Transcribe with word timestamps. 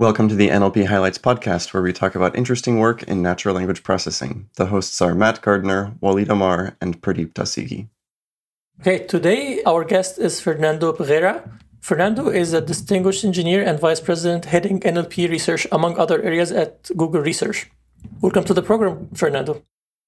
Welcome 0.00 0.30
to 0.30 0.34
the 0.34 0.48
NLP 0.48 0.86
Highlights 0.86 1.18
podcast, 1.18 1.74
where 1.74 1.82
we 1.82 1.92
talk 1.92 2.14
about 2.14 2.34
interesting 2.34 2.78
work 2.78 3.02
in 3.02 3.20
natural 3.20 3.54
language 3.54 3.82
processing. 3.82 4.48
The 4.56 4.64
hosts 4.64 5.02
are 5.02 5.14
Matt 5.14 5.42
Gardner, 5.42 5.92
Waleed 6.00 6.28
Ammar, 6.28 6.74
and 6.80 7.02
Pradeep 7.02 7.34
Dasigi. 7.34 7.88
Okay, 8.80 9.04
today 9.06 9.62
our 9.64 9.84
guest 9.84 10.18
is 10.18 10.40
Fernando 10.40 10.94
Pereira. 10.94 11.46
Fernando 11.82 12.30
is 12.30 12.54
a 12.54 12.62
distinguished 12.62 13.26
engineer 13.26 13.62
and 13.62 13.78
vice 13.78 14.00
president 14.00 14.46
heading 14.46 14.80
NLP 14.80 15.28
research, 15.28 15.66
among 15.70 15.98
other 15.98 16.22
areas 16.22 16.50
at 16.50 16.88
Google 16.96 17.20
Research. 17.20 17.70
Welcome 18.22 18.44
to 18.44 18.54
the 18.54 18.62
program, 18.62 19.10
Fernando. 19.12 19.62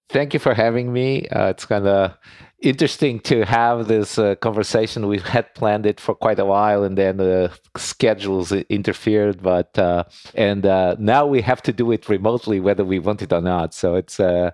Thank 0.09 0.35
you 0.35 0.41
for 0.41 0.55
having 0.55 0.93
me. 0.93 1.27
Uh, 1.29 1.49
it's 1.49 1.65
kind 1.65 1.87
of 1.87 2.13
interesting 2.61 3.19
to 3.21 3.45
have 3.45 3.89
this 3.89 4.19
uh, 4.19 4.35
conversation. 4.37 5.09
We 5.09 5.19
had 5.19 5.55
planned 5.55 5.87
it 5.87 5.99
for 5.99 6.15
quite 6.15 6.39
a 6.39 6.45
while, 6.45 6.85
and 6.85 6.99
then 6.99 7.17
the 7.17 7.51
schedules 7.79 8.53
interfered. 8.53 9.43
But 9.43 9.79
uh, 9.79 10.05
and 10.35 10.67
uh, 10.67 10.97
now 10.99 11.27
we 11.27 11.41
have 11.41 11.63
to 11.63 11.73
do 11.73 11.91
it 11.93 12.11
remotely, 12.11 12.61
whether 12.61 12.85
we 12.85 12.99
want 12.99 13.23
it 13.23 13.33
or 13.33 13.41
not. 13.41 13.73
So 13.73 13.95
it's 13.95 14.21
a 14.21 14.29
uh, 14.29 14.51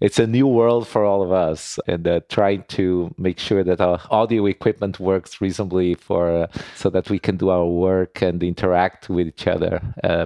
it's 0.00 0.20
a 0.20 0.28
new 0.28 0.46
world 0.46 0.86
for 0.86 1.04
all 1.04 1.22
of 1.22 1.32
us, 1.32 1.80
and 1.88 2.06
uh, 2.06 2.20
trying 2.28 2.62
to 2.68 3.12
make 3.18 3.40
sure 3.40 3.64
that 3.64 3.80
our 3.80 4.00
audio 4.10 4.46
equipment 4.46 5.00
works 5.00 5.40
reasonably 5.40 5.94
for 5.94 6.46
so 6.76 6.88
that 6.90 7.10
we 7.10 7.18
can 7.18 7.36
do 7.36 7.48
our 7.48 7.66
work 7.66 8.22
and 8.22 8.42
interact 8.44 9.08
with 9.10 9.26
each 9.26 9.48
other 9.48 9.80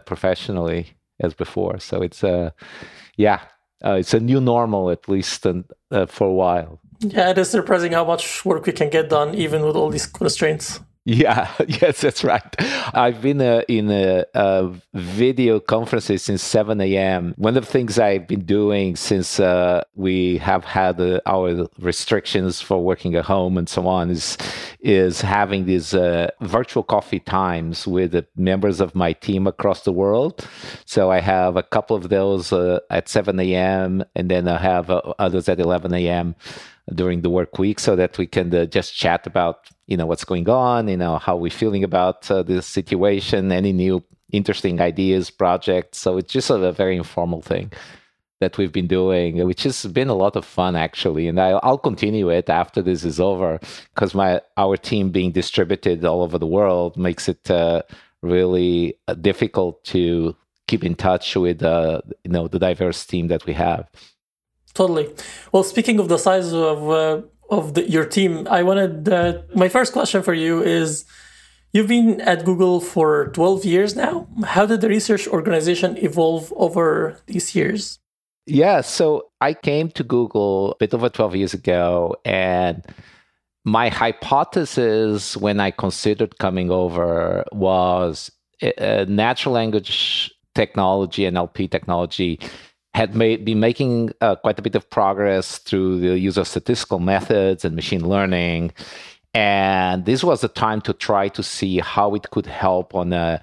professionally 0.04 0.88
as 1.20 1.32
before. 1.32 1.78
So 1.78 2.02
it's 2.02 2.22
a 2.22 2.52
yeah, 3.16 3.40
uh, 3.84 3.92
it's 3.92 4.14
a 4.14 4.20
new 4.20 4.40
normal 4.40 4.90
at 4.90 5.08
least 5.08 5.46
and, 5.46 5.64
uh, 5.90 6.06
for 6.06 6.26
a 6.26 6.32
while. 6.32 6.80
Yeah, 7.00 7.30
it 7.30 7.38
is 7.38 7.50
surprising 7.50 7.92
how 7.92 8.04
much 8.04 8.44
work 8.44 8.66
we 8.66 8.72
can 8.72 8.88
get 8.88 9.10
done 9.10 9.34
even 9.34 9.62
with 9.62 9.76
all 9.76 9.90
these 9.90 10.06
constraints. 10.06 10.80
Yeah, 11.06 11.52
yes, 11.68 12.00
that's 12.00 12.24
right. 12.24 12.42
I've 12.94 13.20
been 13.20 13.42
uh, 13.42 13.62
in 13.68 13.90
a, 13.90 14.24
a, 14.32 14.72
video 14.94 15.60
conferences 15.60 16.22
since 16.22 16.42
7 16.42 16.80
a.m. 16.80 17.34
One 17.36 17.58
of 17.58 17.66
the 17.66 17.70
things 17.70 17.98
I've 17.98 18.26
been 18.26 18.46
doing 18.46 18.96
since 18.96 19.38
uh, 19.38 19.84
we 19.94 20.38
have 20.38 20.64
had 20.64 20.98
uh, 20.98 21.20
our 21.26 21.68
restrictions 21.78 22.62
for 22.62 22.82
working 22.82 23.16
at 23.16 23.26
home 23.26 23.58
and 23.58 23.68
so 23.68 23.86
on 23.86 24.08
is 24.10 24.38
is 24.80 25.20
having 25.20 25.64
these 25.66 25.94
uh, 25.94 26.30
virtual 26.40 26.82
coffee 26.82 27.20
times 27.20 27.86
with 27.86 28.12
the 28.12 28.26
members 28.36 28.80
of 28.80 28.94
my 28.94 29.12
team 29.12 29.46
across 29.46 29.82
the 29.82 29.92
world. 29.92 30.46
So 30.86 31.10
I 31.10 31.20
have 31.20 31.56
a 31.56 31.62
couple 31.62 31.96
of 31.96 32.08
those 32.08 32.52
uh, 32.52 32.80
at 32.90 33.08
7 33.10 33.38
a.m. 33.40 34.04
and 34.14 34.30
then 34.30 34.48
I 34.48 34.58
have 34.58 34.88
uh, 34.90 35.00
others 35.18 35.48
at 35.50 35.60
11 35.60 35.92
a.m 35.92 36.34
during 36.94 37.22
the 37.22 37.30
work 37.30 37.58
week 37.58 37.80
so 37.80 37.96
that 37.96 38.18
we 38.18 38.26
can 38.26 38.54
uh, 38.54 38.66
just 38.66 38.94
chat 38.94 39.26
about 39.26 39.68
you 39.86 39.96
know 39.96 40.06
what's 40.06 40.24
going 40.24 40.48
on 40.48 40.88
you 40.88 40.96
know 40.96 41.18
how 41.18 41.34
we're 41.36 41.50
feeling 41.50 41.84
about 41.84 42.30
uh, 42.30 42.42
this 42.42 42.66
situation 42.66 43.52
any 43.52 43.72
new 43.72 44.02
interesting 44.34 44.80
ideas 44.80 45.30
projects. 45.30 45.98
So 45.98 46.18
it's 46.18 46.32
just 46.32 46.50
a, 46.50 46.54
a, 46.54 46.72
very 46.72 46.96
informal 46.96 47.40
thing 47.40 47.72
that 48.40 48.58
we've 48.58 48.72
been 48.72 48.88
doing 48.88 49.42
which 49.46 49.62
has 49.62 49.86
been 49.86 50.08
a 50.08 50.14
lot 50.14 50.36
of 50.36 50.44
fun 50.44 50.76
actually. 50.76 51.28
And 51.28 51.40
I, 51.40 51.58
will 51.64 51.78
continue 51.78 52.28
it 52.30 52.50
after 52.50 52.82
this 52.82 53.04
is 53.04 53.20
over 53.20 53.60
because 53.94 54.14
my 54.14 54.40
our 54.56 54.76
team 54.76 55.10
being 55.10 55.32
distributed 55.32 56.04
all 56.04 56.22
over 56.22 56.38
the 56.38 56.46
world 56.46 56.96
makes 56.96 57.28
it 57.28 57.50
uh, 57.50 57.82
really 58.22 58.98
uh, 59.08 59.14
difficult 59.14 59.84
to 59.84 60.36
keep 60.66 60.82
in 60.82 60.94
touch 60.94 61.36
with 61.36 61.62
uh, 61.62 62.00
you 62.24 62.32
know 62.32 62.48
the 62.48 62.58
diverse 62.58 63.06
team 63.06 63.28
that 63.28 63.46
we 63.46 63.52
have 63.52 63.88
Totally. 64.74 65.08
Well, 65.52 65.62
speaking 65.62 66.00
of 66.00 66.08
the 66.08 66.18
size 66.18 66.52
of 66.52 66.90
uh, 66.90 67.22
of 67.48 67.74
the, 67.74 67.88
your 67.88 68.04
team, 68.04 68.48
I 68.50 68.62
wanted 68.62 69.08
uh, 69.08 69.42
my 69.54 69.68
first 69.68 69.92
question 69.92 70.22
for 70.22 70.34
you 70.34 70.62
is: 70.62 71.04
You've 71.72 71.86
been 71.86 72.20
at 72.20 72.44
Google 72.44 72.80
for 72.80 73.28
twelve 73.28 73.64
years 73.64 73.94
now. 73.94 74.26
How 74.44 74.66
did 74.66 74.80
the 74.80 74.88
research 74.88 75.28
organization 75.28 75.96
evolve 75.98 76.52
over 76.56 77.20
these 77.26 77.54
years? 77.54 78.00
Yeah, 78.46 78.80
so 78.80 79.30
I 79.40 79.54
came 79.54 79.90
to 79.90 80.02
Google 80.02 80.72
a 80.72 80.76
bit 80.76 80.92
over 80.92 81.08
twelve 81.08 81.36
years 81.36 81.54
ago, 81.54 82.16
and 82.24 82.84
my 83.64 83.88
hypothesis 83.90 85.36
when 85.36 85.60
I 85.60 85.70
considered 85.70 86.38
coming 86.38 86.72
over 86.72 87.44
was 87.52 88.28
uh, 88.60 89.04
natural 89.08 89.54
language 89.54 90.32
technology, 90.56 91.22
NLP 91.22 91.70
technology 91.70 92.40
had 92.94 93.14
made, 93.14 93.44
been 93.44 93.60
making 93.60 94.12
uh, 94.20 94.36
quite 94.36 94.58
a 94.58 94.62
bit 94.62 94.76
of 94.76 94.88
progress 94.88 95.58
through 95.58 96.00
the 96.00 96.18
use 96.18 96.36
of 96.36 96.46
statistical 96.46 97.00
methods 97.00 97.64
and 97.64 97.74
machine 97.74 98.08
learning. 98.08 98.72
And 99.34 100.04
this 100.04 100.22
was 100.22 100.42
the 100.42 100.48
time 100.48 100.80
to 100.82 100.92
try 100.92 101.28
to 101.28 101.42
see 101.42 101.80
how 101.80 102.14
it 102.14 102.30
could 102.30 102.46
help 102.46 102.94
on 102.94 103.12
a 103.12 103.42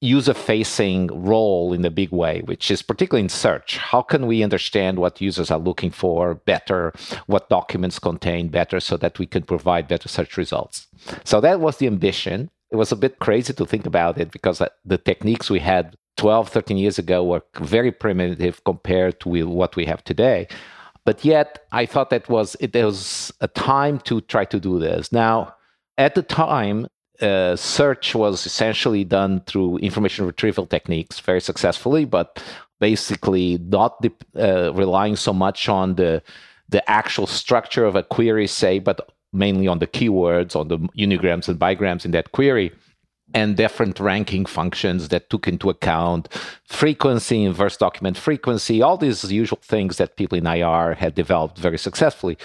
user 0.00 0.34
facing 0.34 1.06
role 1.08 1.72
in 1.72 1.84
a 1.84 1.90
big 1.90 2.10
way, 2.10 2.40
which 2.46 2.70
is 2.70 2.82
particularly 2.82 3.22
in 3.22 3.28
search. 3.28 3.76
How 3.76 4.02
can 4.02 4.26
we 4.26 4.42
understand 4.42 4.98
what 4.98 5.20
users 5.20 5.50
are 5.50 5.58
looking 5.58 5.90
for 5.90 6.34
better, 6.34 6.92
what 7.26 7.50
documents 7.50 7.98
contain 7.98 8.48
better, 8.48 8.80
so 8.80 8.96
that 8.96 9.18
we 9.18 9.26
can 9.26 9.42
provide 9.42 9.86
better 9.86 10.08
search 10.08 10.36
results? 10.36 10.88
So 11.24 11.40
that 11.42 11.60
was 11.60 11.76
the 11.76 11.86
ambition. 11.86 12.50
It 12.70 12.76
was 12.76 12.90
a 12.90 12.96
bit 12.96 13.18
crazy 13.20 13.52
to 13.52 13.66
think 13.66 13.86
about 13.86 14.18
it 14.18 14.32
because 14.32 14.60
uh, 14.62 14.68
the 14.84 14.98
techniques 14.98 15.50
we 15.50 15.60
had 15.60 15.96
12, 16.22 16.50
13 16.50 16.76
years 16.76 17.00
ago 17.00 17.24
were 17.24 17.42
very 17.58 17.90
primitive 17.90 18.62
compared 18.62 19.18
to 19.18 19.28
what 19.44 19.74
we 19.74 19.84
have 19.84 20.04
today. 20.04 20.46
But 21.04 21.24
yet, 21.24 21.66
I 21.72 21.84
thought 21.84 22.10
that 22.10 22.28
was 22.28 22.54
it 22.60 22.76
was 22.76 23.32
a 23.40 23.48
time 23.48 23.98
to 24.04 24.20
try 24.20 24.44
to 24.44 24.60
do 24.60 24.78
this. 24.78 25.10
Now, 25.10 25.56
at 25.98 26.14
the 26.14 26.22
time, 26.22 26.86
uh, 27.20 27.56
search 27.56 28.14
was 28.14 28.46
essentially 28.46 29.02
done 29.02 29.40
through 29.48 29.78
information 29.78 30.24
retrieval 30.24 30.64
techniques 30.64 31.18
very 31.18 31.40
successfully, 31.40 32.04
but 32.04 32.40
basically 32.78 33.58
not 33.58 33.98
uh, 34.38 34.72
relying 34.74 35.16
so 35.16 35.32
much 35.32 35.68
on 35.68 35.96
the 35.96 36.22
the 36.68 36.88
actual 36.88 37.26
structure 37.26 37.84
of 37.84 37.96
a 37.96 38.04
query, 38.04 38.46
say, 38.46 38.78
but 38.78 39.10
mainly 39.32 39.66
on 39.66 39.80
the 39.80 39.88
keywords, 39.88 40.54
on 40.54 40.68
the 40.68 40.78
unigrams 40.96 41.48
and 41.48 41.58
bigrams 41.58 42.04
in 42.04 42.12
that 42.12 42.30
query 42.30 42.70
and 43.34 43.56
different 43.56 43.98
ranking 44.00 44.46
functions 44.46 45.08
that 45.08 45.30
took 45.30 45.48
into 45.48 45.70
account 45.70 46.28
frequency, 46.64 47.44
inverse 47.44 47.76
document 47.76 48.16
frequency, 48.16 48.82
all 48.82 48.96
these 48.96 49.30
usual 49.30 49.58
things 49.62 49.96
that 49.96 50.16
people 50.16 50.38
in 50.38 50.46
IR 50.46 50.94
had 50.94 51.14
developed 51.14 51.58
very 51.58 51.78
successfully. 51.78 52.36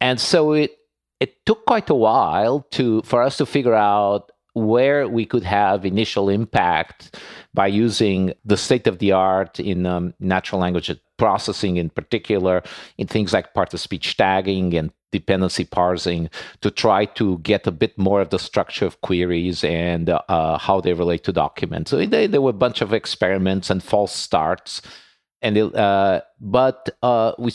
And 0.00 0.20
so 0.20 0.52
it 0.52 0.78
it 1.20 1.46
took 1.46 1.64
quite 1.66 1.88
a 1.90 1.94
while 1.94 2.66
to 2.72 3.02
for 3.02 3.22
us 3.22 3.36
to 3.38 3.46
figure 3.46 3.74
out 3.74 4.30
where 4.54 5.08
we 5.08 5.26
could 5.26 5.42
have 5.42 5.84
initial 5.84 6.28
impact 6.28 7.18
by 7.52 7.66
using 7.66 8.32
the 8.44 8.56
state 8.56 8.86
of 8.86 8.98
the 8.98 9.10
art 9.10 9.58
in 9.58 9.84
um, 9.84 10.14
natural 10.20 10.60
language 10.60 10.90
processing 11.16 11.76
in 11.76 11.90
particular 11.90 12.62
in 12.96 13.06
things 13.06 13.32
like 13.32 13.52
part 13.52 13.74
of 13.74 13.80
speech 13.80 14.16
tagging 14.16 14.74
and 14.74 14.92
dependency 15.18 15.64
parsing 15.64 16.28
to 16.60 16.70
try 16.70 17.00
to 17.20 17.38
get 17.50 17.66
a 17.66 17.70
bit 17.82 17.94
more 17.96 18.20
of 18.20 18.30
the 18.30 18.38
structure 18.38 18.86
of 18.86 19.00
queries 19.08 19.62
and 19.64 20.10
uh, 20.10 20.58
how 20.58 20.80
they 20.80 20.92
relate 20.92 21.22
to 21.24 21.32
documents. 21.32 21.90
So 21.90 21.96
they, 21.96 22.26
there 22.26 22.44
were 22.44 22.56
a 22.58 22.64
bunch 22.66 22.82
of 22.82 22.92
experiments 22.92 23.70
and 23.70 23.80
false 23.82 24.14
starts, 24.26 24.82
and 25.40 25.56
it, 25.56 25.74
uh, 25.74 26.22
but 26.40 26.80
uh, 27.02 27.32
we 27.38 27.50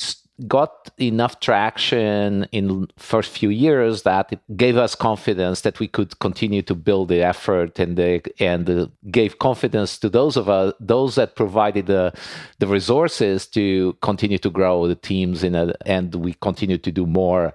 got 0.47 0.89
enough 1.00 1.39
traction 1.39 2.45
in 2.51 2.88
first 2.97 3.31
few 3.31 3.50
years 3.50 4.03
that 4.03 4.31
it 4.31 4.39
gave 4.55 4.77
us 4.77 4.95
confidence 4.95 5.61
that 5.61 5.79
we 5.79 5.88
could 5.88 6.17
continue 6.19 6.61
to 6.61 6.75
build 6.75 7.09
the 7.09 7.22
effort 7.22 7.79
and 7.79 7.97
the, 7.97 8.22
and 8.39 8.91
gave 9.11 9.39
confidence 9.39 9.97
to 9.97 10.09
those 10.09 10.38
of 10.38 10.50
us 10.50 10.73
those 10.79 11.16
that 11.16 11.35
provided 11.35 11.88
the 11.88 12.13
the 12.59 12.67
resources 12.67 13.47
to 13.47 13.95
continue 14.01 14.38
to 14.38 14.50
grow 14.50 14.88
the 14.88 14.95
teams 14.95 15.44
in 15.44 15.55
a, 15.55 15.73
and 15.85 16.16
we 16.16 16.33
continue 16.35 16.77
to 16.77 16.91
do 16.91 17.06
more 17.06 17.53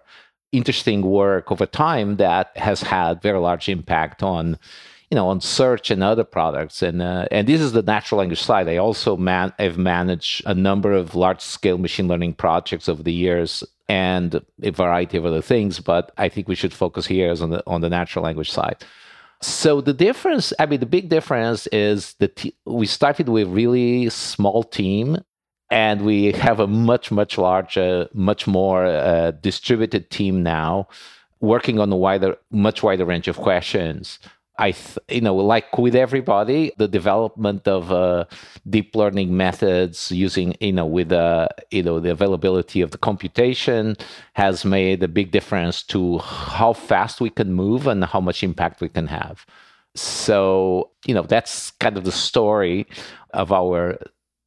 interesting 0.52 1.02
work 1.02 1.50
over 1.50 1.66
time 1.66 2.16
that 2.16 2.56
has 2.56 2.82
had 2.82 3.20
very 3.22 3.38
large 3.38 3.68
impact 3.68 4.22
on 4.22 4.58
you 5.10 5.14
know 5.14 5.28
on 5.28 5.40
search 5.40 5.90
and 5.90 6.02
other 6.02 6.24
products. 6.24 6.82
And 6.82 7.02
uh, 7.02 7.26
and 7.30 7.46
this 7.46 7.60
is 7.60 7.72
the 7.72 7.82
natural 7.82 8.18
language 8.18 8.42
side 8.42 8.68
i 8.68 8.76
also 8.76 9.16
man 9.16 9.52
have 9.58 9.78
managed 9.78 10.42
a 10.46 10.54
number 10.54 10.92
of 10.92 11.14
large 11.14 11.40
scale 11.40 11.78
machine 11.78 12.08
learning 12.08 12.34
projects 12.34 12.88
over 12.88 13.02
the 13.02 13.12
years 13.12 13.64
and 13.88 14.40
a 14.62 14.70
variety 14.70 15.16
of 15.18 15.26
other 15.26 15.42
things 15.42 15.80
but 15.80 16.12
i 16.16 16.28
think 16.28 16.48
we 16.48 16.54
should 16.54 16.72
focus 16.72 17.06
here 17.06 17.30
on 17.40 17.50
the 17.50 17.62
on 17.66 17.80
the 17.80 17.90
natural 17.90 18.24
language 18.24 18.50
side. 18.50 18.84
So 19.40 19.80
the 19.80 19.92
difference 19.92 20.52
i 20.58 20.66
mean 20.66 20.80
the 20.80 20.86
big 20.86 21.08
difference 21.08 21.66
is 21.68 22.14
that 22.14 22.36
t- 22.36 22.56
we 22.64 22.86
started 22.86 23.28
with 23.28 23.48
really 23.48 24.08
small 24.08 24.62
team 24.62 25.18
and 25.70 26.02
we 26.02 26.32
have 26.32 26.60
a 26.60 26.66
much 26.66 27.10
much 27.10 27.36
larger 27.36 28.08
much 28.14 28.46
more 28.46 28.86
uh, 28.86 29.32
distributed 29.32 30.10
team 30.10 30.42
now 30.42 30.88
working 31.40 31.78
on 31.78 31.92
a 31.92 31.96
wider 31.96 32.36
much 32.50 32.82
wider 32.82 33.04
range 33.04 33.28
of 33.28 33.36
questions 33.36 34.18
I, 34.56 34.70
th- 34.70 34.98
you 35.08 35.20
know, 35.20 35.34
like 35.34 35.76
with 35.78 35.96
everybody, 35.96 36.72
the 36.78 36.86
development 36.86 37.66
of 37.66 37.90
uh, 37.90 38.26
deep 38.70 38.94
learning 38.94 39.36
methods 39.36 40.12
using, 40.12 40.54
you 40.60 40.72
know, 40.72 40.86
with, 40.86 41.10
uh, 41.12 41.48
you 41.70 41.82
know, 41.82 41.98
the 41.98 42.12
availability 42.12 42.80
of 42.80 42.92
the 42.92 42.98
computation 42.98 43.96
has 44.34 44.64
made 44.64 45.02
a 45.02 45.08
big 45.08 45.32
difference 45.32 45.82
to 45.84 46.18
how 46.18 46.72
fast 46.72 47.20
we 47.20 47.30
can 47.30 47.52
move 47.52 47.86
and 47.88 48.04
how 48.04 48.20
much 48.20 48.44
impact 48.44 48.80
we 48.80 48.88
can 48.88 49.08
have. 49.08 49.44
So, 49.96 50.90
you 51.04 51.14
know, 51.14 51.22
that's 51.22 51.72
kind 51.72 51.96
of 51.96 52.04
the 52.04 52.12
story 52.12 52.86
of 53.32 53.52
our 53.52 53.98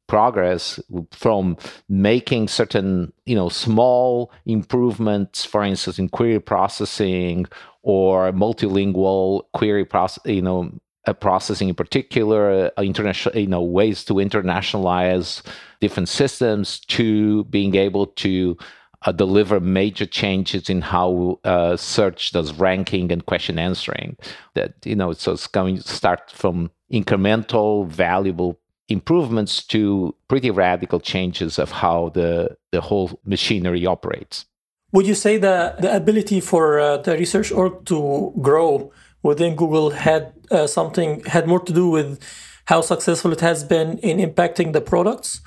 progress 0.08 0.80
from 1.12 1.56
making 1.88 2.48
certain 2.48 3.12
you 3.26 3.36
know 3.36 3.48
small 3.48 4.32
improvements 4.46 5.44
for 5.44 5.62
instance 5.62 5.98
in 5.98 6.08
query 6.08 6.40
processing 6.40 7.46
or 7.82 8.32
multilingual 8.32 9.42
query 9.52 9.84
process 9.84 10.24
you 10.24 10.42
know 10.42 10.72
uh, 11.06 11.12
processing 11.12 11.68
in 11.68 11.74
particular 11.74 12.72
uh, 12.76 12.82
international 12.82 13.36
you 13.36 13.46
know 13.46 13.62
ways 13.62 14.04
to 14.04 14.14
internationalize 14.14 15.42
different 15.80 16.08
systems 16.08 16.80
to 16.80 17.44
being 17.44 17.76
able 17.76 18.06
to 18.06 18.56
uh, 19.02 19.12
deliver 19.12 19.60
major 19.60 20.06
changes 20.06 20.68
in 20.68 20.80
how 20.80 21.38
uh, 21.44 21.76
search 21.76 22.32
does 22.32 22.52
ranking 22.54 23.12
and 23.12 23.26
question 23.26 23.58
answering. 23.58 24.16
That 24.54 24.74
you 24.84 24.96
know 24.96 25.12
so 25.12 25.32
it's 25.32 25.46
going 25.46 25.76
to 25.76 25.88
start 25.88 26.30
from 26.30 26.70
incremental 26.92 27.86
valuable 27.86 28.58
improvements 28.88 29.62
to 29.64 30.14
pretty 30.28 30.50
radical 30.50 31.00
changes 31.00 31.58
of 31.58 31.70
how 31.70 32.10
the, 32.10 32.56
the 32.72 32.80
whole 32.80 33.20
machinery 33.24 33.86
operates. 33.86 34.46
Would 34.92 35.06
you 35.06 35.14
say 35.14 35.36
that 35.38 35.82
the 35.82 35.94
ability 35.94 36.40
for 36.40 36.80
uh, 36.80 36.96
the 36.98 37.12
research 37.12 37.52
org 37.52 37.84
to 37.86 38.32
grow 38.40 38.90
within 39.22 39.54
Google 39.54 39.90
had 39.90 40.32
uh, 40.50 40.66
something 40.66 41.22
had 41.24 41.46
more 41.46 41.60
to 41.60 41.72
do 41.72 41.90
with 41.90 42.18
how 42.64 42.80
successful 42.80 43.32
it 43.32 43.40
has 43.40 43.64
been 43.64 43.98
in 43.98 44.18
impacting 44.18 44.72
the 44.72 44.80
products 44.80 45.40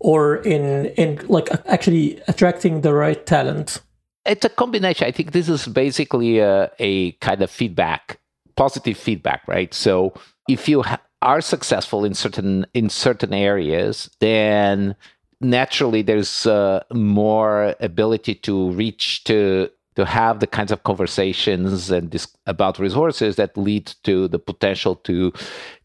or 0.00 0.36
in 0.36 0.86
in 0.96 1.24
like 1.28 1.48
actually 1.66 2.20
attracting 2.28 2.80
the 2.80 2.94
right 2.94 3.24
talent? 3.26 3.80
It's 4.24 4.44
a 4.44 4.48
combination. 4.48 5.06
I 5.06 5.12
think 5.12 5.32
this 5.32 5.48
is 5.48 5.66
basically 5.66 6.38
a, 6.38 6.70
a 6.78 7.12
kind 7.12 7.40
of 7.42 7.50
feedback, 7.50 8.20
positive 8.56 8.96
feedback, 8.96 9.46
right? 9.46 9.72
So 9.72 10.12
if 10.48 10.68
you 10.68 10.82
ha- 10.82 11.00
are 11.22 11.40
successful 11.40 12.04
in 12.04 12.14
certain 12.14 12.66
in 12.74 12.88
certain 12.88 13.32
areas, 13.32 14.10
then 14.20 14.94
naturally 15.40 16.02
there's 16.02 16.46
uh, 16.46 16.82
more 16.92 17.74
ability 17.80 18.34
to 18.34 18.70
reach 18.72 19.24
to 19.24 19.70
to 19.98 20.04
have 20.04 20.38
the 20.38 20.46
kinds 20.46 20.70
of 20.70 20.84
conversations 20.84 21.90
and 21.90 22.12
this, 22.12 22.28
about 22.46 22.78
resources 22.78 23.34
that 23.34 23.56
lead 23.56 23.92
to 24.04 24.28
the 24.28 24.38
potential 24.38 24.94
to 24.94 25.32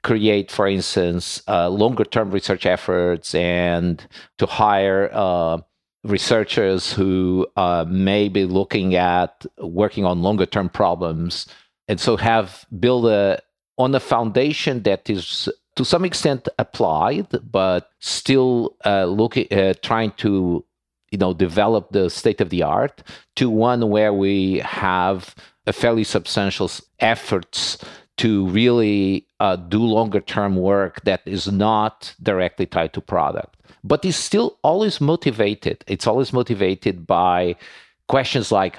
create, 0.03 0.51
for 0.51 0.67
instance, 0.67 1.41
uh, 1.47 1.67
longer 1.67 2.03
term 2.05 2.29
research 2.29 2.67
efforts 2.67 3.33
and 3.33 4.07
to 4.37 4.45
hire 4.45 5.09
uh, 5.13 5.57
researchers 6.03 6.93
who 6.93 7.47
uh, 7.55 7.85
may 7.89 8.29
be 8.29 8.45
looking 8.45 8.93
at 8.93 9.47
working 9.57 10.05
on 10.05 10.21
longer 10.21 10.45
term 10.45 10.69
problems. 10.69 11.47
And 11.87 11.99
so 11.99 12.15
have 12.15 12.65
build 12.79 13.07
a, 13.07 13.41
on 13.77 13.95
a 13.95 13.99
foundation 13.99 14.83
that 14.83 15.09
is 15.09 15.49
to 15.75 15.83
some 15.83 16.05
extent 16.05 16.47
applied, 16.59 17.27
but 17.51 17.89
still 17.99 18.75
uh, 18.85 19.05
looking, 19.05 19.47
uh, 19.51 19.73
trying 19.81 20.11
to, 20.11 20.63
you 21.11 21.17
know, 21.17 21.33
develop 21.33 21.91
the 21.91 22.09
state 22.09 22.41
of 22.41 22.49
the 22.49 22.61
art 22.61 23.01
to 23.35 23.49
one 23.49 23.89
where 23.89 24.13
we 24.13 24.59
have 24.59 25.35
a 25.65 25.73
fairly 25.73 26.03
substantial 26.03 26.69
efforts 26.99 27.83
to 28.17 28.45
really 28.47 29.25
uh, 29.39 29.55
do 29.55 29.79
longer 29.79 30.21
term 30.21 30.55
work 30.55 31.03
that 31.03 31.21
is 31.25 31.51
not 31.51 32.13
directly 32.21 32.65
tied 32.65 32.93
to 32.93 33.01
product, 33.01 33.57
but 33.83 34.05
is 34.05 34.15
still 34.15 34.59
always 34.63 35.01
motivated. 35.01 35.83
It's 35.87 36.05
always 36.05 36.31
motivated 36.31 37.07
by 37.07 37.55
questions 38.07 38.51
like, 38.51 38.77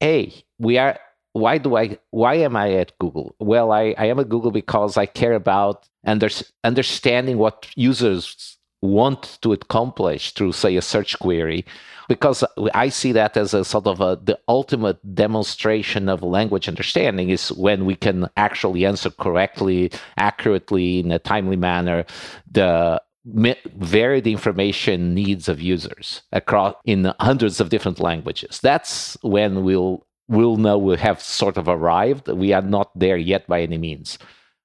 "Hey, 0.00 0.44
we 0.58 0.78
are 0.78 0.98
why 1.36 1.58
do 1.58 1.76
I 1.76 1.98
why 2.10 2.34
am 2.36 2.56
I 2.56 2.72
at 2.72 2.98
Google? 2.98 3.34
Well, 3.38 3.70
I, 3.72 3.94
I 3.98 4.06
am 4.06 4.18
at 4.18 4.28
Google 4.28 4.50
because 4.50 4.96
I 4.96 5.06
care 5.06 5.34
about 5.34 5.88
under, 6.04 6.28
understanding 6.64 7.38
what 7.38 7.68
users 7.76 8.56
want 8.82 9.38
to 9.42 9.52
accomplish 9.52 10.32
through 10.32 10.52
say 10.52 10.76
a 10.76 10.82
search 10.82 11.18
query 11.18 11.64
because 12.08 12.44
I 12.74 12.88
see 12.88 13.12
that 13.12 13.36
as 13.36 13.52
a 13.52 13.64
sort 13.64 13.86
of 13.86 14.00
a, 14.00 14.18
the 14.22 14.38
ultimate 14.48 14.98
demonstration 15.14 16.08
of 16.08 16.22
language 16.22 16.68
understanding 16.68 17.30
is 17.30 17.50
when 17.52 17.84
we 17.84 17.96
can 17.96 18.28
actually 18.36 18.86
answer 18.86 19.10
correctly, 19.10 19.90
accurately, 20.16 21.00
in 21.00 21.10
a 21.10 21.18
timely 21.18 21.56
manner 21.56 22.04
the 22.50 23.02
varied 23.26 24.26
information 24.26 25.14
needs 25.14 25.48
of 25.48 25.60
users 25.60 26.22
across 26.30 26.76
in 26.84 27.12
hundreds 27.18 27.60
of 27.60 27.70
different 27.70 27.98
languages. 27.98 28.60
That's 28.62 29.16
when 29.22 29.64
we'll 29.64 30.05
we'll 30.28 30.56
know 30.56 30.78
we 30.78 30.96
have 30.96 31.20
sort 31.20 31.56
of 31.56 31.68
arrived. 31.68 32.28
We 32.28 32.52
are 32.52 32.62
not 32.62 32.90
there 32.98 33.16
yet 33.16 33.46
by 33.46 33.62
any 33.62 33.78
means. 33.78 34.18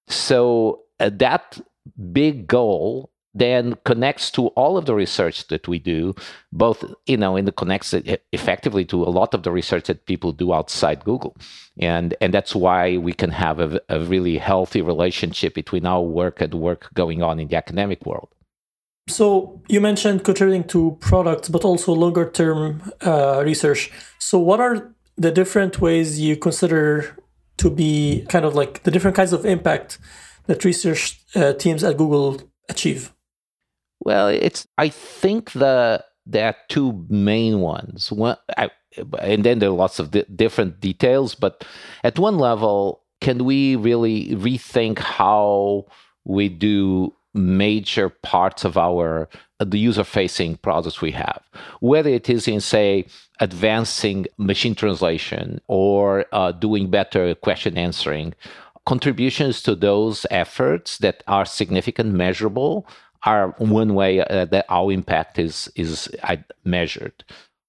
So 0.07 0.83
uh, 0.99 1.09
that 1.13 1.59
big 2.11 2.47
goal 2.47 3.11
then 3.33 3.77
connects 3.85 4.29
to 4.31 4.47
all 4.47 4.77
of 4.77 4.85
the 4.85 4.93
research 4.93 5.47
that 5.47 5.67
we 5.67 5.79
do, 5.79 6.13
both 6.51 6.83
you 7.05 7.15
know, 7.15 7.37
and 7.37 7.47
it 7.47 7.55
connects 7.55 7.93
effectively 8.33 8.83
to 8.85 9.03
a 9.03 9.05
lot 9.09 9.33
of 9.33 9.43
the 9.43 9.51
research 9.51 9.85
that 9.85 10.05
people 10.05 10.33
do 10.33 10.53
outside 10.53 11.05
Google, 11.05 11.35
and 11.79 12.13
and 12.19 12.33
that's 12.33 12.53
why 12.53 12.97
we 12.97 13.13
can 13.13 13.31
have 13.31 13.59
a, 13.59 13.79
a 13.87 14.01
really 14.01 14.37
healthy 14.37 14.81
relationship 14.81 15.53
between 15.53 15.85
our 15.85 16.01
work 16.01 16.41
and 16.41 16.53
work 16.53 16.89
going 16.93 17.23
on 17.23 17.39
in 17.39 17.47
the 17.47 17.55
academic 17.55 18.05
world. 18.05 18.29
So 19.07 19.61
you 19.67 19.81
mentioned 19.81 20.23
contributing 20.23 20.65
to 20.65 20.97
products, 20.99 21.49
but 21.49 21.63
also 21.63 21.93
longer 21.93 22.29
term 22.29 22.91
uh, 23.01 23.43
research. 23.45 23.91
So 24.19 24.39
what 24.39 24.59
are 24.59 24.93
the 25.21 25.31
different 25.31 25.79
ways 25.79 26.19
you 26.19 26.35
consider 26.35 27.15
to 27.57 27.69
be 27.69 28.25
kind 28.29 28.43
of 28.43 28.55
like 28.55 28.83
the 28.83 28.91
different 28.91 29.15
kinds 29.15 29.33
of 29.33 29.45
impact 29.45 29.99
that 30.47 30.65
research 30.65 31.21
uh, 31.35 31.53
teams 31.53 31.83
at 31.83 31.97
Google 31.97 32.41
achieve? 32.69 33.13
Well, 33.99 34.27
it's 34.27 34.67
I 34.77 34.89
think 34.89 35.51
the 35.51 36.03
there 36.25 36.47
are 36.47 36.55
two 36.69 37.05
main 37.09 37.59
ones. 37.59 38.11
One, 38.11 38.37
I, 38.57 38.71
and 39.19 39.43
then 39.43 39.59
there 39.59 39.69
are 39.69 39.73
lots 39.73 39.99
of 39.99 40.11
di- 40.11 40.25
different 40.35 40.79
details. 40.79 41.35
But 41.35 41.63
at 42.03 42.17
one 42.17 42.37
level, 42.37 43.03
can 43.21 43.45
we 43.45 43.75
really 43.75 44.29
rethink 44.35 44.97
how 44.97 45.85
we 46.25 46.49
do 46.49 47.13
major 47.33 48.09
parts 48.09 48.65
of 48.65 48.77
our 48.77 49.29
the 49.69 49.79
user 49.79 50.03
facing 50.03 50.55
products 50.57 51.01
we 51.01 51.11
have 51.11 51.41
whether 51.79 52.09
it 52.09 52.29
is 52.29 52.47
in 52.47 52.59
say 52.59 53.05
advancing 53.39 54.25
machine 54.37 54.75
translation 54.75 55.59
or 55.67 56.25
uh, 56.31 56.51
doing 56.51 56.89
better 56.89 57.35
question 57.35 57.77
answering 57.77 58.33
contributions 58.85 59.61
to 59.61 59.75
those 59.75 60.25
efforts 60.31 60.97
that 60.99 61.23
are 61.27 61.45
significant 61.45 62.13
measurable 62.13 62.87
are 63.23 63.49
one 63.59 63.93
way 63.93 64.19
uh, 64.19 64.45
that 64.45 64.65
our 64.69 64.91
impact 64.91 65.37
is 65.37 65.71
is 65.75 66.09
uh, 66.23 66.35
measured 66.63 67.23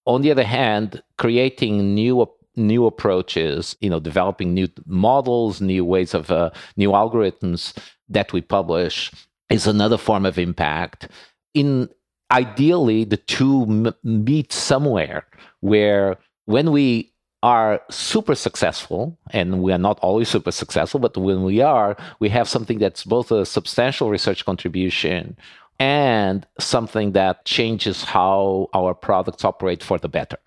on 0.07 0.23
the 0.23 0.31
other 0.31 0.45
hand 0.45 1.03
creating 1.19 1.95
new 1.95 2.27
new 2.57 2.87
approaches 2.87 3.77
you 3.81 3.91
know 3.91 4.01
developing 4.01 4.55
new 4.55 4.69
models 4.87 5.61
new 5.61 5.85
ways 5.85 6.15
of 6.15 6.31
uh, 6.31 6.51
new 6.77 6.91
algorithms 6.91 7.75
that 8.09 8.33
we 8.33 8.41
publish 8.41 9.11
is 9.53 9.67
another 9.67 9.99
form 9.99 10.27
of 10.27 10.39
impact. 10.39 11.09
In 11.55 11.89
ideally, 12.31 13.05
the 13.05 13.19
two 13.19 13.95
meet 14.03 14.53
somewhere 14.53 15.27
where 15.61 16.17
when 16.47 16.73
we 16.73 17.13
are 17.43 17.83
super 17.91 18.35
successful, 18.35 19.19
and 19.31 19.63
we 19.63 19.73
are 19.73 19.79
not 19.79 19.99
always 20.01 20.29
super 20.29 20.53
successful, 20.53 21.01
but 21.01 21.17
when 21.17 21.43
we 21.43 21.61
are, 21.61 21.97
we 22.21 22.29
have 22.29 22.49
something 22.49 22.79
that's 22.79 23.05
both 23.05 23.33
a 23.33 23.45
substantial 23.45 24.11
research 24.11 24.45
contribution 24.45 25.37
and 25.79 26.47
something 26.61 27.13
that 27.13 27.45
changes 27.45 28.05
how 28.05 28.69
our 28.73 28.95
products 28.95 29.45
operate 29.45 29.83
for 29.83 29.99
the 29.99 30.09
better. 30.09 30.39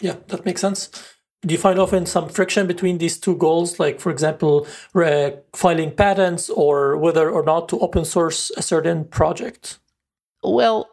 Yeah, 0.00 0.16
that 0.28 0.46
makes 0.46 0.62
sense. 0.62 0.90
Do 1.42 1.52
you 1.52 1.58
find 1.58 1.78
often 1.78 2.06
some 2.06 2.30
friction 2.30 2.66
between 2.66 2.96
these 2.96 3.18
two 3.18 3.36
goals? 3.36 3.78
Like 3.78 4.00
for 4.00 4.10
example 4.10 4.66
filing 5.54 5.92
patents 5.94 6.48
or 6.48 6.96
whether 6.96 7.30
or 7.30 7.42
not 7.42 7.68
to 7.68 7.78
open 7.80 8.06
source 8.06 8.50
a 8.56 8.62
certain 8.62 9.04
project 9.04 9.78
well 10.44 10.88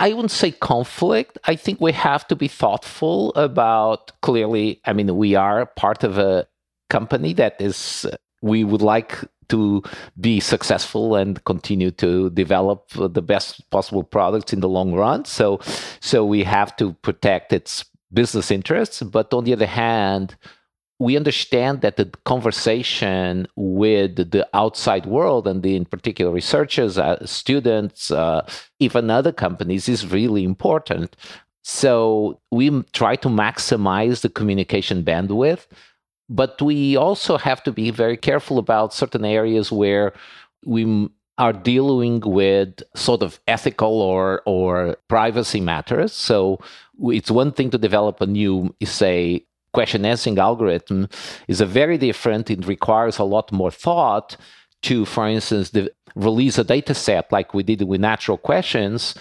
i 0.00 0.12
wouldn't 0.12 0.30
say 0.30 0.50
conflict 0.50 1.38
i 1.44 1.54
think 1.54 1.80
we 1.80 1.92
have 1.92 2.26
to 2.26 2.36
be 2.36 2.48
thoughtful 2.48 3.32
about 3.34 4.12
clearly 4.22 4.80
i 4.84 4.92
mean 4.92 5.16
we 5.16 5.34
are 5.34 5.66
part 5.66 6.04
of 6.04 6.18
a 6.18 6.46
company 6.90 7.32
that 7.32 7.60
is 7.60 8.06
uh, 8.10 8.16
we 8.42 8.64
would 8.64 8.82
like 8.82 9.18
to 9.48 9.82
be 10.20 10.40
successful 10.40 11.14
and 11.14 11.44
continue 11.44 11.90
to 11.90 12.30
develop 12.30 12.88
the 12.90 13.22
best 13.22 13.68
possible 13.70 14.02
products 14.02 14.52
in 14.52 14.60
the 14.60 14.68
long 14.68 14.92
run 14.92 15.24
so 15.24 15.60
so 16.00 16.24
we 16.24 16.42
have 16.42 16.74
to 16.76 16.92
protect 16.94 17.52
its 17.52 17.84
business 18.12 18.50
interests. 18.50 19.02
But 19.02 19.32
on 19.32 19.44
the 19.44 19.52
other 19.52 19.66
hand, 19.66 20.36
we 20.98 21.16
understand 21.16 21.82
that 21.82 21.96
the 21.96 22.06
conversation 22.24 23.46
with 23.56 24.30
the 24.30 24.48
outside 24.54 25.06
world 25.06 25.46
and 25.46 25.62
the, 25.62 25.76
in 25.76 25.84
particular 25.84 26.32
researchers, 26.32 26.96
uh, 26.96 27.24
students, 27.26 28.10
uh, 28.10 28.48
even 28.78 29.10
other 29.10 29.32
companies 29.32 29.88
is 29.88 30.10
really 30.10 30.42
important. 30.44 31.16
So 31.62 32.40
we 32.50 32.82
try 32.92 33.16
to 33.16 33.28
maximize 33.28 34.20
the 34.22 34.28
communication 34.28 35.02
bandwidth 35.02 35.66
but 36.28 36.60
we 36.60 36.96
also 36.96 37.36
have 37.36 37.62
to 37.64 37.72
be 37.72 37.90
very 37.90 38.16
careful 38.16 38.58
about 38.58 38.94
certain 38.94 39.24
areas 39.24 39.70
where 39.70 40.12
we 40.64 41.08
are 41.38 41.52
dealing 41.52 42.20
with 42.20 42.82
sort 42.94 43.22
of 43.22 43.40
ethical 43.46 44.00
or 44.00 44.42
or 44.46 44.96
privacy 45.08 45.60
matters. 45.60 46.12
So 46.12 46.58
it's 47.04 47.30
one 47.30 47.52
thing 47.52 47.70
to 47.70 47.78
develop 47.78 48.20
a 48.20 48.26
new, 48.26 48.74
say, 48.82 49.44
question 49.76 50.06
answering 50.06 50.38
algorithm 50.38 51.08
is 51.48 51.60
a 51.60 51.72
very 51.80 51.98
different. 52.08 52.50
It 52.50 52.66
requires 52.66 53.18
a 53.18 53.30
lot 53.34 53.52
more 53.52 53.70
thought 53.70 54.28
to, 54.88 55.04
for 55.04 55.26
instance, 55.28 55.70
the, 55.76 55.82
release 56.14 56.56
a 56.58 56.64
data 56.64 56.94
set 56.94 57.30
like 57.30 57.52
we 57.52 57.62
did 57.62 57.82
with 57.82 58.00
natural 58.00 58.38
questions. 58.38 59.14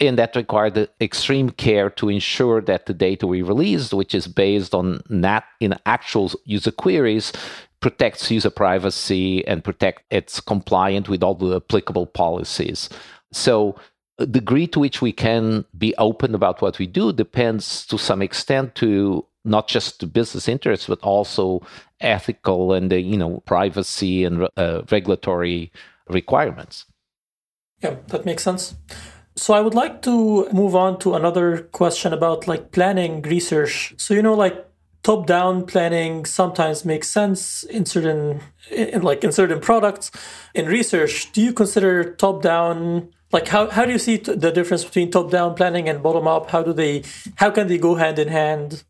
And 0.00 0.18
that 0.18 0.36
required 0.36 0.88
extreme 1.00 1.50
care 1.50 1.90
to 1.98 2.08
ensure 2.08 2.60
that 2.62 2.86
the 2.86 2.94
data 2.94 3.26
we 3.26 3.42
released, 3.42 3.92
which 3.94 4.14
is 4.14 4.26
based 4.26 4.74
on 4.74 5.02
nat 5.08 5.44
in 5.60 5.74
actual 5.84 6.30
user 6.44 6.70
queries, 6.70 7.32
protects 7.80 8.30
user 8.30 8.50
privacy 8.50 9.46
and 9.46 9.64
protect 9.68 10.02
it's 10.10 10.40
compliant 10.40 11.08
with 11.08 11.22
all 11.22 11.34
the 11.34 11.56
applicable 11.56 12.06
policies. 12.06 12.88
So 13.32 13.76
the 14.18 14.26
degree 14.40 14.66
to 14.68 14.80
which 14.80 15.00
we 15.00 15.12
can 15.12 15.64
be 15.76 15.94
open 15.96 16.34
about 16.34 16.60
what 16.60 16.78
we 16.78 16.86
do 16.86 17.12
depends 17.12 17.86
to 17.86 17.96
some 17.98 18.20
extent 18.20 18.74
to 18.82 19.24
not 19.48 19.68
just 19.68 20.00
to 20.00 20.06
business 20.06 20.48
interests 20.48 20.86
but 20.86 21.00
also 21.00 21.60
ethical 22.00 22.72
and 22.72 22.92
you 22.92 23.16
know 23.16 23.40
privacy 23.40 24.24
and 24.24 24.48
uh, 24.56 24.82
regulatory 24.90 25.72
requirements. 26.08 26.84
Yeah, 27.82 27.96
that 28.08 28.24
makes 28.24 28.42
sense. 28.42 28.74
So 29.36 29.54
I 29.54 29.60
would 29.60 29.74
like 29.74 30.02
to 30.02 30.50
move 30.52 30.74
on 30.74 30.98
to 31.00 31.14
another 31.14 31.58
question 31.70 32.12
about 32.12 32.48
like 32.48 32.72
planning 32.72 33.22
research. 33.22 33.94
So 33.96 34.14
you 34.14 34.22
know 34.22 34.34
like 34.34 34.68
top 35.02 35.26
down 35.26 35.64
planning 35.64 36.24
sometimes 36.24 36.84
makes 36.84 37.08
sense 37.08 37.62
in 37.64 37.86
certain 37.86 38.40
in 38.70 39.02
like 39.02 39.22
in 39.24 39.32
certain 39.32 39.60
products 39.60 40.10
in 40.54 40.66
research 40.66 41.30
do 41.32 41.40
you 41.40 41.52
consider 41.52 42.14
top 42.16 42.42
down 42.42 43.08
like 43.30 43.48
how, 43.48 43.68
how 43.70 43.84
do 43.84 43.92
you 43.92 43.98
see 43.98 44.16
the 44.16 44.50
difference 44.50 44.84
between 44.84 45.10
top 45.10 45.30
down 45.30 45.54
planning 45.54 45.88
and 45.88 46.02
bottom 46.02 46.26
up 46.26 46.50
how 46.50 46.62
do 46.62 46.72
they 46.72 47.02
how 47.36 47.50
can 47.50 47.68
they 47.68 47.78
go 47.78 47.94
hand 47.94 48.18
in 48.18 48.28
hand 48.28 48.84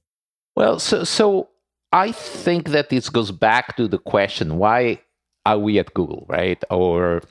well 0.58 0.80
so 0.80 1.04
so 1.04 1.48
i 1.92 2.10
think 2.10 2.70
that 2.70 2.90
this 2.90 3.08
goes 3.08 3.30
back 3.30 3.76
to 3.76 3.86
the 3.86 3.96
question 3.96 4.58
why 4.58 5.00
are 5.46 5.58
we 5.58 5.78
at 5.78 5.94
google 5.94 6.26
right? 6.28 6.62
Or 6.68 7.22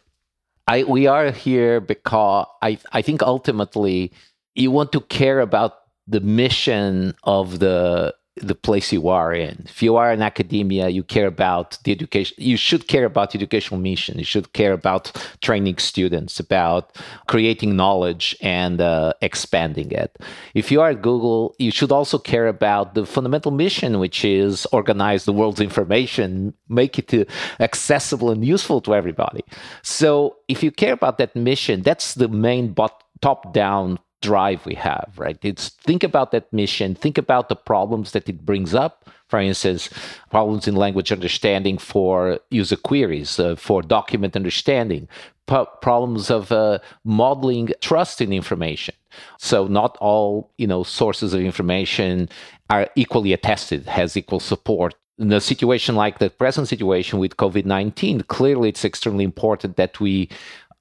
i 0.65 0.83
we 0.83 1.07
are 1.07 1.29
here 1.31 1.81
because 1.81 2.47
i 2.61 2.79
i 2.93 3.01
think 3.01 3.21
ultimately 3.21 4.13
you 4.55 4.71
want 4.71 4.93
to 4.93 5.01
care 5.01 5.41
about 5.41 5.73
the 6.07 6.21
mission 6.21 7.13
of 7.23 7.59
the 7.59 8.15
the 8.41 8.55
place 8.55 8.91
you 8.91 9.09
are 9.09 9.33
in. 9.33 9.65
If 9.65 9.81
you 9.83 9.95
are 9.95 10.11
in 10.11 10.21
academia, 10.21 10.89
you 10.89 11.03
care 11.03 11.27
about 11.27 11.77
the 11.83 11.91
education. 11.91 12.35
You 12.39 12.57
should 12.57 12.87
care 12.87 13.05
about 13.05 13.31
the 13.31 13.37
educational 13.37 13.79
mission. 13.79 14.17
You 14.17 14.25
should 14.25 14.53
care 14.53 14.73
about 14.73 15.11
training 15.41 15.77
students, 15.77 16.39
about 16.39 16.95
creating 17.27 17.75
knowledge 17.75 18.35
and 18.41 18.81
uh, 18.81 19.13
expanding 19.21 19.91
it. 19.91 20.17
If 20.53 20.71
you 20.71 20.81
are 20.81 20.89
at 20.89 21.01
Google, 21.01 21.55
you 21.57 21.71
should 21.71 21.91
also 21.91 22.17
care 22.17 22.47
about 22.47 22.95
the 22.95 23.05
fundamental 23.05 23.51
mission, 23.51 23.99
which 23.99 24.23
is 24.25 24.65
organize 24.71 25.25
the 25.25 25.33
world's 25.33 25.61
information, 25.61 26.53
make 26.69 26.97
it 26.99 27.13
uh, 27.13 27.25
accessible 27.59 28.31
and 28.31 28.43
useful 28.45 28.81
to 28.81 28.95
everybody. 28.95 29.43
So 29.81 30.37
if 30.47 30.63
you 30.63 30.71
care 30.71 30.93
about 30.93 31.17
that 31.17 31.35
mission, 31.35 31.81
that's 31.81 32.15
the 32.15 32.27
main 32.27 32.73
bot- 32.73 33.03
top 33.21 33.53
down 33.53 33.99
drive 34.21 34.65
we 34.65 34.75
have, 34.75 35.11
right? 35.17 35.37
It's 35.43 35.69
think 35.69 36.03
about 36.03 36.31
that 36.31 36.51
mission, 36.51 36.95
think 36.95 37.17
about 37.17 37.49
the 37.49 37.55
problems 37.55 38.11
that 38.11 38.27
it 38.27 38.45
brings 38.45 38.73
up. 38.73 39.09
For 39.27 39.39
instance, 39.39 39.89
problems 40.29 40.67
in 40.67 40.75
language 40.75 41.11
understanding 41.11 41.77
for 41.77 42.39
user 42.49 42.77
queries, 42.77 43.39
uh, 43.39 43.55
for 43.55 43.81
document 43.81 44.35
understanding, 44.35 45.07
problems 45.45 46.31
of 46.31 46.51
uh, 46.51 46.79
modeling 47.03 47.69
trust 47.81 48.21
in 48.21 48.31
information. 48.31 48.95
So 49.37 49.67
not 49.67 49.97
all 49.99 50.51
you 50.57 50.67
know 50.67 50.83
sources 50.83 51.33
of 51.33 51.41
information 51.41 52.29
are 52.69 52.87
equally 52.95 53.33
attested, 53.33 53.85
has 53.87 54.15
equal 54.15 54.39
support. 54.39 54.95
In 55.19 55.33
a 55.33 55.41
situation 55.41 55.95
like 55.95 56.19
the 56.19 56.29
present 56.29 56.67
situation 56.67 57.19
with 57.19 57.37
COVID 57.37 57.65
nineteen, 57.65 58.21
clearly 58.21 58.69
it's 58.69 58.85
extremely 58.85 59.23
important 59.23 59.75
that 59.75 59.99
we 59.99 60.29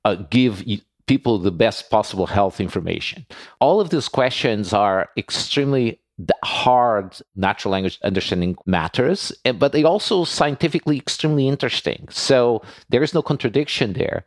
uh, 0.05 0.17
give 0.31 0.63
people 1.07 1.39
the 1.39 1.51
best 1.51 1.91
possible 1.91 2.27
health 2.27 2.61
information? 2.61 3.27
All 3.61 3.81
of 3.81 3.91
these 3.91 4.09
questions 4.09 4.73
are 4.73 5.09
extremely 5.17 6.01
hard 6.45 7.17
natural 7.35 7.73
language 7.73 7.99
understanding 8.03 8.57
matters, 8.65 9.33
eh, 9.45 9.53
but 9.53 9.73
they 9.73 9.85
also 9.85 10.25
scientifically 10.25 10.97
extremely 10.97 11.47
interesting. 11.47 12.09
So 12.11 12.63
there 12.89 13.03
is 13.03 13.13
no 13.13 13.23
contradiction 13.23 13.93
there. 13.93 14.25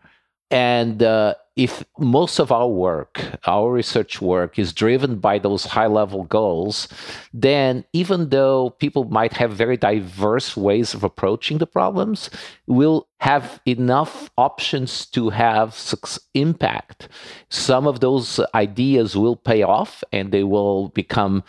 And 0.52 1.02
uh, 1.02 1.36
if 1.60 1.84
most 1.98 2.40
of 2.40 2.54
our 2.54 2.70
work, 2.70 3.22
our 3.46 3.70
research 3.70 4.22
work, 4.22 4.58
is 4.58 4.72
driven 4.72 5.20
by 5.20 5.38
those 5.38 5.66
high 5.66 5.88
level 5.88 6.24
goals, 6.24 6.88
then 7.34 7.84
even 7.92 8.30
though 8.30 8.70
people 8.70 9.04
might 9.04 9.34
have 9.34 9.52
very 9.52 9.76
diverse 9.76 10.56
ways 10.56 10.94
of 10.94 11.04
approaching 11.04 11.58
the 11.58 11.68
problems, 11.68 12.30
we'll 12.66 13.10
have 13.20 13.60
enough 13.66 14.32
options 14.38 15.06
to 15.08 15.32
have 15.32 15.76
impact. 16.34 17.10
Some 17.50 17.88
of 17.88 18.00
those 18.00 18.40
ideas 18.56 19.18
will 19.18 19.36
pay 19.36 19.62
off 19.62 20.02
and 20.14 20.32
they 20.32 20.46
will 20.46 20.88
become 20.90 21.44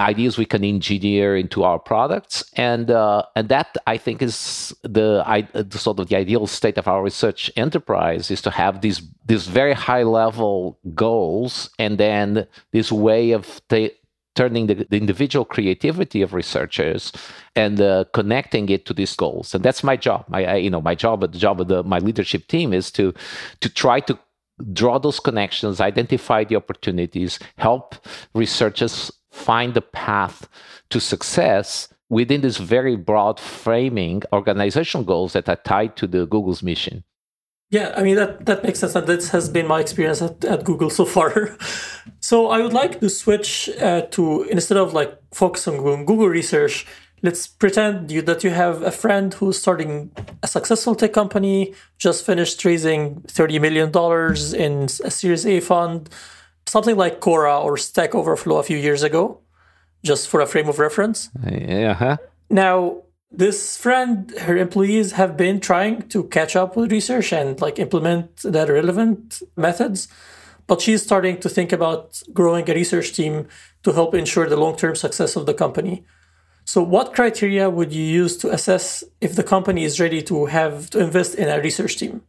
ideas 0.00 0.38
we 0.38 0.44
can 0.44 0.64
engineer 0.64 1.36
into 1.36 1.64
our 1.64 1.78
products, 1.78 2.44
and 2.56 2.90
uh, 2.90 3.22
and 3.36 3.48
that 3.48 3.76
I 3.86 3.96
think 3.98 4.22
is 4.22 4.74
the, 4.82 5.22
I, 5.26 5.42
the 5.42 5.78
sort 5.78 6.00
of 6.00 6.08
the 6.08 6.16
ideal 6.16 6.46
state 6.46 6.78
of 6.78 6.88
our 6.88 7.02
research 7.02 7.50
enterprise 7.56 8.30
is 8.30 8.42
to 8.42 8.50
have 8.50 8.80
these 8.80 9.02
these 9.26 9.46
very 9.46 9.74
high 9.74 10.02
level 10.02 10.78
goals, 10.94 11.70
and 11.78 11.98
then 11.98 12.46
this 12.72 12.90
way 12.90 13.32
of 13.32 13.60
t- 13.68 13.92
turning 14.34 14.66
the, 14.66 14.74
the, 14.74 14.96
individual 14.96 15.44
creativity 15.44 16.22
of 16.22 16.32
researchers 16.32 17.12
and 17.54 17.80
uh, 17.80 18.04
connecting 18.14 18.68
it 18.70 18.86
to 18.86 18.94
these 18.94 19.14
goals. 19.14 19.54
And 19.54 19.62
that's 19.62 19.84
my 19.84 19.96
job. 19.96 20.24
My 20.28 20.44
I, 20.44 20.56
you 20.56 20.70
know 20.70 20.80
my 20.80 20.94
job 20.94 21.20
the 21.20 21.38
job 21.38 21.60
of 21.60 21.68
the, 21.68 21.82
my 21.82 21.98
leadership 21.98 22.48
team 22.48 22.72
is 22.72 22.90
to 22.92 23.12
to 23.60 23.68
try 23.68 24.00
to 24.00 24.18
draw 24.72 24.98
those 24.98 25.18
connections 25.18 25.80
identify 25.80 26.44
the 26.44 26.54
opportunities 26.54 27.38
help 27.56 27.96
researchers 28.34 29.10
find 29.32 29.74
the 29.74 29.82
path 29.82 30.48
to 30.90 31.00
success 31.00 31.88
within 32.08 32.42
this 32.42 32.58
very 32.58 32.94
broad 32.94 33.40
framing 33.40 34.22
organizational 34.32 35.04
goals 35.04 35.32
that 35.32 35.48
are 35.48 35.56
tied 35.56 35.96
to 35.96 36.06
the 36.06 36.26
Google's 36.26 36.62
mission. 36.62 37.02
Yeah, 37.70 37.94
I 37.96 38.02
mean 38.02 38.16
that 38.16 38.44
that 38.44 38.62
makes 38.62 38.80
sense, 38.80 38.94
and 38.94 39.06
this 39.06 39.30
has 39.30 39.48
been 39.48 39.66
my 39.66 39.80
experience 39.80 40.20
at, 40.20 40.44
at 40.44 40.62
Google 40.62 40.90
so 40.90 41.06
far. 41.06 41.56
so 42.20 42.48
I 42.48 42.60
would 42.60 42.74
like 42.74 43.00
to 43.00 43.08
switch 43.08 43.70
uh, 43.80 44.02
to 44.10 44.42
instead 44.42 44.76
of 44.76 44.92
like 44.92 45.18
focus 45.32 45.66
on 45.66 45.78
Google 46.04 46.28
research, 46.28 46.86
let's 47.22 47.46
pretend 47.46 48.10
you, 48.10 48.20
that 48.20 48.44
you 48.44 48.50
have 48.50 48.82
a 48.82 48.90
friend 48.90 49.32
who's 49.32 49.58
starting 49.58 50.10
a 50.42 50.46
successful 50.46 50.94
tech 50.94 51.14
company, 51.14 51.72
just 51.96 52.26
finished 52.26 52.62
raising 52.62 53.22
thirty 53.22 53.58
million 53.58 53.90
dollars 53.90 54.52
in 54.52 54.82
a 55.02 55.10
Series 55.10 55.46
A 55.46 55.60
fund 55.60 56.10
something 56.66 56.96
like 56.96 57.20
Quora 57.20 57.62
or 57.62 57.76
Stack 57.76 58.14
Overflow 58.14 58.58
a 58.58 58.62
few 58.62 58.76
years 58.76 59.02
ago, 59.02 59.40
just 60.04 60.28
for 60.28 60.40
a 60.40 60.46
frame 60.46 60.68
of 60.68 60.78
reference. 60.78 61.30
Yeah. 61.44 61.92
Uh-huh. 61.92 62.16
Now, 62.50 63.02
this 63.30 63.76
friend, 63.78 64.30
her 64.40 64.56
employees 64.56 65.12
have 65.12 65.36
been 65.36 65.58
trying 65.58 66.02
to 66.08 66.24
catch 66.24 66.54
up 66.54 66.76
with 66.76 66.92
research 66.92 67.32
and 67.32 67.60
like 67.60 67.78
implement 67.78 68.42
that 68.42 68.68
relevant 68.68 69.42
methods, 69.56 70.08
but 70.66 70.80
she's 70.80 71.02
starting 71.02 71.40
to 71.40 71.48
think 71.48 71.72
about 71.72 72.22
growing 72.32 72.68
a 72.68 72.74
research 72.74 73.14
team 73.14 73.48
to 73.82 73.92
help 73.92 74.14
ensure 74.14 74.48
the 74.48 74.56
long-term 74.56 74.96
success 74.96 75.34
of 75.34 75.46
the 75.46 75.54
company. 75.54 76.04
So, 76.64 76.82
what 76.82 77.14
criteria 77.14 77.68
would 77.68 77.92
you 77.92 78.04
use 78.04 78.36
to 78.38 78.50
assess 78.50 79.02
if 79.20 79.34
the 79.34 79.42
company 79.42 79.84
is 79.84 79.98
ready 79.98 80.22
to 80.22 80.46
have 80.46 80.90
to 80.90 81.00
invest 81.00 81.34
in 81.34 81.48
a 81.48 81.60
research 81.60 81.96
team? 81.96 82.22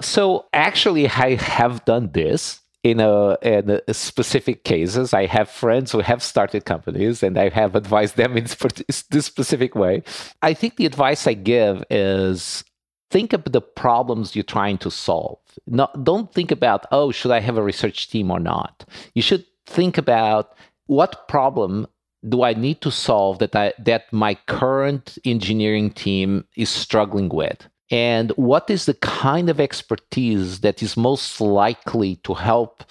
So, 0.00 0.46
actually, 0.52 1.08
I 1.08 1.34
have 1.36 1.84
done 1.84 2.10
this 2.12 2.61
in 2.82 3.00
a, 3.00 3.38
in 3.42 3.80
a 3.86 3.94
specific 3.94 4.64
cases. 4.64 5.14
I 5.14 5.26
have 5.26 5.48
friends 5.48 5.92
who 5.92 6.00
have 6.00 6.22
started 6.22 6.64
companies 6.64 7.22
and 7.22 7.38
I 7.38 7.48
have 7.50 7.76
advised 7.76 8.16
them 8.16 8.36
in 8.36 8.44
this 8.44 9.26
specific 9.26 9.74
way. 9.74 10.02
I 10.42 10.54
think 10.54 10.76
the 10.76 10.86
advice 10.86 11.26
I 11.26 11.34
give 11.34 11.84
is 11.90 12.64
think 13.10 13.32
of 13.32 13.44
the 13.44 13.60
problems 13.60 14.34
you're 14.34 14.42
trying 14.42 14.78
to 14.78 14.90
solve. 14.90 15.38
Not, 15.66 16.02
don't 16.02 16.32
think 16.32 16.50
about, 16.50 16.86
oh, 16.90 17.12
should 17.12 17.30
I 17.30 17.40
have 17.40 17.56
a 17.56 17.62
research 17.62 18.08
team 18.10 18.30
or 18.30 18.40
not? 18.40 18.84
You 19.14 19.22
should 19.22 19.44
think 19.66 19.96
about 19.98 20.54
what 20.86 21.28
problem 21.28 21.86
do 22.28 22.42
I 22.42 22.54
need 22.54 22.80
to 22.82 22.90
solve 22.90 23.38
that 23.38 23.54
I, 23.54 23.74
that 23.78 24.12
my 24.12 24.34
current 24.46 25.18
engineering 25.24 25.90
team 25.90 26.46
is 26.56 26.70
struggling 26.70 27.28
with? 27.28 27.68
And 27.92 28.30
what 28.32 28.70
is 28.70 28.86
the 28.86 28.94
kind 28.94 29.50
of 29.50 29.60
expertise 29.60 30.60
that 30.60 30.82
is 30.82 30.96
most 30.96 31.40
likely 31.40 32.16
to 32.24 32.32
help 32.32 32.82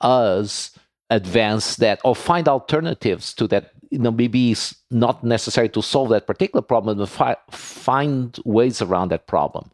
us 0.00 0.72
advance 1.10 1.76
that 1.76 2.00
or 2.04 2.14
find 2.14 2.48
alternatives 2.48 3.32
to 3.34 3.46
that? 3.46 3.70
You 3.90 4.00
know 4.00 4.10
maybe 4.10 4.50
it's 4.50 4.74
not 4.90 5.24
necessary 5.24 5.70
to 5.70 5.80
solve 5.80 6.10
that 6.10 6.26
particular 6.26 6.60
problem 6.60 6.98
but 6.98 7.08
fi- 7.08 7.36
find 7.50 8.38
ways 8.44 8.82
around 8.82 9.10
that 9.12 9.26
problem. 9.26 9.70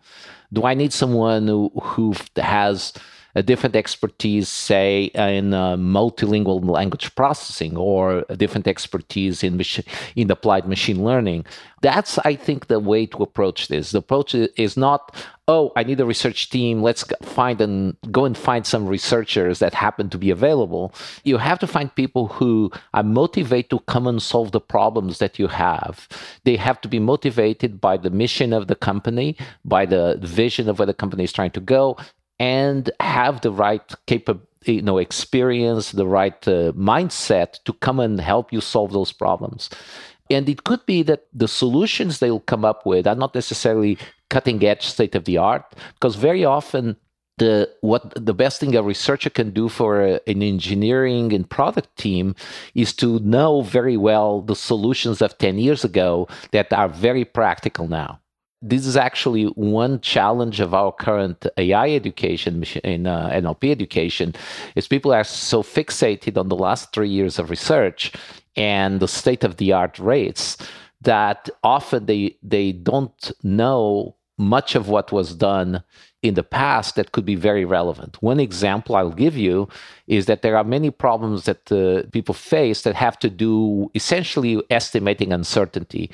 Do 0.52 0.64
i 0.64 0.74
need 0.74 0.92
someone 0.92 1.48
who, 1.48 1.72
who 1.82 2.14
has 2.36 2.92
a 3.34 3.42
different 3.42 3.76
expertise, 3.76 4.48
say, 4.48 5.04
in 5.14 5.52
uh, 5.52 5.76
multilingual 5.76 6.64
language 6.68 7.14
processing 7.14 7.76
or 7.76 8.24
a 8.28 8.36
different 8.36 8.68
expertise 8.68 9.42
in, 9.42 9.56
mach- 9.56 9.86
in 10.14 10.30
applied 10.30 10.68
machine 10.68 11.04
learning. 11.04 11.44
That's, 11.82 12.18
I 12.18 12.34
think, 12.34 12.68
the 12.68 12.80
way 12.80 13.06
to 13.06 13.22
approach 13.22 13.68
this. 13.68 13.90
The 13.90 13.98
approach 13.98 14.34
is 14.34 14.76
not, 14.76 15.14
oh, 15.48 15.72
I 15.76 15.82
need 15.82 16.00
a 16.00 16.06
research 16.06 16.48
team. 16.48 16.82
Let's 16.82 17.04
find 17.22 17.60
and 17.60 17.96
go 18.10 18.24
and 18.24 18.38
find 18.38 18.66
some 18.66 18.86
researchers 18.86 19.58
that 19.58 19.74
happen 19.74 20.08
to 20.10 20.16
be 20.16 20.30
available. 20.30 20.94
You 21.24 21.36
have 21.36 21.58
to 21.58 21.66
find 21.66 21.94
people 21.94 22.28
who 22.28 22.70
are 22.94 23.02
motivated 23.02 23.70
to 23.70 23.80
come 23.80 24.06
and 24.06 24.22
solve 24.22 24.52
the 24.52 24.60
problems 24.60 25.18
that 25.18 25.38
you 25.38 25.48
have. 25.48 26.08
They 26.44 26.56
have 26.56 26.80
to 26.82 26.88
be 26.88 26.98
motivated 27.00 27.80
by 27.80 27.98
the 27.98 28.10
mission 28.10 28.52
of 28.54 28.68
the 28.68 28.76
company, 28.76 29.36
by 29.64 29.84
the 29.84 30.18
vision 30.22 30.68
of 30.70 30.78
where 30.78 30.86
the 30.86 30.94
company 30.94 31.24
is 31.24 31.32
trying 31.32 31.50
to 31.50 31.60
go, 31.60 31.98
and 32.38 32.90
have 33.00 33.40
the 33.40 33.52
right 33.52 33.94
capability 34.06 34.48
you 34.66 34.82
know 34.82 34.98
experience 34.98 35.92
the 35.92 36.06
right 36.06 36.46
uh, 36.48 36.72
mindset 36.72 37.62
to 37.64 37.72
come 37.72 38.00
and 38.00 38.20
help 38.20 38.52
you 38.52 38.60
solve 38.60 38.92
those 38.92 39.12
problems. 39.12 39.70
And 40.30 40.48
it 40.48 40.64
could 40.64 40.84
be 40.86 41.02
that 41.02 41.26
the 41.34 41.48
solutions 41.48 42.18
they'll 42.18 42.40
come 42.40 42.64
up 42.64 42.86
with 42.86 43.06
are 43.06 43.14
not 43.14 43.34
necessarily 43.34 43.98
cutting 44.30 44.64
edge 44.64 44.86
state 44.86 45.14
of 45.14 45.26
the 45.26 45.36
art 45.36 45.74
because 45.94 46.16
very 46.16 46.44
often 46.44 46.96
the 47.36 47.68
what 47.80 48.12
the 48.14 48.32
best 48.32 48.60
thing 48.60 48.74
a 48.76 48.82
researcher 48.82 49.28
can 49.28 49.50
do 49.50 49.68
for 49.68 50.00
a, 50.00 50.20
an 50.26 50.42
engineering 50.42 51.32
and 51.32 51.50
product 51.50 51.94
team 51.96 52.34
is 52.74 52.94
to 52.94 53.18
know 53.20 53.60
very 53.62 53.96
well 53.96 54.40
the 54.40 54.56
solutions 54.56 55.20
of 55.20 55.36
10 55.38 55.58
years 55.58 55.84
ago 55.84 56.28
that 56.52 56.72
are 56.72 56.88
very 56.88 57.24
practical 57.24 57.88
now 57.88 58.20
this 58.64 58.87
is 58.87 58.97
actually 58.97 59.44
one 59.44 60.00
challenge 60.00 60.59
of 60.59 60.73
our 60.73 60.90
current 60.90 61.47
AI 61.59 61.90
education 61.90 62.64
in 62.83 63.06
uh, 63.06 63.28
NLP 63.28 63.71
education 63.71 64.35
is 64.75 64.88
people 64.88 65.12
are 65.12 65.25
so 65.25 65.62
fixated 65.62 66.38
on 66.38 66.49
the 66.49 66.56
last 66.56 66.92
three 66.92 67.11
years 67.11 67.38
of 67.38 67.50
research 67.50 68.12
and 68.56 69.00
the 69.00 69.09
state 69.09 69.44
of 69.44 69.59
the 69.59 69.73
art 69.73 69.99
rates 69.99 70.56
that 71.02 71.50
often 71.62 72.06
they 72.06 72.37
they 72.42 72.73
don't 72.73 73.30
know 73.42 74.16
much 74.38 74.75
of 74.75 74.88
what 74.88 75.12
was 75.12 75.35
done 75.35 75.83
in 76.23 76.35
the 76.35 76.42
past 76.42 76.97
that 76.97 77.12
could 77.12 77.26
be 77.26 77.35
very 77.35 77.66
relevant. 77.66 78.21
One 78.23 78.40
example 78.40 78.97
I'll 78.97 79.11
give 79.11 79.37
you 79.37 79.68
is 80.06 80.25
that 80.26 80.40
there 80.40 80.56
are 80.56 80.64
many 80.64 80.90
problems 80.90 81.44
that 81.44 81.71
uh, 81.71 82.09
people 82.11 82.35
face 82.35 82.83
that 82.83 82.94
have 82.94 83.18
to 83.18 83.28
do 83.28 83.90
essentially 83.94 84.62
estimating 84.71 85.33
uncertainty. 85.33 86.11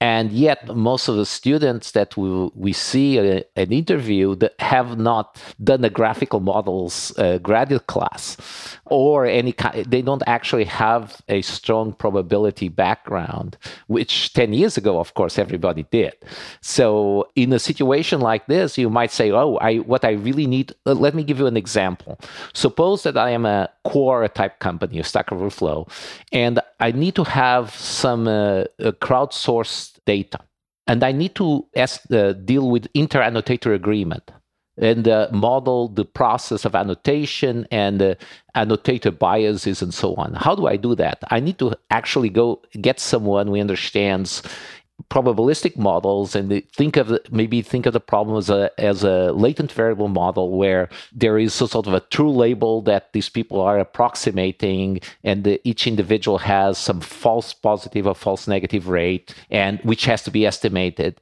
And 0.00 0.30
yet, 0.30 0.76
most 0.76 1.08
of 1.08 1.16
the 1.16 1.24
students 1.24 1.92
that 1.92 2.18
we, 2.18 2.50
we 2.54 2.74
see 2.74 3.18
uh, 3.18 3.40
an 3.56 3.72
interview 3.72 4.34
that 4.36 4.54
have 4.60 4.98
not 4.98 5.42
done 5.64 5.82
a 5.86 5.90
graphical 5.90 6.40
models 6.40 7.16
uh, 7.16 7.38
graduate 7.38 7.86
class 7.86 8.36
or 8.84 9.24
any 9.24 9.52
kind, 9.52 9.86
they 9.86 10.02
don't 10.02 10.22
actually 10.26 10.64
have 10.64 11.22
a 11.28 11.40
strong 11.40 11.94
probability 11.94 12.68
background, 12.68 13.56
which 13.86 14.34
10 14.34 14.52
years 14.52 14.76
ago, 14.76 15.00
of 15.00 15.14
course, 15.14 15.38
everybody 15.38 15.86
did. 15.90 16.12
So, 16.60 17.28
in 17.34 17.52
a 17.54 17.58
situation 17.58 18.20
like 18.20 18.46
this, 18.48 18.76
you 18.76 18.90
might 18.90 19.10
say, 19.10 19.30
Oh, 19.30 19.56
I, 19.62 19.76
what 19.76 20.04
I 20.04 20.10
really 20.12 20.46
need, 20.46 20.74
uh, 20.84 20.92
let 20.92 21.14
me 21.14 21.24
give 21.24 21.38
you 21.38 21.46
an 21.46 21.56
example. 21.56 22.18
Suppose 22.52 23.02
that 23.04 23.16
I 23.16 23.30
am 23.30 23.46
a 23.46 23.70
Quora 23.86 24.32
type 24.32 24.58
company, 24.58 24.98
a 24.98 25.04
Stack 25.04 25.32
Overflow, 25.32 25.86
and 26.32 26.60
I 26.78 26.92
need 26.92 27.14
to 27.14 27.24
have 27.24 27.74
some 27.74 28.28
uh, 28.28 28.64
crowdsourced 28.78 29.98
data. 30.04 30.40
And 30.86 31.02
I 31.02 31.12
need 31.12 31.34
to 31.36 31.66
ask, 31.74 32.00
uh, 32.12 32.32
deal 32.32 32.70
with 32.70 32.86
inter-annotator 32.94 33.74
agreement 33.74 34.30
and 34.78 35.08
uh, 35.08 35.28
model 35.32 35.88
the 35.88 36.04
process 36.04 36.64
of 36.64 36.74
annotation 36.74 37.66
and 37.70 38.02
uh, 38.02 38.14
annotator 38.54 39.10
biases 39.10 39.82
and 39.82 39.92
so 39.92 40.14
on. 40.16 40.34
How 40.34 40.54
do 40.54 40.66
I 40.66 40.76
do 40.76 40.94
that? 40.96 41.24
I 41.30 41.40
need 41.40 41.58
to 41.58 41.74
actually 41.90 42.28
go 42.28 42.62
get 42.80 43.00
someone 43.00 43.46
who 43.46 43.56
understands 43.56 44.42
probabilistic 45.10 45.76
models 45.76 46.34
and 46.34 46.62
think 46.72 46.96
of 46.96 47.16
maybe 47.30 47.62
think 47.62 47.86
of 47.86 47.92
the 47.92 48.00
problem 48.00 48.36
as 48.36 48.50
a 48.50 48.70
as 48.78 49.04
a 49.04 49.32
latent 49.32 49.70
variable 49.72 50.08
model 50.08 50.56
where 50.56 50.88
there 51.12 51.38
is 51.38 51.60
a 51.60 51.68
sort 51.68 51.86
of 51.86 51.94
a 51.94 52.00
true 52.00 52.30
label 52.30 52.82
that 52.82 53.12
these 53.12 53.28
people 53.28 53.60
are 53.60 53.78
approximating 53.78 55.00
and 55.22 55.44
the, 55.44 55.60
each 55.68 55.86
individual 55.86 56.38
has 56.38 56.76
some 56.78 57.00
false 57.00 57.52
positive 57.52 58.06
or 58.06 58.14
false 58.14 58.48
negative 58.48 58.88
rate 58.88 59.34
and 59.50 59.80
which 59.80 60.04
has 60.04 60.22
to 60.22 60.30
be 60.30 60.44
estimated. 60.44 61.20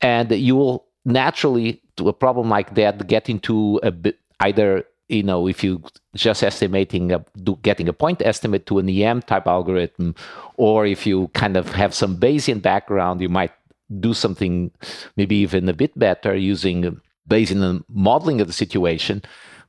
And 0.00 0.30
you 0.30 0.54
will 0.56 0.86
naturally 1.04 1.82
to 1.96 2.08
a 2.08 2.12
problem 2.12 2.48
like 2.48 2.74
that 2.74 3.06
get 3.06 3.28
into 3.28 3.80
a 3.82 3.90
bit 3.90 4.18
either 4.40 4.84
you 5.08 5.22
know, 5.22 5.46
if 5.46 5.62
you 5.62 5.82
just 6.14 6.42
estimating, 6.42 7.12
a, 7.12 7.24
getting 7.62 7.88
a 7.88 7.92
point 7.92 8.22
estimate 8.22 8.66
to 8.66 8.78
an 8.78 8.88
EM 8.88 9.22
type 9.22 9.46
algorithm, 9.46 10.14
or 10.56 10.86
if 10.86 11.06
you 11.06 11.28
kind 11.28 11.56
of 11.56 11.72
have 11.74 11.94
some 11.94 12.16
Bayesian 12.16 12.62
background, 12.62 13.20
you 13.20 13.28
might 13.28 13.52
do 14.00 14.14
something 14.14 14.70
maybe 15.16 15.36
even 15.36 15.68
a 15.68 15.74
bit 15.74 15.96
better 15.98 16.34
using 16.34 17.00
Bayesian 17.28 17.84
modeling 17.88 18.40
of 18.40 18.46
the 18.46 18.52
situation. 18.52 19.22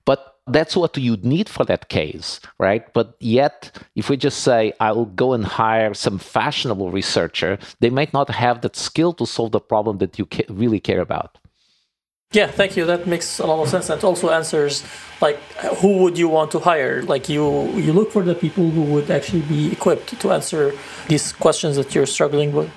But 0.06 0.38
that's 0.48 0.76
what 0.76 0.96
you 0.98 1.18
need 1.18 1.50
for 1.50 1.66
that 1.66 1.90
case, 1.90 2.40
right? 2.60 2.92
But 2.94 3.16
yet, 3.20 3.78
if 3.96 4.10
we 4.10 4.18
just 4.18 4.40
say, 4.40 4.74
I'll 4.80 5.06
go 5.06 5.34
and 5.34 5.44
hire 5.44 5.94
some 5.94 6.20
fashionable 6.20 6.92
researcher, 6.92 7.58
they 7.80 7.90
might 7.90 8.14
not 8.14 8.30
have 8.30 8.62
that 8.62 8.76
skill 8.76 9.14
to 9.14 9.26
solve 9.26 9.52
the 9.52 9.60
problem 9.60 9.98
that 9.98 10.20
you 10.20 10.28
ca- 10.28 10.46
really 10.50 10.80
care 10.80 11.02
about. 11.02 11.40
Yeah, 12.32 12.48
thank 12.48 12.76
you. 12.76 12.86
That 12.86 13.08
makes 13.08 13.40
a 13.40 13.46
lot 13.46 13.62
of 13.62 13.70
sense. 13.70 13.88
That 13.88 14.04
also 14.04 14.30
answers 14.30 14.84
like 15.22 15.40
who 15.80 15.98
would 16.00 16.18
you 16.18 16.28
want 16.28 16.52
to 16.52 16.60
hire? 16.60 17.02
Like 17.04 17.30
you 17.30 17.68
you 17.78 17.94
look 17.94 18.12
for 18.12 18.24
the 18.24 18.36
people 18.36 18.70
who 18.70 18.84
would 18.84 19.10
actually 19.10 19.42
be 19.42 19.72
equipped 19.72 20.20
to 20.20 20.32
answer 20.32 20.74
these 21.08 21.32
questions 21.32 21.78
that 21.78 21.96
you're 21.96 22.06
struggling 22.06 22.52
with. 22.54 22.70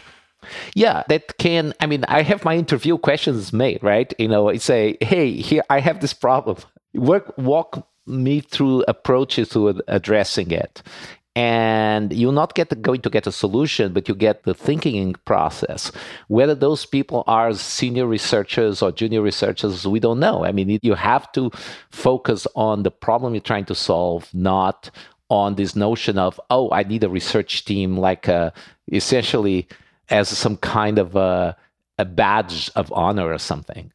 Yeah, 0.75 1.03
that 1.09 1.39
can. 1.39 1.75
I 1.81 1.87
mean, 1.87 2.05
I 2.09 2.23
have 2.23 2.45
my 2.45 2.57
interview 2.57 2.97
questions 2.99 3.53
made, 3.53 3.83
right? 3.83 4.13
You 4.19 4.29
know, 4.29 4.49
I 4.49 4.57
say, 4.59 4.97
hey, 5.01 5.33
here 5.33 5.63
I 5.69 5.81
have 5.81 6.01
this 6.01 6.15
problem. 6.15 6.59
Work, 6.95 7.37
walk 7.37 7.87
me 8.07 8.41
through 8.41 8.85
approaches 8.89 9.51
to 9.51 9.83
addressing 9.89 10.51
it 10.51 10.83
and 11.39 12.13
you're 12.13 12.33
not 12.33 12.55
get 12.55 12.83
going 12.83 13.01
to 13.01 13.09
get 13.09 13.25
a 13.29 13.31
solution, 13.31 13.93
but 13.93 14.09
you 14.09 14.15
get 14.17 14.43
the 14.43 14.55
thinking 14.55 15.15
process. 15.25 15.93
Whether 16.27 16.57
those 16.57 16.85
people 16.85 17.23
are 17.29 17.55
senior 17.55 18.09
researchers 18.09 18.83
or 18.83 18.91
junior 18.91 19.23
researchers, 19.23 19.87
we 19.87 20.01
don't 20.01 20.19
know. 20.19 20.45
I 20.45 20.51
mean, 20.51 20.81
you 20.83 20.95
have 20.95 21.31
to 21.35 21.53
focus 21.91 22.49
on 22.57 22.83
the 22.83 22.91
problem 22.91 23.35
you're 23.35 23.41
trying 23.53 23.67
to 23.67 23.77
solve, 23.77 24.29
not 24.35 24.91
on 25.31 25.55
this 25.55 25.77
notion 25.77 26.19
of 26.19 26.41
oh, 26.51 26.73
I 26.73 26.83
need 26.83 27.05
a 27.05 27.09
research 27.09 27.65
team, 27.65 27.97
like 27.97 28.29
uh, 28.29 28.51
essentially 28.91 29.69
as 30.09 30.29
some 30.29 30.57
kind 30.57 30.99
of 30.99 31.15
a, 31.15 31.57
a 31.99 32.05
badge 32.05 32.69
of 32.75 32.93
honor 32.93 33.33
or 33.33 33.39
something. 33.39 33.93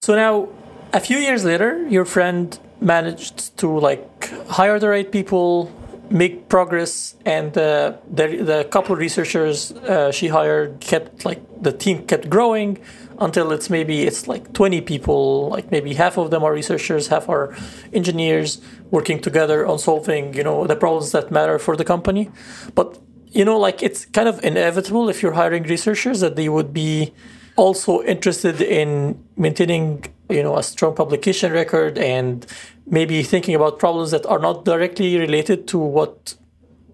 So 0.00 0.16
now, 0.16 0.48
a 0.92 0.98
few 0.98 1.18
years 1.18 1.44
later, 1.44 1.86
your 1.86 2.04
friend 2.04 2.58
managed 2.80 3.56
to 3.58 3.68
like 3.78 4.30
hire 4.48 4.80
the 4.80 4.88
right 4.88 5.12
people 5.12 5.70
make 6.12 6.48
progress 6.48 7.16
and 7.24 7.56
uh, 7.56 7.96
the, 8.10 8.36
the 8.36 8.64
couple 8.70 8.94
researchers 8.94 9.72
uh, 9.72 10.12
she 10.12 10.28
hired 10.28 10.78
kept 10.80 11.24
like 11.24 11.40
the 11.62 11.72
team 11.72 12.06
kept 12.06 12.28
growing 12.28 12.78
until 13.18 13.52
it's 13.52 13.70
maybe 13.70 14.02
it's 14.02 14.28
like 14.28 14.52
20 14.52 14.80
people 14.82 15.48
like 15.48 15.70
maybe 15.70 15.94
half 15.94 16.18
of 16.18 16.30
them 16.30 16.44
are 16.44 16.52
researchers 16.52 17.08
half 17.08 17.28
are 17.28 17.56
engineers 17.92 18.60
working 18.90 19.20
together 19.20 19.66
on 19.66 19.78
solving 19.78 20.34
you 20.34 20.44
know 20.44 20.66
the 20.66 20.76
problems 20.76 21.12
that 21.12 21.30
matter 21.30 21.58
for 21.58 21.76
the 21.76 21.84
company. 21.84 22.30
But 22.74 22.98
you 23.28 23.44
know 23.44 23.58
like 23.58 23.82
it's 23.82 24.04
kind 24.04 24.28
of 24.28 24.44
inevitable 24.44 25.08
if 25.08 25.22
you're 25.22 25.32
hiring 25.32 25.64
researchers 25.64 26.20
that 26.20 26.36
they 26.36 26.48
would 26.48 26.72
be 26.72 27.12
also 27.56 28.02
interested 28.02 28.60
in 28.60 29.22
maintaining 29.36 30.04
you 30.32 30.42
know 30.42 30.56
a 30.56 30.62
strong 30.62 30.94
publication 30.94 31.52
record 31.52 31.98
and 31.98 32.46
maybe 32.86 33.22
thinking 33.22 33.54
about 33.54 33.78
problems 33.78 34.10
that 34.10 34.26
are 34.26 34.38
not 34.38 34.64
directly 34.64 35.18
related 35.18 35.68
to 35.68 35.78
what 35.78 36.34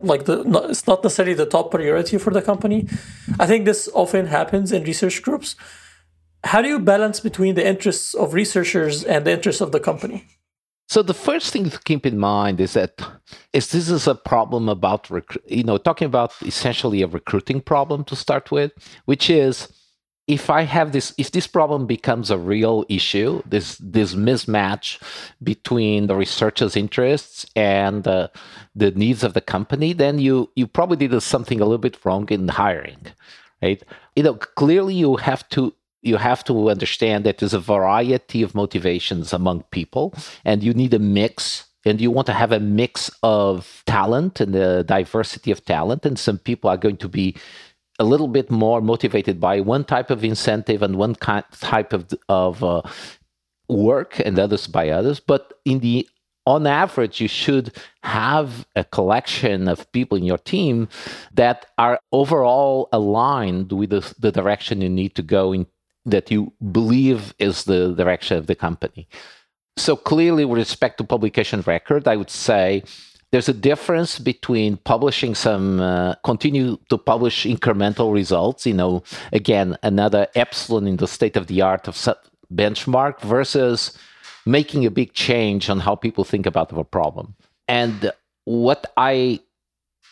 like 0.01 0.25
the 0.27 0.45
not, 0.45 0.71
it's 0.71 0.87
not 0.87 1.03
necessarily 1.03 1.35
the 1.35 1.47
top 1.47 1.71
priority 1.71 2.19
for 2.19 2.33
the 2.33 2.43
company. 2.43 2.87
I 3.39 3.47
think 3.47 3.65
this 3.65 3.89
often 3.95 4.27
happens 4.27 4.73
in 4.73 4.85
research 4.85 5.23
groups. 5.23 5.57
How 6.45 6.63
do 6.63 6.69
you 6.69 6.79
balance 6.79 7.21
between 7.21 7.57
the 7.57 7.67
interests 7.67 8.15
of 8.15 8.33
researchers 8.33 9.03
and 9.03 9.25
the 9.25 9.33
interests 9.33 9.61
of 9.61 9.73
the 9.73 9.81
company? 9.81 10.25
So 10.89 11.03
the 11.03 11.15
first 11.15 11.53
thing 11.53 11.69
to 11.69 11.79
keep 11.81 12.07
in 12.07 12.19
mind 12.19 12.61
is 12.61 12.73
that 12.73 13.03
is 13.53 13.73
this 13.73 13.91
is 13.91 14.07
a 14.07 14.15
problem 14.15 14.69
about 14.69 15.11
rec- 15.11 15.37
you 15.47 15.65
know 15.65 15.79
talking 15.79 16.07
about 16.07 16.33
essentially 16.43 17.03
a 17.03 17.07
recruiting 17.07 17.61
problem 17.61 18.05
to 18.05 18.17
start 18.17 18.51
with 18.51 18.73
which 19.05 19.29
is 19.29 19.69
if 20.29 20.51
I 20.51 20.63
have 20.63 20.93
this, 20.93 21.15
if 21.17 21.33
this 21.33 21.47
problem 21.47 21.87
becomes 21.87 22.31
a 22.31 22.39
real 22.39 22.85
issue, 22.89 23.43
this 23.47 23.79
this 23.79 24.15
mismatch 24.15 25.01
between 25.43 26.07
the 26.07 26.15
researcher's 26.15 26.77
interests 26.77 27.47
and 27.57 28.07
uh, 28.07 28.29
the 28.77 28.91
needs 28.91 29.25
of 29.25 29.33
the 29.33 29.41
company, 29.41 29.95
then 29.95 30.19
you 30.19 30.51
you 30.55 30.67
probably 30.67 31.09
did 31.09 31.21
something 31.23 31.61
a 31.61 31.65
little 31.65 31.79
bit 31.79 32.05
wrong 32.05 32.29
in 32.29 32.49
hiring, 32.49 33.07
right? 33.63 33.83
You 34.15 34.23
know, 34.23 34.35
clearly 34.35 34.95
you 34.95 35.17
have 35.17 35.49
to 35.49 35.75
you 36.03 36.19
have 36.19 36.45
to 36.45 36.71
understand 36.71 37.25
that 37.25 37.39
there's 37.39 37.55
a 37.55 37.59
variety 37.59 38.43
of 38.43 38.55
motivations 38.55 39.33
among 39.33 39.63
people, 39.71 40.15
and 40.45 40.63
you 40.63 40.75
need 40.75 40.95
a 40.95 41.01
mix. 41.01 41.65
And 41.85 42.01
you 42.01 42.11
want 42.11 42.27
to 42.27 42.35
have 42.35 42.53
a 42.53 42.61
mix 42.61 43.09
of 43.23 43.83
talent 43.87 44.41
and 44.41 44.53
the 44.53 44.85
diversity 44.85 45.51
of 45.53 45.65
talent. 45.65 46.05
And 46.05 46.19
some 46.19 46.37
people 46.37 46.69
are 46.69 46.77
going 46.77 46.99
to 46.99 47.09
be 47.09 47.37
a 47.99 48.05
little 48.05 48.29
bit 48.29 48.51
more 48.51 48.81
motivated 48.81 49.41
by 49.41 49.61
one 49.61 49.85
type 49.85 50.11
of 50.11 50.25
incentive 50.25 50.83
and 50.83 50.97
one 50.97 51.15
kind, 51.15 51.45
type 51.61 51.93
of 51.93 52.07
of 52.29 52.63
uh, 52.63 52.83
work, 53.69 54.21
and 54.21 54.39
others 54.39 54.67
by 54.67 54.91
others. 54.91 55.21
But 55.21 55.55
in 55.65 55.81
the 55.81 56.09
on 56.47 56.67
average, 56.67 57.21
you 57.21 57.29
should 57.29 57.77
have 58.03 58.67
a 58.75 58.83
collection 58.83 59.69
of 59.69 59.91
people 59.93 60.17
in 60.17 60.25
your 60.25 60.39
team 60.39 60.89
that 61.35 61.67
are 61.77 62.01
overall 62.11 62.89
aligned 62.91 63.71
with 63.73 63.91
the, 63.91 64.15
the 64.19 64.33
direction 64.33 64.81
you 64.81 64.89
need 64.89 65.15
to 65.17 65.23
go 65.23 65.53
in, 65.53 65.67
that 66.07 66.31
you 66.31 66.53
believe 66.73 67.35
is 67.39 67.65
the 67.65 67.95
direction 67.95 68.39
of 68.39 68.47
the 68.47 68.55
company. 68.55 69.07
So 69.77 69.95
clearly, 69.95 70.47
with 70.47 70.59
respect 70.59 70.97
to 70.99 71.05
publication 71.05 71.61
record, 71.67 72.09
I 72.09 72.17
would 72.17 72.31
say 72.31 72.83
there's 73.31 73.49
a 73.49 73.55
difference 73.55 74.19
between 74.19 74.79
publishing 74.79 75.35
some 75.35 75.81
uh, 75.81 76.15
continue 76.25 76.79
to 76.89 76.97
publish 76.97 77.45
incremental 77.45 78.13
results 78.13 78.67
you 78.67 78.75
know 78.75 79.03
again 79.33 79.77
another 79.83 80.27
epsilon 80.35 80.87
in 80.87 80.97
the 80.97 81.09
state 81.09 81.37
of 81.37 81.47
the 81.47 81.61
art 81.61 81.89
of 81.89 81.97
benchmark 82.53 83.21
versus 83.21 83.97
making 84.49 84.87
a 84.87 84.91
big 84.91 85.13
change 85.13 85.69
on 85.69 85.81
how 85.81 85.95
people 85.95 86.25
think 86.25 86.47
about 86.47 86.71
the 86.71 86.85
problem. 86.85 87.35
And 87.69 88.11
what 88.45 88.93
i 88.97 89.41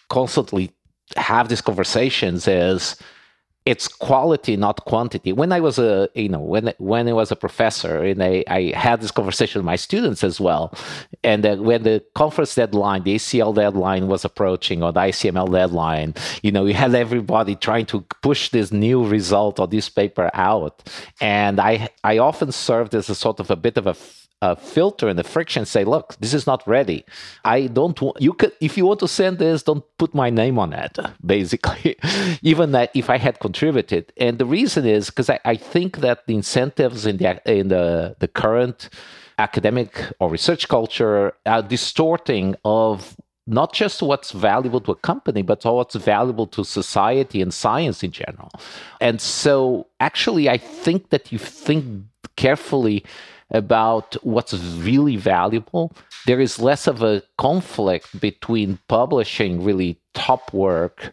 constantly 0.09 0.70
have 1.16 1.48
these 1.48 1.62
conversations 1.62 2.46
is 2.46 2.96
it's 3.66 3.88
quality, 3.88 4.57
not 4.57 4.85
quantity. 4.85 5.33
When 5.33 5.50
I 5.50 5.59
was 5.59 5.79
a, 5.79 6.09
you 6.14 6.29
know, 6.29 6.38
when 6.38 6.72
when 6.79 7.09
I 7.09 7.12
was 7.12 7.33
a 7.33 7.37
professor, 7.37 7.98
and 8.05 8.22
I, 8.22 8.44
I 8.46 8.72
had 8.76 9.00
this 9.00 9.11
conversation 9.11 9.59
with 9.59 9.66
my 9.66 9.74
students 9.74 10.22
as 10.22 10.40
well, 10.40 10.72
and 11.24 11.44
uh, 11.44 11.57
when 11.57 11.83
the 11.83 12.02
conference 12.14 12.55
deadline, 12.55 13.02
the 13.02 13.16
ACL 13.16 13.52
deadline 13.52 14.07
was 14.07 14.24
approaching, 14.24 14.85
or 14.85 14.92
the 14.92 15.00
ICML 15.00 15.52
deadline, 15.52 16.14
you 16.42 16.52
know, 16.52 16.62
we 16.62 16.72
had 16.72 16.94
everybody 16.94 17.57
trying 17.57 17.87
to 17.87 18.02
push 18.22 18.50
this 18.50 18.70
new 18.70 19.05
result 19.05 19.59
or 19.59 19.66
this 19.66 19.88
paper 19.88 20.31
out, 20.33 20.88
and 21.20 21.59
I 21.59 21.88
I 22.05 22.18
often 22.18 22.52
served 22.52 22.94
as 22.94 23.11
a 23.11 23.16
sort 23.16 23.40
of 23.40 23.50
a 23.50 23.57
bit 23.57 23.76
of 23.76 23.88
a 23.88 23.96
a 24.42 24.55
filter 24.55 25.09
and 25.09 25.18
the 25.18 25.25
friction 25.25 25.64
say 25.64 25.85
look 25.85 26.14
this 26.20 26.35
is 26.35 26.46
not 26.46 26.66
ready. 26.66 27.05
I 27.44 27.68
don't 27.68 28.01
want 28.01 28.20
you 28.20 28.33
could 28.33 28.53
if 28.61 28.77
you 28.77 28.87
want 28.87 29.01
to 29.01 29.09
send 29.09 29.38
this 29.38 29.62
don't 29.62 29.85
put 29.99 30.14
my 30.14 30.31
name 30.31 30.59
on 30.59 30.72
it 30.72 30.99
basically. 31.25 31.96
Even 32.42 32.72
that 32.72 32.90
if 32.94 33.09
i 33.09 33.18
had 33.18 33.40
contributed. 33.40 34.12
And 34.16 34.38
the 34.38 34.46
reason 34.46 34.87
is 34.87 35.07
because 35.11 35.31
I, 35.31 35.40
I 35.44 35.57
think 35.57 35.99
that 35.99 36.27
the 36.27 36.35
incentives 36.35 37.07
in 37.07 37.16
the 37.16 37.40
in 37.51 37.68
the 37.68 38.16
the 38.18 38.29
current 38.29 38.90
academic 39.38 40.12
or 40.20 40.31
research 40.31 40.68
culture 40.68 41.35
are 41.44 41.62
distorting 41.62 42.57
of 42.64 43.16
not 43.46 43.72
just 43.72 44.03
what's 44.03 44.33
valuable 44.33 44.81
to 44.81 44.92
a 44.92 44.96
company, 44.96 45.42
but 45.42 45.64
what's 45.64 45.94
valuable 45.94 46.46
to 46.49 46.64
society 46.64 47.40
and 47.40 47.55
science 47.55 48.03
in 48.03 48.11
general. 48.11 48.51
And 49.01 49.20
so, 49.20 49.87
actually, 50.01 50.49
I 50.49 50.59
think 50.59 51.11
that 51.11 51.31
you 51.31 51.38
think 51.38 52.05
carefully 52.37 53.05
about 53.51 54.15
what's 54.25 54.55
really 54.55 55.17
valuable, 55.17 55.93
there 56.27 56.41
is 56.41 56.59
less 56.59 56.87
of 56.87 57.03
a 57.03 57.23
conflict 57.39 58.21
between 58.21 58.79
publishing 58.89 59.63
really 59.63 60.01
top 60.15 60.53
work 60.53 61.13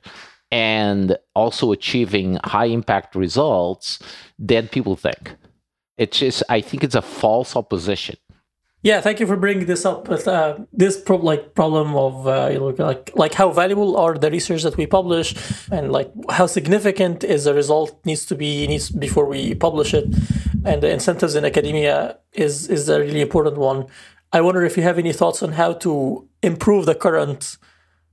and 0.51 1.17
also 1.35 1.71
achieving 1.71 2.39
high 2.43 2.65
impact 2.65 3.15
results 3.15 3.99
than 4.37 4.67
people 4.67 4.95
think. 4.95 5.35
It's 5.97 6.19
just, 6.19 6.43
I 6.49 6.61
think 6.61 6.83
it's 6.83 6.95
a 6.95 7.01
false 7.01 7.55
opposition. 7.55 8.17
Yeah, 8.83 8.99
thank 8.99 9.21
you 9.21 9.27
for 9.27 9.37
bringing 9.37 9.65
this 9.65 9.85
up. 9.85 10.05
But 10.05 10.27
uh, 10.27 10.57
this 10.73 10.99
pro- 10.99 11.15
like 11.15 11.55
problem 11.55 11.95
of 11.95 12.27
uh, 12.27 12.49
you 12.51 12.59
know, 12.59 12.67
like 12.85 13.11
like 13.15 13.33
how 13.33 13.49
valuable 13.49 13.95
are 13.95 14.17
the 14.17 14.29
research 14.29 14.63
that 14.63 14.75
we 14.75 14.85
publish, 14.85 15.35
and 15.71 15.89
like 15.89 16.11
how 16.29 16.47
significant 16.47 17.23
is 17.23 17.45
the 17.45 17.53
result 17.53 17.97
needs 18.05 18.25
to 18.25 18.35
be 18.35 18.67
needs 18.67 18.89
before 18.89 19.25
we 19.25 19.55
publish 19.55 19.93
it, 19.93 20.05
and 20.65 20.83
the 20.83 20.91
incentives 20.91 21.35
in 21.35 21.45
academia 21.45 22.17
is 22.33 22.67
is 22.67 22.89
a 22.89 22.99
really 22.99 23.21
important 23.21 23.57
one. 23.57 23.87
I 24.33 24.41
wonder 24.41 24.63
if 24.65 24.75
you 24.75 24.83
have 24.83 24.99
any 24.99 25.13
thoughts 25.13 25.41
on 25.41 25.53
how 25.53 25.73
to 25.85 26.27
improve 26.41 26.85
the 26.85 26.95
current, 26.95 27.57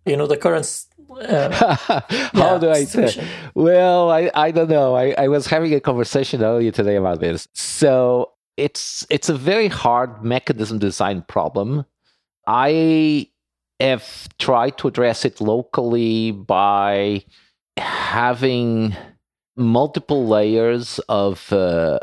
you 0.06 0.16
know, 0.16 0.28
the 0.28 0.36
current 0.36 0.66
uh, 1.10 1.50
How 1.74 2.02
yeah, 2.34 2.58
do 2.58 2.70
I 2.70 2.84
say? 2.84 3.26
Well, 3.54 4.10
I, 4.10 4.30
I 4.34 4.52
don't 4.52 4.70
know. 4.70 4.94
I, 4.94 5.14
I 5.18 5.26
was 5.26 5.46
having 5.46 5.74
a 5.74 5.80
conversation 5.80 6.44
earlier 6.44 6.70
today 6.70 6.94
about 6.94 7.18
this. 7.18 7.48
So 7.54 8.30
it's 8.60 9.06
it's 9.08 9.28
a 9.28 9.34
very 9.34 9.68
hard 9.68 10.22
mechanism 10.22 10.78
design 10.78 11.22
problem. 11.22 11.86
I 12.46 13.28
have 13.80 14.28
tried 14.38 14.76
to 14.78 14.88
address 14.88 15.24
it 15.24 15.40
locally 15.40 16.32
by 16.32 17.24
having 17.78 18.94
multiple 19.56 20.26
layers 20.26 20.98
of 21.08 21.52
uh, 21.52 21.98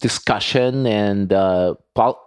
discussion 0.00 0.86
and 0.86 1.32
uh, 1.32 1.74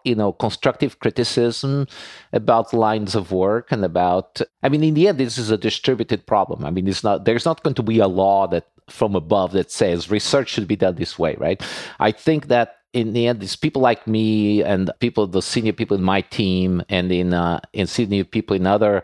you 0.03 0.15
know 0.15 0.31
constructive 0.31 0.99
criticism 0.99 1.85
about 2.33 2.73
lines 2.73 3.13
of 3.13 3.31
work 3.31 3.71
and 3.71 3.83
about 3.83 4.41
i 4.63 4.69
mean 4.69 4.83
in 4.83 4.93
the 4.93 5.07
end 5.09 5.17
this 5.17 5.37
is 5.37 5.51
a 5.51 5.57
distributed 5.57 6.25
problem 6.25 6.63
i 6.63 6.71
mean 6.71 6.87
it's 6.87 7.03
not 7.03 7.25
there's 7.25 7.43
not 7.43 7.61
going 7.63 7.73
to 7.73 7.83
be 7.83 7.99
a 7.99 8.07
law 8.07 8.47
that 8.47 8.67
from 8.89 9.15
above 9.15 9.51
that 9.51 9.69
says 9.69 10.09
research 10.09 10.47
should 10.47 10.67
be 10.67 10.77
done 10.77 10.95
this 10.95 11.19
way 11.19 11.35
right 11.39 11.61
i 11.99 12.09
think 12.09 12.47
that 12.47 12.76
in 12.93 13.13
the 13.13 13.27
end, 13.27 13.43
it's 13.43 13.55
people 13.55 13.81
like 13.81 14.07
me 14.07 14.63
and 14.63 14.91
people, 14.99 15.27
the 15.27 15.41
senior 15.41 15.73
people 15.73 15.97
in 15.97 16.03
my 16.03 16.21
team, 16.21 16.81
and 16.89 17.11
in 17.11 17.33
uh, 17.33 17.59
in 17.73 17.87
senior 17.87 18.23
people 18.23 18.55
in 18.55 18.65
other 18.65 19.03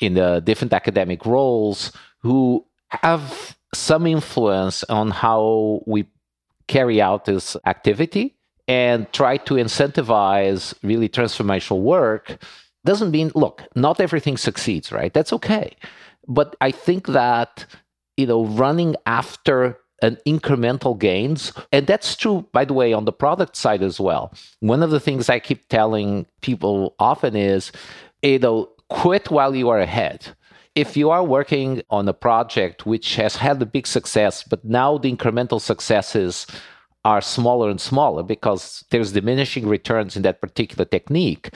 in 0.00 0.14
the 0.14 0.40
different 0.40 0.72
academic 0.72 1.24
roles 1.26 1.92
who 2.20 2.64
have 2.88 3.56
some 3.74 4.06
influence 4.06 4.84
on 4.84 5.10
how 5.10 5.82
we 5.86 6.06
carry 6.68 7.00
out 7.00 7.24
this 7.24 7.56
activity 7.66 8.36
and 8.66 9.10
try 9.12 9.36
to 9.36 9.54
incentivize 9.54 10.74
really 10.82 11.08
transformational 11.08 11.80
work 11.80 12.38
doesn't 12.84 13.10
mean 13.10 13.30
look 13.34 13.64
not 13.74 14.00
everything 14.00 14.36
succeeds 14.36 14.92
right? 14.92 15.12
That's 15.12 15.32
okay. 15.32 15.76
But 16.26 16.56
i 16.60 16.70
think 16.70 17.06
that 17.08 17.66
you 18.16 18.26
know 18.26 18.44
running 18.44 18.96
after 19.06 19.78
an 20.02 20.18
incremental 20.26 20.98
gains. 20.98 21.52
And 21.72 21.86
that's 21.86 22.16
true, 22.16 22.46
by 22.52 22.64
the 22.64 22.74
way, 22.74 22.92
on 22.92 23.04
the 23.04 23.12
product 23.12 23.56
side 23.56 23.82
as 23.82 23.98
well. 23.98 24.32
One 24.60 24.82
of 24.82 24.90
the 24.90 25.00
things 25.00 25.28
I 25.28 25.38
keep 25.38 25.68
telling 25.68 26.26
people 26.40 26.94
often 26.98 27.36
is, 27.36 27.72
you 28.22 28.38
know, 28.38 28.70
quit 28.88 29.30
while 29.30 29.54
you 29.54 29.68
are 29.68 29.80
ahead. 29.80 30.28
If 30.74 30.96
you 30.96 31.10
are 31.10 31.24
working 31.24 31.82
on 31.90 32.08
a 32.08 32.12
project 32.12 32.86
which 32.86 33.16
has 33.16 33.36
had 33.36 33.60
a 33.60 33.66
big 33.66 33.86
success, 33.86 34.44
but 34.44 34.64
now 34.64 34.98
the 34.98 35.14
incremental 35.14 35.60
successes 35.60 36.46
are 37.04 37.20
smaller 37.20 37.70
and 37.70 37.80
smaller 37.80 38.22
because 38.22 38.84
there's 38.90 39.12
diminishing 39.12 39.66
returns 39.66 40.16
in 40.16 40.22
that 40.22 40.40
particular 40.40 40.84
technique, 40.84 41.50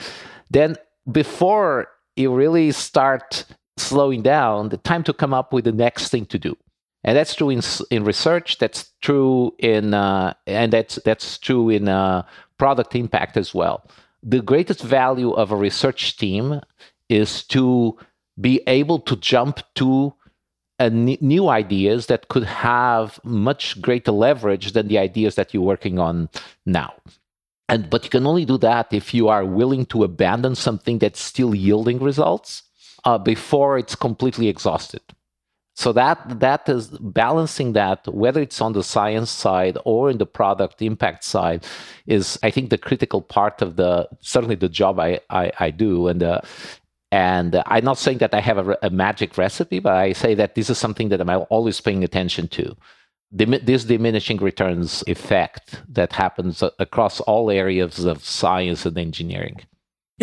then 0.49 0.75
before 1.11 1.87
you 2.15 2.33
really 2.33 2.71
start 2.71 3.45
slowing 3.77 4.21
down, 4.21 4.69
the 4.69 4.77
time 4.77 5.03
to 5.03 5.13
come 5.13 5.33
up 5.33 5.53
with 5.53 5.63
the 5.63 5.71
next 5.71 6.09
thing 6.09 6.25
to 6.25 6.37
do 6.37 6.55
and 7.03 7.17
that's 7.17 7.35
true 7.35 7.49
in 7.49 7.61
in 7.89 8.03
research. 8.03 8.57
That's 8.57 8.91
true 9.01 9.53
in 9.59 9.93
uh, 9.93 10.33
and 10.47 10.71
that's 10.71 10.95
that's 11.03 11.37
true 11.37 11.69
in 11.69 11.87
uh, 11.89 12.23
product 12.57 12.95
impact 12.95 13.37
as 13.37 13.53
well. 13.53 13.85
The 14.21 14.41
greatest 14.41 14.81
value 14.81 15.31
of 15.31 15.51
a 15.51 15.55
research 15.55 16.17
team 16.17 16.61
is 17.09 17.43
to 17.45 17.97
be 18.39 18.61
able 18.67 18.99
to 18.99 19.15
jump 19.17 19.61
to 19.75 20.13
new 20.89 21.49
ideas 21.49 22.07
that 22.07 22.27
could 22.27 22.43
have 22.43 23.19
much 23.23 23.81
greater 23.81 24.11
leverage 24.11 24.73
than 24.73 24.87
the 24.87 24.97
ideas 24.97 25.35
that 25.35 25.53
you're 25.53 25.63
working 25.63 25.99
on 25.99 26.29
now. 26.65 26.93
And 27.69 27.89
but 27.89 28.03
you 28.03 28.09
can 28.09 28.27
only 28.27 28.45
do 28.45 28.57
that 28.59 28.91
if 28.91 29.13
you 29.13 29.29
are 29.29 29.45
willing 29.45 29.85
to 29.87 30.03
abandon 30.03 30.55
something 30.55 30.99
that's 30.99 31.21
still 31.21 31.55
yielding 31.55 31.99
results 31.99 32.63
uh, 33.05 33.17
before 33.17 33.77
it's 33.77 33.95
completely 33.95 34.47
exhausted. 34.47 35.01
So 35.75 35.91
that 35.93 36.39
that 36.39 36.69
is 36.69 36.89
balancing 36.99 37.73
that, 37.73 38.07
whether 38.07 38.41
it's 38.41 38.61
on 38.61 38.73
the 38.73 38.83
science 38.83 39.31
side 39.31 39.77
or 39.85 40.11
in 40.11 40.19
the 40.19 40.25
product 40.25 40.81
impact 40.81 41.23
side, 41.23 41.65
is 42.05 42.37
I 42.43 42.51
think 42.51 42.69
the 42.69 42.77
critical 42.77 43.21
part 43.21 43.61
of 43.61 43.75
the 43.75 44.07
certainly 44.19 44.55
the 44.55 44.69
job 44.69 44.99
I 44.99 45.19
I, 45.29 45.51
I 45.59 45.69
do 45.71 46.07
and. 46.07 46.23
Uh, 46.23 46.41
and 47.11 47.61
I'm 47.67 47.85
not 47.85 47.99
saying 47.99 48.17
that 48.17 48.33
I 48.33 48.39
have 48.39 48.67
a, 48.67 48.75
a 48.81 48.89
magic 48.89 49.37
recipe, 49.37 49.77
but 49.77 49.93
I 49.93 50.13
say 50.13 50.33
that 50.33 50.55
this 50.55 50.71
is 50.71 50.79
something 50.79 51.09
that 51.09 51.21
I'm 51.21 51.45
always 51.51 51.79
paying 51.79 52.03
attention 52.03 52.47
to 52.47 52.75
this 53.33 53.83
diminishing 53.83 54.37
returns 54.37 55.03
effect 55.07 55.81
that 55.89 56.13
happens 56.13 56.63
across 56.79 57.19
all 57.21 57.49
areas 57.49 58.05
of 58.05 58.23
science 58.23 58.85
and 58.85 58.97
engineering. 58.97 59.59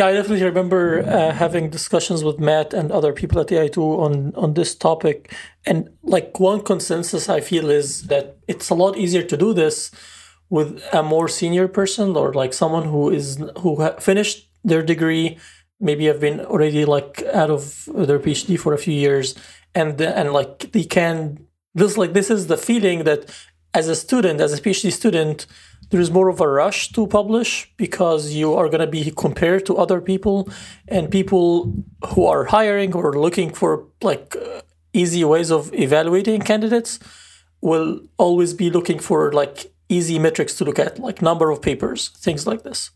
Yeah, 0.00 0.06
I 0.06 0.12
definitely 0.14 0.46
remember 0.46 1.02
uh, 1.06 1.30
having 1.32 1.68
discussions 1.68 2.24
with 2.24 2.38
Matt 2.40 2.72
and 2.72 2.90
other 2.90 3.12
people 3.12 3.38
at 3.38 3.48
AI2 3.48 3.76
on 4.06 4.32
on 4.34 4.54
this 4.54 4.74
topic, 4.74 5.30
and 5.66 5.90
like 6.02 6.40
one 6.40 6.62
consensus 6.62 7.28
I 7.28 7.40
feel 7.42 7.68
is 7.68 8.04
that 8.04 8.38
it's 8.48 8.70
a 8.70 8.74
lot 8.74 8.96
easier 8.96 9.22
to 9.22 9.36
do 9.36 9.52
this 9.52 9.90
with 10.48 10.82
a 10.94 11.02
more 11.02 11.28
senior 11.28 11.68
person 11.68 12.16
or 12.16 12.32
like 12.32 12.54
someone 12.54 12.86
who 12.88 13.10
is 13.10 13.26
who 13.58 13.70
finished 13.98 14.48
their 14.64 14.82
degree, 14.82 15.36
maybe 15.80 16.06
have 16.06 16.20
been 16.26 16.40
already 16.40 16.86
like 16.86 17.22
out 17.34 17.50
of 17.50 17.62
their 17.94 18.20
PhD 18.24 18.58
for 18.58 18.72
a 18.72 18.78
few 18.78 18.94
years, 18.94 19.34
and 19.74 20.00
and 20.00 20.32
like 20.32 20.72
they 20.72 20.84
can 20.84 21.46
this 21.74 21.98
like 21.98 22.14
this 22.14 22.30
is 22.30 22.46
the 22.46 22.56
feeling 22.56 23.04
that 23.04 23.20
as 23.74 23.86
a 23.86 23.94
student, 23.94 24.40
as 24.40 24.54
a 24.54 24.62
PhD 24.62 24.90
student, 24.90 25.46
there 25.90 26.00
is 26.00 26.10
more 26.10 26.28
of 26.28 26.40
a 26.40 26.48
rush 26.48 26.92
to 26.92 27.06
publish 27.06 27.70
because 27.76 28.32
you 28.32 28.54
are 28.54 28.68
going 28.68 28.80
to 28.80 28.86
be 28.86 29.10
compared 29.10 29.66
to 29.66 29.76
other 29.76 30.00
people 30.00 30.48
and 30.88 31.10
people 31.10 31.72
who 32.08 32.26
are 32.26 32.44
hiring 32.44 32.94
or 32.94 33.12
looking 33.12 33.52
for 33.52 33.86
like 34.02 34.36
uh, 34.36 34.62
easy 34.92 35.24
ways 35.24 35.50
of 35.50 35.72
evaluating 35.74 36.40
candidates 36.40 36.98
will 37.60 38.00
always 38.16 38.54
be 38.54 38.70
looking 38.70 38.98
for 38.98 39.32
like 39.32 39.72
easy 39.88 40.18
metrics 40.18 40.54
to 40.56 40.64
look 40.64 40.78
at 40.78 40.98
like 40.98 41.20
number 41.20 41.50
of 41.50 41.60
papers 41.60 42.08
things 42.08 42.46
like 42.46 42.62
this 42.62 42.90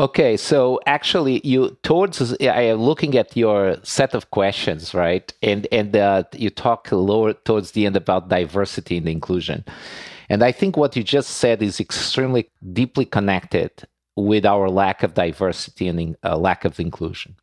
Okay, 0.00 0.38
so 0.38 0.80
actually, 0.86 1.42
you 1.44 1.76
towards 1.82 2.32
I 2.40 2.62
am 2.62 2.78
looking 2.78 3.18
at 3.18 3.36
your 3.36 3.76
set 3.82 4.14
of 4.14 4.30
questions, 4.30 4.94
right? 4.94 5.30
And 5.42 5.68
and 5.70 5.94
uh, 5.94 6.22
you 6.32 6.48
talk 6.48 6.88
lower 6.90 7.34
towards 7.34 7.72
the 7.72 7.84
end 7.84 7.96
about 7.96 8.30
diversity 8.30 8.96
and 8.96 9.06
inclusion, 9.06 9.62
and 10.30 10.44
I 10.44 10.52
think 10.52 10.76
what 10.76 10.96
you 10.96 11.02
just 11.02 11.30
said 11.30 11.60
is 11.60 11.80
extremely 11.80 12.48
deeply 12.72 13.04
connected 13.04 13.72
with 14.16 14.46
our 14.46 14.70
lack 14.70 15.02
of 15.02 15.14
diversity 15.14 15.88
and 15.88 16.16
uh, 16.24 16.36
lack 16.36 16.64
of 16.64 16.78
inclusion. 16.78 17.34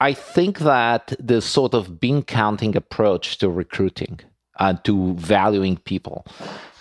I 0.00 0.14
think 0.14 0.60
that 0.60 1.12
the 1.20 1.42
sort 1.42 1.74
of 1.74 2.00
bean 2.00 2.22
counting 2.22 2.74
approach 2.74 3.36
to 3.38 3.50
recruiting 3.50 4.20
and 4.58 4.78
uh, 4.78 4.80
to 4.84 5.14
valuing 5.14 5.76
people 5.76 6.26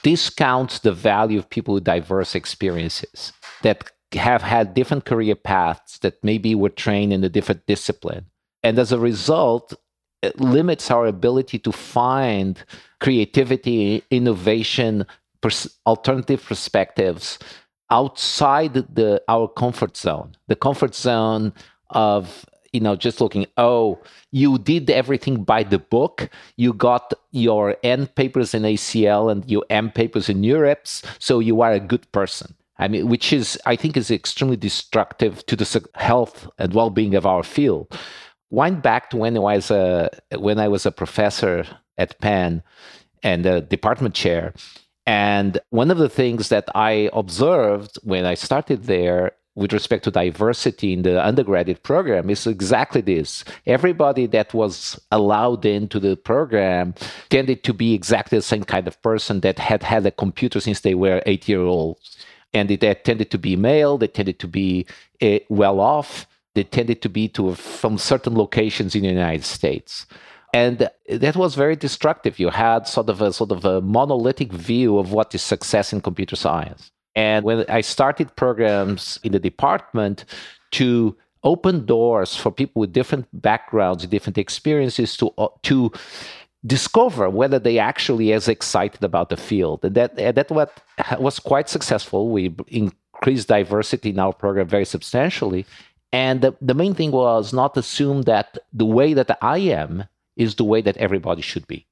discounts 0.02 0.80
the 0.80 0.94
value 0.94 1.38
of 1.38 1.50
people 1.50 1.74
with 1.74 1.84
diverse 1.84 2.36
experiences 2.36 3.34
that 3.62 3.92
have 4.14 4.42
had 4.42 4.74
different 4.74 5.04
career 5.04 5.36
paths 5.36 6.00
that 6.00 6.24
maybe 6.24 6.56
were 6.56 6.70
trained 6.70 7.12
in 7.12 7.24
a 7.24 7.30
different 7.30 7.66
discipline. 7.66 8.26
And 8.64 8.80
as 8.80 8.94
a 8.94 9.00
result, 9.00 9.74
it 10.22 10.40
limits 10.40 10.90
our 10.92 11.06
ability 11.06 11.60
to 11.60 11.72
find 11.72 12.64
creativity, 13.00 14.04
innovation, 14.10 15.06
pers- 15.42 15.78
alternative 15.86 16.44
perspectives 16.44 17.40
outside 17.90 18.74
the 18.74 19.22
our 19.28 19.48
comfort 19.48 19.98
zone. 19.98 20.36
The 20.48 20.56
comfort 20.56 20.96
zone 20.96 21.54
of 21.90 22.46
you 22.72 22.80
know 22.80 22.96
just 22.96 23.20
looking 23.20 23.48
oh 23.58 24.00
you 24.32 24.60
did 24.60 24.92
everything 24.92 25.44
by 25.44 25.64
the 25.64 25.80
book 25.80 26.30
you 26.56 26.72
got 26.72 27.14
your 27.32 27.76
n 27.82 28.06
papers 28.06 28.54
in 28.54 28.62
acl 28.62 29.32
and 29.32 29.50
your 29.50 29.66
m 29.72 29.90
papers 29.90 30.30
in 30.30 30.40
NeurIPS 30.40 31.04
so 31.18 31.40
you 31.40 31.62
are 31.62 31.74
a 31.74 31.80
good 31.80 32.12
person 32.12 32.54
I 32.80 32.88
mean, 32.88 33.10
which 33.10 33.34
is, 33.34 33.60
I 33.66 33.76
think, 33.76 33.98
is 33.98 34.10
extremely 34.10 34.56
destructive 34.56 35.46
to 35.48 35.56
the 35.56 35.90
health 35.96 36.50
and 36.58 36.74
well-being 36.74 37.14
of 37.14 37.26
our 37.26 37.44
field. 37.44 37.94
Wind 38.52 38.82
back 38.82 39.10
to 39.10 39.18
when 39.18 39.36
I 39.36 39.40
was 39.40 39.70
a 39.70 40.10
when 40.38 40.58
I 40.60 40.70
was 40.70 40.86
a 40.86 40.92
professor 40.92 41.66
at 41.98 42.20
Penn 42.20 42.64
and 43.22 43.46
a 43.46 43.62
department 43.62 44.16
chair, 44.16 44.54
and 45.10 45.60
one 45.72 45.90
of 45.90 45.98
the 45.98 46.08
things 46.08 46.50
that 46.50 46.70
I 46.76 47.10
observed 47.14 47.98
when 48.04 48.26
I 48.26 48.36
started 48.36 48.84
there 48.84 49.32
with 49.56 49.74
respect 49.74 50.04
to 50.04 50.12
diversity 50.12 50.94
in 50.94 51.02
the 51.02 51.20
undergraduate 51.20 51.82
program 51.82 52.30
is 52.30 52.46
exactly 52.46 53.02
this. 53.02 53.44
Everybody 53.66 54.28
that 54.28 54.54
was 54.54 55.00
allowed 55.12 55.66
into 55.66 56.00
the 56.00 56.16
program 56.16 56.94
tended 57.32 57.64
to 57.64 57.74
be 57.74 57.96
exactly 57.96 58.38
the 58.38 58.44
same 58.44 58.64
kind 58.64 58.88
of 58.88 59.02
person 59.02 59.40
that 59.40 59.58
had 59.58 59.82
had 59.82 60.06
a 60.06 60.12
computer 60.12 60.60
since 60.60 60.82
they 60.82 60.94
were 60.94 61.24
eight 61.26 61.50
year 61.50 61.62
olds 61.62 62.16
and 62.54 62.70
they 62.70 62.78
tended 62.78 63.32
to 63.32 63.40
be 63.40 63.56
male, 63.56 63.98
they 63.98 64.08
tended 64.08 64.38
to 64.38 64.48
be 64.48 64.86
uh, 65.24 65.40
well 65.50 65.80
off, 65.80 66.28
they 66.54 66.64
tended 66.64 67.02
to 67.02 67.10
be 67.10 67.28
to 67.30 67.56
from 67.56 67.98
certain 67.98 68.36
locations 68.36 68.94
in 68.94 69.02
the 69.02 69.10
United 69.10 69.44
States. 69.44 70.06
And 70.54 70.90
that 71.08 71.36
was 71.36 71.56
very 71.56 71.76
destructive. 71.76 72.40
You 72.40 72.50
had 72.50 72.88
sort 72.88 73.10
of 73.10 73.22
a 73.22 73.32
sort 73.32 73.52
of 73.52 73.66
a 73.66 73.82
monolithic 73.82 74.52
view 74.52 74.98
of 74.98 75.12
what 75.12 75.36
is 75.36 75.42
success 75.42 75.94
in 75.94 76.02
computer 76.02 76.36
science. 76.36 76.92
And 77.16 77.44
when 77.46 77.66
I 77.70 77.82
started 77.82 78.36
programs 78.36 79.20
in 79.24 79.32
the 79.32 79.40
department 79.40 80.26
to 80.72 81.16
open 81.44 81.86
doors 81.86 82.36
for 82.36 82.52
people 82.52 82.80
with 82.82 82.94
different 82.94 83.28
backgrounds, 83.34 84.06
different 84.08 84.38
experiences 84.38 85.16
to 85.18 85.32
uh, 85.38 85.48
to 85.64 85.92
discover 86.66 87.30
whether 87.30 87.60
they 87.60 87.80
actually 87.80 88.34
as 88.34 88.48
excited 88.48 89.04
about 89.04 89.30
the 89.30 89.38
field 89.38 89.84
and 89.86 89.96
that 89.96 90.18
and 90.20 90.36
that 90.36 90.50
what 90.52 90.82
was 91.18 91.40
quite 91.40 91.70
successful 91.70 92.30
we 92.30 92.54
increased 92.68 93.48
diversity 93.48 94.10
in 94.10 94.20
our 94.20 94.34
program 94.34 94.68
very 94.68 94.84
substantially 94.84 95.66
and 96.12 96.42
the, 96.42 96.54
the 96.60 96.74
main 96.74 96.94
thing 96.94 97.12
was 97.12 97.54
not 97.54 97.78
assume 97.78 98.24
that 98.24 98.58
the 98.74 98.86
way 98.86 99.14
that 99.14 99.38
i 99.42 99.58
am 99.58 100.04
is 100.40 100.56
the 100.56 100.64
way 100.64 100.82
that 100.82 100.98
everybody 100.98 101.44
should 101.44 101.68
be. 101.68 101.86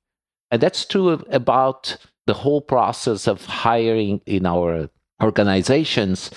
And 0.49 0.61
that's 0.61 0.85
true 0.85 1.09
about 1.09 1.97
the 2.25 2.33
whole 2.33 2.61
process 2.61 3.27
of 3.27 3.45
hiring 3.45 4.21
in 4.25 4.45
our 4.45 4.89
organizations 5.21 6.31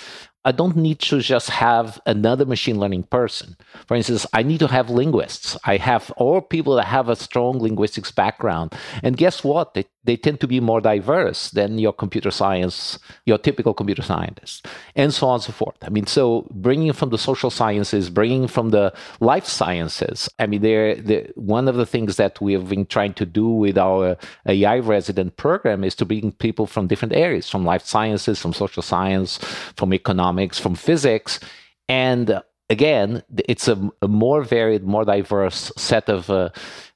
I 0.44 0.52
don't 0.52 0.76
need 0.76 1.00
to 1.00 1.20
just 1.20 1.50
have 1.50 2.00
another 2.06 2.46
machine 2.46 2.80
learning 2.80 3.04
person. 3.04 3.56
For 3.86 3.94
instance, 3.94 4.26
I 4.32 4.42
need 4.42 4.60
to 4.60 4.68
have 4.68 4.88
linguists. 4.88 5.58
I 5.64 5.76
have 5.76 6.10
all 6.12 6.40
people 6.40 6.76
that 6.76 6.86
have 6.86 7.10
a 7.10 7.16
strong 7.16 7.58
linguistics 7.58 8.10
background. 8.10 8.74
And 9.02 9.18
guess 9.18 9.44
what? 9.44 9.74
They, 9.74 9.84
they 10.04 10.16
tend 10.16 10.40
to 10.40 10.46
be 10.46 10.60
more 10.60 10.80
diverse 10.80 11.50
than 11.50 11.78
your 11.78 11.92
computer 11.92 12.30
science, 12.30 12.98
your 13.26 13.36
typical 13.36 13.74
computer 13.74 14.00
scientist, 14.00 14.66
and 14.96 15.12
so 15.12 15.28
on 15.28 15.34
and 15.34 15.42
so 15.42 15.52
forth. 15.52 15.76
I 15.82 15.90
mean, 15.90 16.06
so 16.06 16.46
bringing 16.50 16.92
from 16.94 17.10
the 17.10 17.18
social 17.18 17.50
sciences, 17.50 18.08
bringing 18.08 18.48
from 18.48 18.70
the 18.70 18.94
life 19.20 19.44
sciences. 19.44 20.28
I 20.38 20.46
mean, 20.46 20.62
they're, 20.62 20.94
they're, 20.94 21.28
one 21.34 21.68
of 21.68 21.74
the 21.74 21.84
things 21.84 22.16
that 22.16 22.40
we 22.40 22.54
have 22.54 22.70
been 22.70 22.86
trying 22.86 23.12
to 23.14 23.26
do 23.26 23.46
with 23.46 23.76
our 23.76 24.16
AI 24.46 24.78
resident 24.78 25.36
program 25.36 25.84
is 25.84 25.94
to 25.96 26.06
bring 26.06 26.32
people 26.32 26.66
from 26.66 26.86
different 26.86 27.14
areas, 27.14 27.50
from 27.50 27.66
life 27.66 27.84
sciences, 27.84 28.38
from 28.40 28.54
social 28.54 28.82
science, 28.82 29.36
from 29.76 29.92
economics, 29.92 30.29
from 30.58 30.74
physics. 30.74 31.40
And 31.88 32.42
again, 32.68 33.22
it's 33.48 33.68
a, 33.68 33.90
a 34.02 34.08
more 34.08 34.42
varied, 34.42 34.84
more 34.84 35.04
diverse 35.04 35.72
set 35.76 36.08
of 36.08 36.30
uh, 36.30 36.50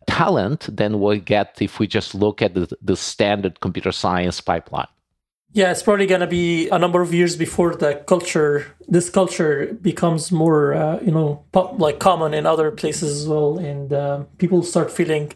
talent 0.06 0.68
than 0.74 1.00
we 1.00 1.18
get 1.18 1.58
if 1.60 1.78
we 1.78 1.86
just 1.86 2.14
look 2.14 2.42
at 2.42 2.54
the, 2.54 2.74
the 2.80 2.96
standard 2.96 3.60
computer 3.60 3.92
science 3.92 4.40
pipeline. 4.40 4.86
Yeah, 5.52 5.70
it's 5.70 5.84
probably 5.84 6.06
going 6.06 6.20
to 6.20 6.26
be 6.26 6.68
a 6.70 6.80
number 6.80 7.00
of 7.00 7.14
years 7.14 7.36
before 7.36 7.76
the 7.76 8.02
culture, 8.08 8.66
this 8.88 9.08
culture 9.08 9.72
becomes 9.80 10.32
more, 10.32 10.74
uh, 10.74 10.98
you 11.00 11.12
know, 11.12 11.44
pop, 11.52 11.78
like 11.78 12.00
common 12.00 12.34
in 12.34 12.44
other 12.44 12.72
places 12.72 13.20
as 13.20 13.28
well, 13.28 13.58
and 13.58 13.92
uh, 13.92 14.24
people 14.38 14.64
start 14.64 14.90
feeling. 14.90 15.32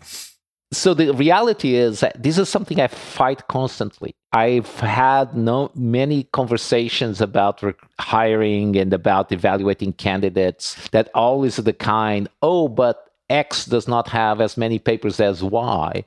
So 0.71 0.93
the 0.93 1.15
reality 1.15 1.77
is 1.77 2.01
that 2.01 2.23
this 2.23 2.37
is 2.37 2.49
something 2.49 2.79
I 2.79 2.89
fight 2.89 3.49
constantly. 3.49 4.15
I've 4.33 4.81
had 4.81 5.35
no 5.35 5.71
many 5.75 6.25
conversations 6.25 7.23
about 7.23 7.63
hiring 7.99 8.77
and 8.77 8.93
about 8.93 9.33
evaluating 9.33 9.95
candidates 9.95 10.89
that 10.91 11.09
always 11.15 11.57
the 11.57 11.73
kind, 11.73 12.29
oh, 12.43 12.69
but 12.69 13.09
X 13.31 13.67
does 13.67 13.89
not 13.89 14.09
have 14.09 14.41
as 14.41 14.57
many 14.57 14.79
papers 14.79 15.21
as 15.21 15.43
Y. 15.43 16.05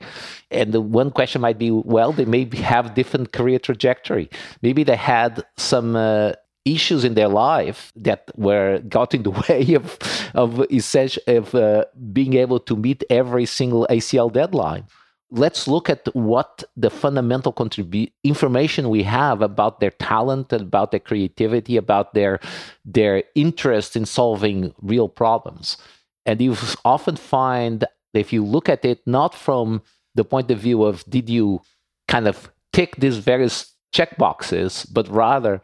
And 0.50 0.72
the 0.72 0.80
one 0.80 1.10
question 1.10 1.40
might 1.40 1.58
be, 1.58 1.70
well, 1.70 2.12
they 2.12 2.24
maybe 2.24 2.58
have 2.58 2.94
different 2.94 3.32
career 3.32 3.58
trajectory. 3.58 4.28
Maybe 4.60 4.84
they 4.84 4.96
had 4.96 5.44
some 5.56 5.96
uh, 5.96 6.32
issues 6.64 7.04
in 7.04 7.14
their 7.14 7.28
life 7.28 7.92
that 7.96 8.30
were 8.36 8.78
got 8.88 9.14
in 9.14 9.22
the 9.22 9.30
way 9.48 9.74
of 9.74 9.98
of 10.34 10.64
essential 10.70 11.22
of 11.26 11.54
uh, 11.54 11.84
being 12.12 12.34
able 12.34 12.60
to 12.60 12.76
meet 12.76 13.02
every 13.10 13.46
single 13.46 13.86
ACL 13.90 14.32
deadline. 14.32 14.84
Let's 15.30 15.66
look 15.66 15.88
at 15.88 16.14
what 16.14 16.62
the 16.76 16.90
fundamental 16.90 17.52
contribute 17.52 18.12
information 18.22 18.90
we 18.90 19.02
have 19.04 19.40
about 19.40 19.80
their 19.80 19.90
talent, 19.90 20.52
about 20.52 20.90
their 20.90 21.00
creativity, 21.00 21.76
about 21.76 22.14
their 22.14 22.38
their 22.84 23.24
interest 23.34 23.96
in 23.96 24.04
solving 24.04 24.74
real 24.82 25.08
problems. 25.08 25.78
And 26.26 26.40
you 26.40 26.56
often 26.84 27.16
find 27.16 27.84
if 28.14 28.32
you 28.32 28.44
look 28.44 28.68
at 28.68 28.84
it 28.84 29.00
not 29.06 29.34
from 29.34 29.82
the 30.14 30.24
point 30.24 30.50
of 30.50 30.58
view 30.58 30.84
of 30.84 31.02
did 31.08 31.30
you 31.30 31.62
kind 32.08 32.28
of 32.28 32.52
tick 32.72 32.96
these 32.96 33.16
various 33.16 33.72
check 33.92 34.16
boxes, 34.18 34.84
but 34.86 35.08
rather 35.08 35.60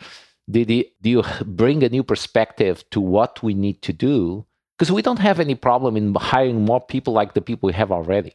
did 0.50 0.68
do 1.02 1.10
you 1.10 1.22
bring 1.44 1.82
a 1.82 1.88
new 1.88 2.02
perspective 2.02 2.84
to 2.90 3.00
what 3.00 3.42
we 3.42 3.54
need 3.54 3.82
to 3.82 3.92
do? 3.92 4.46
Because 4.76 4.92
we 4.92 5.02
don't 5.02 5.18
have 5.18 5.40
any 5.40 5.54
problem 5.54 5.96
in 5.96 6.14
hiring 6.14 6.64
more 6.64 6.80
people 6.80 7.12
like 7.12 7.34
the 7.34 7.40
people 7.40 7.66
we 7.66 7.72
have 7.72 7.90
already. 7.90 8.34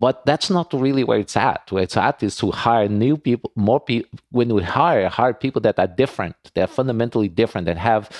But 0.00 0.26
that's 0.26 0.50
not 0.50 0.72
really 0.72 1.04
where 1.04 1.18
it's 1.18 1.36
at. 1.36 1.70
Where 1.70 1.82
it's 1.82 1.96
at 1.96 2.22
is 2.22 2.36
to 2.36 2.50
hire 2.50 2.88
new 2.88 3.16
people, 3.16 3.52
more 3.54 3.80
people. 3.80 4.18
When 4.30 4.52
we 4.52 4.62
hire, 4.62 5.08
hire 5.08 5.34
people 5.34 5.60
that 5.62 5.78
are 5.78 5.86
different, 5.86 6.36
they're 6.54 6.66
fundamentally 6.66 7.28
different, 7.28 7.66
that 7.66 7.78
have 7.78 8.10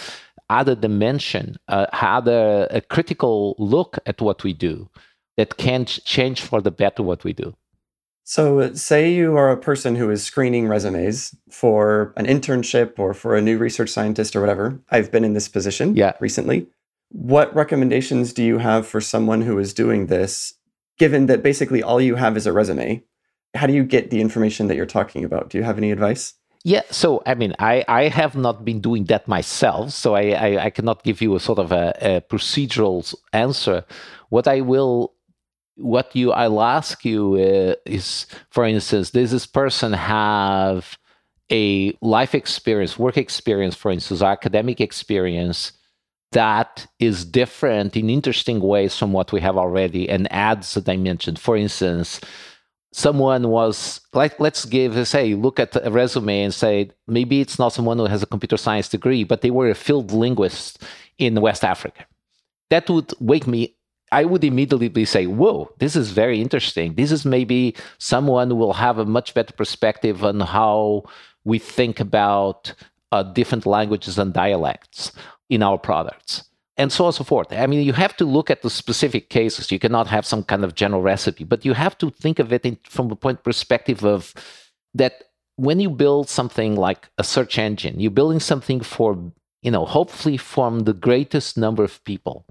other 0.49 0.75
dimension, 0.75 1.57
uh, 1.68 1.87
other 1.92 2.68
a 2.70 2.81
critical 2.81 3.57
look 3.59 3.99
at 4.07 4.20
what 4.20 4.44
we 4.44 4.53
do, 4.53 4.88
that 5.37 5.57
can 5.57 5.85
change 5.85 6.42
for 6.42 6.61
the 6.61 6.70
better 6.70 7.03
what 7.03 7.25
we 7.25 7.33
do. 7.33 7.57
So, 8.26 8.72
say 8.72 9.12
you 9.12 9.37
are 9.37 9.50
a 9.50 9.56
person 9.56 9.96
who 9.96 10.10
is 10.10 10.24
screening 10.24 10.66
resumes 10.66 11.34
for 11.50 12.14
an 12.16 12.24
internship 12.24 12.98
or 12.98 13.12
for 13.12 13.37
a 13.37 13.42
new 13.42 13.58
research 13.58 13.90
scientist 13.90 14.34
or 14.34 14.40
whatever. 14.40 14.80
I've 14.90 15.12
been 15.12 15.24
in 15.24 15.34
this 15.34 15.46
position 15.46 15.94
yeah. 15.94 16.14
recently. 16.20 16.66
What 17.10 17.54
recommendations 17.54 18.32
do 18.32 18.42
you 18.42 18.58
have 18.58 18.87
for 18.87 19.02
someone 19.02 19.42
who 19.42 19.58
is 19.58 19.74
doing 19.74 20.06
this, 20.06 20.54
given 20.98 21.26
that 21.26 21.42
basically 21.42 21.82
all 21.82 22.00
you 22.00 22.14
have 22.14 22.34
is 22.38 22.46
a 22.46 22.52
resume? 22.52 23.04
How 23.54 23.66
do 23.66 23.74
you 23.74 23.84
get 23.84 24.08
the 24.08 24.22
information 24.22 24.68
that 24.68 24.76
you're 24.76 24.87
talking 24.87 25.22
about? 25.22 25.50
Do 25.50 25.58
you 25.58 25.64
have 25.64 25.76
any 25.76 25.92
advice? 25.92 26.32
Yeah, 26.64 26.82
so 26.90 27.22
I 27.26 27.34
mean, 27.34 27.54
I, 27.58 27.84
I 27.88 28.08
have 28.08 28.37
not 28.37 28.64
been 28.64 28.80
doing 28.80 29.04
that 29.04 29.28
myself, 29.28 29.90
so 29.90 30.14
I, 30.14 30.30
I, 30.30 30.64
I 30.64 30.70
cannot 30.70 31.02
give 31.02 31.20
you 31.20 31.34
a 31.34 31.40
sort 31.40 31.58
of 31.58 31.72
a, 31.72 31.94
a 32.00 32.20
procedural 32.22 33.14
answer. 33.34 33.84
What 34.30 34.48
I 34.48 34.62
will 34.62 35.12
what 35.76 36.14
you 36.14 36.32
I'll 36.32 36.62
ask 36.62 37.04
you 37.04 37.34
uh, 37.34 37.74
is, 37.84 38.26
for 38.50 38.64
instance, 38.64 39.10
does 39.10 39.30
this 39.30 39.46
person 39.46 39.92
have 39.92 40.96
a 41.50 41.96
life 42.00 42.34
experience, 42.34 42.98
work 42.98 43.16
experience, 43.16 43.74
for 43.74 43.90
instance, 43.90 44.22
academic 44.22 44.80
experience 44.80 45.72
that 46.32 46.87
is 46.98 47.24
different 47.24 47.96
in 47.96 48.10
interesting 48.10 48.60
ways 48.60 48.98
from 48.98 49.12
what 49.12 49.30
we 49.30 49.40
have 49.40 49.56
already 49.56 50.08
and 50.08 50.30
adds 50.32 50.76
a 50.76 50.80
dimension. 50.80 51.37
For 51.37 51.56
instance, 51.56 52.20
someone 52.94 53.48
was 53.48 54.00
like 54.12 54.38
let's 54.38 54.64
give 54.64 55.06
say 55.06 55.34
look 55.34 55.58
at 55.58 55.74
a 55.84 55.90
resume 55.90 56.42
and 56.42 56.54
say 56.54 56.88
maybe 57.08 57.40
it's 57.40 57.58
not 57.58 57.72
someone 57.72 57.98
who 57.98 58.06
has 58.06 58.22
a 58.22 58.26
computer 58.26 58.56
science 58.56 58.88
degree 58.88 59.24
but 59.24 59.40
they 59.40 59.50
were 59.50 59.68
a 59.68 59.74
field 59.74 60.12
linguist 60.12 60.80
in 61.18 61.40
west 61.40 61.64
africa 61.64 62.06
that 62.70 62.88
would 62.88 63.12
wake 63.18 63.48
me 63.48 63.74
I 64.14 64.24
would 64.24 64.44
immediately 64.44 65.05
say, 65.05 65.27
whoa, 65.27 65.72
this 65.79 65.96
is 65.96 66.12
very 66.12 66.40
interesting. 66.40 66.94
This 66.94 67.11
is 67.11 67.24
maybe 67.24 67.74
someone 67.98 68.48
who 68.48 68.55
will 68.55 68.74
have 68.74 68.98
a 68.98 69.05
much 69.05 69.35
better 69.35 69.53
perspective 69.53 70.22
on 70.22 70.38
how 70.38 71.03
we 71.44 71.59
think 71.59 71.98
about 71.98 72.72
uh, 73.11 73.24
different 73.24 73.66
languages 73.66 74.16
and 74.16 74.33
dialects 74.33 75.11
in 75.50 75.64
our 75.64 75.79
products. 75.79 76.44
And 76.77 76.92
so 76.92 77.05
on 77.05 77.09
and 77.09 77.16
so 77.16 77.24
forth. 77.24 77.48
I 77.53 77.66
mean, 77.66 77.85
you 77.85 77.92
have 77.92 78.16
to 78.18 78.24
look 78.24 78.50
at 78.50 78.62
the 78.62 78.70
specific 78.70 79.31
cases. 79.31 79.72
You 79.72 79.81
cannot 79.81 80.07
have 80.07 80.24
some 80.24 80.44
kind 80.44 80.62
of 80.62 80.77
general 80.77 81.03
recipe, 81.03 81.42
but 81.42 81.64
you 81.64 81.74
have 81.74 81.98
to 81.98 82.11
think 82.11 82.38
of 82.38 82.53
it 82.53 82.64
in, 82.64 82.79
from 82.85 83.09
the 83.09 83.16
point 83.16 83.42
perspective 83.42 84.05
of 84.05 84.33
that 84.94 85.14
when 85.57 85.81
you 85.81 85.90
build 85.90 86.29
something 86.29 86.77
like 86.77 87.09
a 87.18 87.24
search 87.24 87.59
engine, 87.59 87.98
you're 87.98 88.20
building 88.20 88.40
something 88.40 88.81
for, 88.81 89.18
you 89.62 89.72
know, 89.72 89.85
hopefully 89.85 90.37
from 90.37 90.81
the 90.81 90.92
greatest 90.92 91.59
number 91.59 91.83
of 91.83 92.03
people 92.05 92.44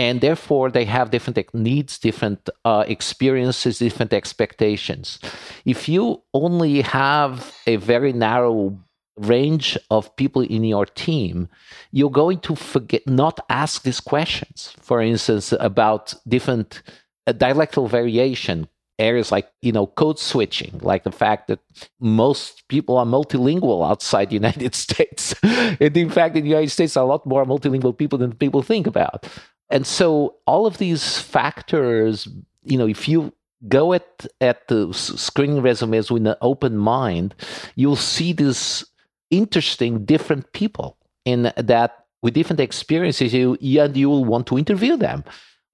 and 0.00 0.22
therefore 0.22 0.70
they 0.70 0.86
have 0.86 1.10
different 1.10 1.38
needs 1.52 1.98
different 1.98 2.48
uh, 2.64 2.84
experiences 2.88 3.78
different 3.78 4.12
expectations. 4.14 5.18
If 5.66 5.88
you 5.88 6.22
only 6.32 6.80
have 6.80 7.54
a 7.66 7.76
very 7.76 8.12
narrow 8.14 8.78
range 9.18 9.76
of 9.90 10.16
people 10.16 10.42
in 10.56 10.64
your 10.64 10.86
team 10.86 11.48
you're 11.92 12.18
going 12.22 12.40
to 12.48 12.56
forget 12.56 13.06
not 13.06 13.36
ask 13.50 13.82
these 13.82 14.00
questions. 14.00 14.74
For 14.80 15.02
instance 15.02 15.52
about 15.60 16.14
different 16.26 16.82
uh, 17.26 17.34
dialectal 17.34 17.86
variation 17.86 18.68
areas 18.98 19.32
like 19.32 19.48
you 19.62 19.72
know 19.72 19.86
code 19.86 20.18
switching 20.18 20.78
like 20.82 21.04
the 21.04 21.16
fact 21.22 21.48
that 21.48 21.60
most 22.00 22.68
people 22.68 22.98
are 22.98 23.06
multilingual 23.06 23.80
outside 23.90 24.28
the 24.30 24.40
united 24.44 24.74
states. 24.74 25.34
And 25.42 25.94
in 26.04 26.08
fact 26.08 26.36
in 26.36 26.44
the 26.44 26.50
united 26.56 26.70
states 26.70 26.96
a 26.96 27.02
lot 27.02 27.26
more 27.26 27.44
multilingual 27.44 27.96
people 27.96 28.18
than 28.18 28.32
people 28.32 28.62
think 28.62 28.86
about 28.86 29.26
and 29.70 29.86
so 29.86 30.36
all 30.46 30.66
of 30.66 30.78
these 30.78 31.18
factors, 31.18 32.28
you 32.62 32.76
know, 32.76 32.88
if 32.88 33.08
you 33.08 33.32
go 33.68 33.92
at 33.92 34.26
at 34.40 34.68
the 34.68 34.92
screening 34.92 35.62
resumes 35.62 36.10
with 36.10 36.26
an 36.26 36.34
open 36.40 36.76
mind, 36.76 37.34
you'll 37.76 37.96
see 37.96 38.32
these 38.32 38.84
interesting 39.30 40.04
different 40.04 40.52
people 40.52 40.96
in 41.24 41.52
that 41.56 42.06
with 42.22 42.34
different 42.34 42.60
experiences 42.60 43.32
you 43.32 43.56
and 43.80 43.96
you 43.96 44.08
will 44.08 44.24
want 44.24 44.46
to 44.48 44.58
interview 44.58 44.96
them. 44.96 45.24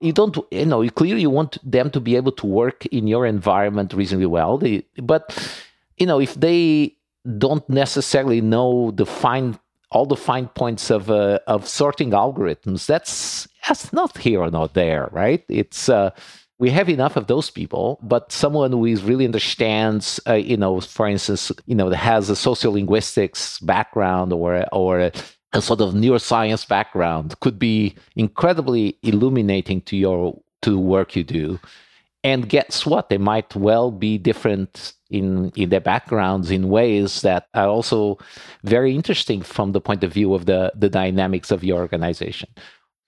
You 0.00 0.12
don't 0.12 0.36
you 0.50 0.66
know 0.66 0.86
clearly 0.90 1.22
you 1.22 1.30
want 1.30 1.58
them 1.68 1.90
to 1.90 2.00
be 2.00 2.16
able 2.16 2.32
to 2.32 2.46
work 2.46 2.84
in 2.86 3.06
your 3.06 3.24
environment 3.26 3.94
reasonably 3.94 4.26
well. 4.26 4.58
They, 4.58 4.84
but 5.02 5.32
you 5.96 6.06
know 6.06 6.20
if 6.20 6.34
they 6.34 6.96
don't 7.38 7.68
necessarily 7.68 8.40
know 8.40 8.90
the 8.90 9.06
fine 9.06 9.58
all 9.96 10.04
the 10.04 10.14
fine 10.30 10.48
points 10.48 10.90
of 10.90 11.10
uh, 11.10 11.38
of 11.46 11.66
sorting 11.66 12.10
algorithms. 12.10 12.84
That's 12.86 13.48
that's 13.66 13.92
not 13.94 14.18
here 14.18 14.40
or 14.42 14.50
not 14.50 14.74
there, 14.74 15.08
right? 15.10 15.42
It's 15.48 15.88
uh, 15.88 16.10
we 16.58 16.68
have 16.70 16.90
enough 16.90 17.16
of 17.16 17.26
those 17.28 17.50
people, 17.50 17.98
but 18.02 18.30
someone 18.30 18.72
who 18.72 18.84
is 18.84 19.02
really 19.02 19.24
understands, 19.24 20.20
uh, 20.28 20.34
you 20.34 20.58
know, 20.58 20.80
for 20.80 21.08
instance, 21.08 21.50
you 21.64 21.74
know, 21.74 21.88
that 21.88 21.96
has 21.96 22.28
a 22.28 22.34
sociolinguistics 22.34 23.64
background 23.64 24.34
or 24.34 24.66
or 24.70 25.10
a 25.54 25.62
sort 25.62 25.80
of 25.80 25.94
neuroscience 25.94 26.68
background 26.68 27.40
could 27.40 27.58
be 27.58 27.94
incredibly 28.16 28.98
illuminating 29.02 29.80
to 29.88 29.96
your 29.96 30.38
to 30.60 30.78
work 30.78 31.16
you 31.16 31.24
do. 31.24 31.58
And 32.22 32.48
guess 32.48 32.84
what? 32.84 33.08
They 33.08 33.18
might 33.18 33.54
well 33.56 33.90
be 33.90 34.18
different 34.18 34.92
in 35.10 35.50
in 35.56 35.68
their 35.68 35.80
backgrounds 35.80 36.50
in 36.50 36.68
ways 36.68 37.22
that 37.22 37.48
are 37.54 37.68
also 37.68 38.18
very 38.64 38.94
interesting 38.94 39.42
from 39.42 39.72
the 39.72 39.80
point 39.80 40.02
of 40.04 40.12
view 40.12 40.34
of 40.34 40.46
the 40.46 40.72
the 40.74 40.88
dynamics 40.88 41.50
of 41.50 41.62
your 41.62 41.80
organization. 41.80 42.48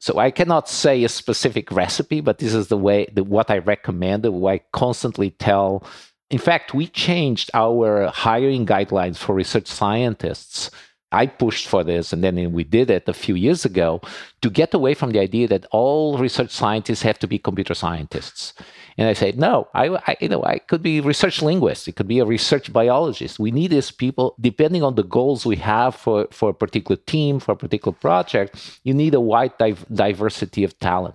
So 0.01 0.19
I 0.19 0.31
cannot 0.31 0.69
say 0.69 1.03
a 1.03 1.09
specific 1.09 1.73
recipe, 1.73 2.21
but 2.21 2.39
this 2.39 2.55
is 2.55 2.69
the 2.69 2.77
way 2.77 3.09
the, 3.13 3.25
what 3.25 3.51
I 3.51 3.59
recommend, 3.59 4.25
what 4.27 4.53
I 4.53 4.61
constantly 4.73 5.31
tell. 5.31 5.85
In 6.31 6.39
fact, 6.39 6.73
we 6.73 6.87
changed 6.87 7.51
our 7.53 8.07
hiring 8.09 8.65
guidelines 8.65 9.17
for 9.17 9.35
research 9.35 9.67
scientists. 9.67 10.71
I 11.11 11.27
pushed 11.27 11.67
for 11.67 11.83
this, 11.83 12.13
and 12.13 12.23
then 12.23 12.53
we 12.53 12.65
did 12.65 12.91
it 12.91 13.09
a 13.09 13.15
few 13.15 13.35
years 13.35 13.65
ago 13.65 14.01
to 14.43 14.51
get 14.51 14.75
away 14.75 14.95
from 14.95 15.11
the 15.11 15.21
idea 15.21 15.49
that 15.49 15.67
all 15.73 16.19
research 16.19 16.51
scientists 16.51 17.03
have 17.03 17.19
to 17.21 17.27
be 17.27 17.39
computer 17.39 17.75
scientists. 17.75 18.53
And 18.99 19.09
I 19.09 19.13
said, 19.13 19.39
no, 19.39 19.69
I, 19.75 19.89
I, 20.09 20.17
you 20.21 20.29
know, 20.29 20.43
I 20.43 20.59
could 20.59 20.83
be 20.83 20.99
a 20.99 21.03
research 21.03 21.41
linguist. 21.41 21.87
It 21.87 21.95
could 21.95 22.09
be 22.09 22.19
a 22.19 22.25
research 22.25 22.73
biologist. 22.73 23.39
We 23.39 23.53
need 23.53 23.71
these 23.71 23.93
people, 23.93 24.35
depending 24.41 24.83
on 24.83 24.97
the 24.97 25.05
goals 25.05 25.47
we 25.47 25.55
have 25.57 25.95
for, 25.95 26.27
for 26.33 26.51
a 26.51 26.55
particular 26.55 27.01
team, 27.07 27.39
for 27.39 27.53
a 27.53 27.57
particular 27.57 27.97
project, 27.97 28.81
you 28.83 28.93
need 28.93 29.15
a 29.15 29.21
wide 29.21 29.57
div- 29.57 29.87
diversity 29.95 30.65
of 30.65 30.77
talent. 30.81 31.15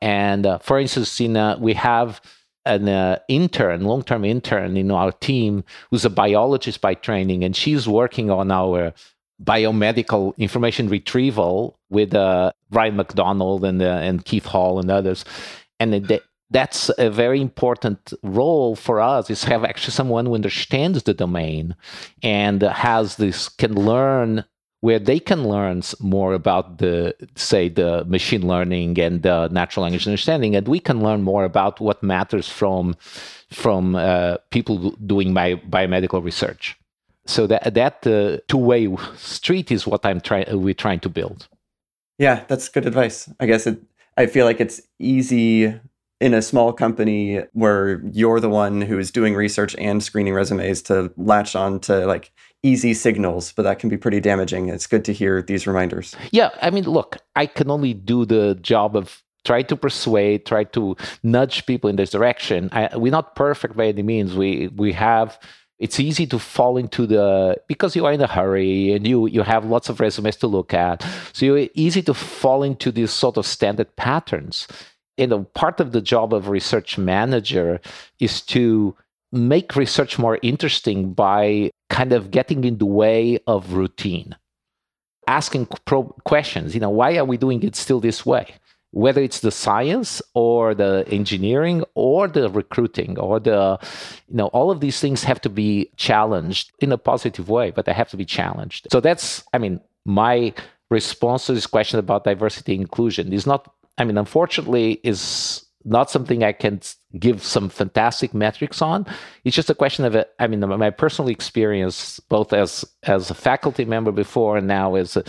And 0.00 0.46
uh, 0.46 0.58
for 0.58 0.78
instance, 0.78 1.20
in, 1.20 1.36
uh, 1.36 1.58
we 1.58 1.74
have 1.74 2.20
an 2.64 2.88
uh, 2.88 3.18
intern, 3.28 3.82
long-term 3.82 4.24
intern 4.24 4.76
in 4.76 4.92
our 4.92 5.10
team 5.10 5.64
who's 5.90 6.04
a 6.04 6.10
biologist 6.10 6.80
by 6.80 6.94
training, 6.94 7.42
and 7.42 7.56
she's 7.56 7.88
working 7.88 8.30
on 8.30 8.52
our 8.52 8.92
biomedical 9.42 10.36
information 10.38 10.88
retrieval 10.88 11.78
with 11.90 12.14
uh, 12.14 12.52
Ryan 12.70 12.96
McDonald 12.96 13.64
and, 13.64 13.82
uh, 13.82 13.86
and 13.86 14.24
Keith 14.24 14.46
Hall 14.46 14.78
and 14.78 14.90
others. 14.90 15.24
And 15.80 15.92
they, 15.92 16.20
that's 16.50 16.90
a 16.98 17.10
very 17.10 17.40
important 17.40 18.12
role 18.22 18.76
for 18.76 19.00
us 19.00 19.30
is 19.30 19.44
have 19.44 19.64
actually 19.64 19.92
someone 19.92 20.26
who 20.26 20.34
understands 20.34 21.02
the 21.02 21.14
domain 21.14 21.74
and 22.22 22.62
has 22.62 23.16
this 23.16 23.48
can 23.48 23.74
learn 23.74 24.44
where 24.80 24.98
they 24.98 25.18
can 25.18 25.48
learn 25.48 25.82
more 26.00 26.34
about 26.34 26.78
the 26.78 27.14
say 27.34 27.68
the 27.68 28.04
machine 28.04 28.46
learning 28.46 28.98
and 29.00 29.22
the 29.22 29.48
natural 29.48 29.82
language 29.82 30.06
understanding. 30.06 30.54
And 30.54 30.68
we 30.68 30.78
can 30.78 31.02
learn 31.02 31.22
more 31.22 31.44
about 31.44 31.80
what 31.80 32.02
matters 32.02 32.48
from 32.48 32.94
from 33.50 33.96
uh, 33.96 34.36
people 34.50 34.90
doing 35.04 35.34
bi- 35.34 35.54
biomedical 35.54 36.22
research. 36.22 36.76
So 37.26 37.46
that 37.48 37.74
that 37.74 38.06
uh, 38.06 38.38
two-way 38.46 38.94
street 39.16 39.72
is 39.72 39.86
what 39.86 40.06
i'm 40.06 40.20
trying 40.20 40.46
we're 40.62 40.74
trying 40.74 41.00
to 41.00 41.08
build. 41.08 41.48
Yeah 42.18 42.44
that's 42.46 42.68
good 42.68 42.86
advice. 42.86 43.28
I 43.40 43.46
guess 43.46 43.66
it 43.66 43.82
i 44.16 44.26
feel 44.26 44.46
like 44.46 44.60
it's 44.60 44.80
easy 44.98 45.74
in 46.20 46.32
a 46.32 46.40
small 46.40 46.72
company 46.72 47.42
where 47.52 48.00
you're 48.12 48.40
the 48.40 48.48
one 48.48 48.80
who 48.80 48.98
is 48.98 49.10
doing 49.10 49.34
research 49.34 49.76
and 49.78 50.02
screening 50.02 50.34
resumes 50.34 50.82
to 50.82 51.12
latch 51.16 51.54
on 51.54 51.78
to 51.80 52.06
like 52.06 52.32
easy 52.62 52.94
signals, 52.94 53.52
but 53.52 53.62
that 53.62 53.78
can 53.78 53.88
be 53.88 53.96
pretty 53.96 54.20
damaging. 54.20 54.68
It's 54.68 54.86
good 54.86 55.04
to 55.04 55.12
hear 55.12 55.42
these 55.42 55.66
reminders. 55.66 56.16
Yeah, 56.30 56.50
I 56.62 56.70
mean, 56.70 56.84
look, 56.84 57.18
I 57.34 57.46
can 57.46 57.70
only 57.70 57.92
do 57.92 58.24
the 58.24 58.54
job 58.60 58.96
of 58.96 59.22
try 59.44 59.62
to 59.62 59.76
persuade, 59.76 60.46
try 60.46 60.64
to 60.64 60.96
nudge 61.22 61.66
people 61.66 61.88
in 61.88 61.96
this 61.96 62.10
direction. 62.10 62.68
I, 62.72 62.96
we're 62.96 63.12
not 63.12 63.36
perfect 63.36 63.76
by 63.76 63.86
any 63.86 64.02
means. 64.02 64.34
We 64.34 64.68
we 64.68 64.92
have 64.92 65.38
it's 65.78 66.00
easy 66.00 66.26
to 66.26 66.38
fall 66.38 66.78
into 66.78 67.06
the 67.06 67.56
because 67.68 67.94
you 67.94 68.06
are 68.06 68.12
in 68.12 68.22
a 68.22 68.26
hurry 68.26 68.92
and 68.92 69.06
you 69.06 69.26
you 69.26 69.42
have 69.42 69.64
lots 69.64 69.88
of 69.88 70.00
resumes 70.00 70.36
to 70.36 70.46
look 70.46 70.72
at 70.72 71.04
so 71.34 71.44
you're 71.44 71.68
easy 71.74 72.02
to 72.02 72.14
fall 72.14 72.62
into 72.62 72.90
these 72.90 73.10
sort 73.10 73.36
of 73.36 73.46
standard 73.46 73.94
patterns 73.96 74.66
you 75.16 75.26
know, 75.26 75.44
part 75.54 75.80
of 75.80 75.92
the 75.92 76.00
job 76.00 76.34
of 76.34 76.48
research 76.48 76.98
manager 76.98 77.80
is 78.20 78.40
to 78.42 78.96
make 79.32 79.76
research 79.76 80.18
more 80.18 80.38
interesting 80.42 81.12
by 81.12 81.70
kind 81.90 82.12
of 82.12 82.30
getting 82.30 82.64
in 82.64 82.78
the 82.78 82.86
way 82.86 83.38
of 83.46 83.72
routine, 83.72 84.36
asking 85.26 85.66
questions. 86.24 86.74
You 86.74 86.80
know, 86.80 86.90
why 86.90 87.16
are 87.16 87.24
we 87.24 87.36
doing 87.36 87.62
it 87.62 87.76
still 87.76 88.00
this 88.00 88.24
way? 88.24 88.54
Whether 88.92 89.22
it's 89.22 89.40
the 89.40 89.50
science 89.50 90.22
or 90.32 90.74
the 90.74 91.04
engineering 91.08 91.84
or 91.94 92.28
the 92.28 92.48
recruiting 92.48 93.18
or 93.18 93.40
the, 93.40 93.78
you 94.28 94.36
know, 94.36 94.46
all 94.48 94.70
of 94.70 94.80
these 94.80 95.00
things 95.00 95.24
have 95.24 95.40
to 95.42 95.50
be 95.50 95.90
challenged 95.96 96.72
in 96.78 96.92
a 96.92 96.98
positive 96.98 97.48
way, 97.48 97.72
but 97.72 97.84
they 97.84 97.92
have 97.92 98.08
to 98.10 98.16
be 98.16 98.24
challenged. 98.24 98.86
So 98.90 99.00
that's, 99.00 99.44
I 99.52 99.58
mean, 99.58 99.80
my 100.06 100.54
response 100.90 101.46
to 101.46 101.52
this 101.52 101.66
question 101.66 101.98
about 101.98 102.24
diversity 102.24 102.74
inclusion 102.74 103.32
is 103.32 103.46
not 103.46 103.70
I 103.98 104.04
mean, 104.04 104.18
unfortunately, 104.18 105.00
is 105.02 105.64
not 105.84 106.10
something 106.10 106.42
I 106.42 106.52
can 106.52 106.80
give 107.18 107.42
some 107.42 107.68
fantastic 107.68 108.34
metrics 108.34 108.82
on. 108.82 109.06
It's 109.44 109.54
just 109.54 109.70
a 109.70 109.74
question 109.74 110.04
of 110.04 110.16
it. 110.16 110.30
I 110.38 110.48
mean, 110.48 110.60
my 110.60 110.90
personal 110.90 111.30
experience, 111.30 112.18
both 112.28 112.52
as 112.52 112.84
as 113.04 113.30
a 113.30 113.34
faculty 113.34 113.84
member 113.84 114.10
before 114.10 114.56
and 114.58 114.66
now 114.66 114.96
as 114.96 115.16
a, 115.16 115.24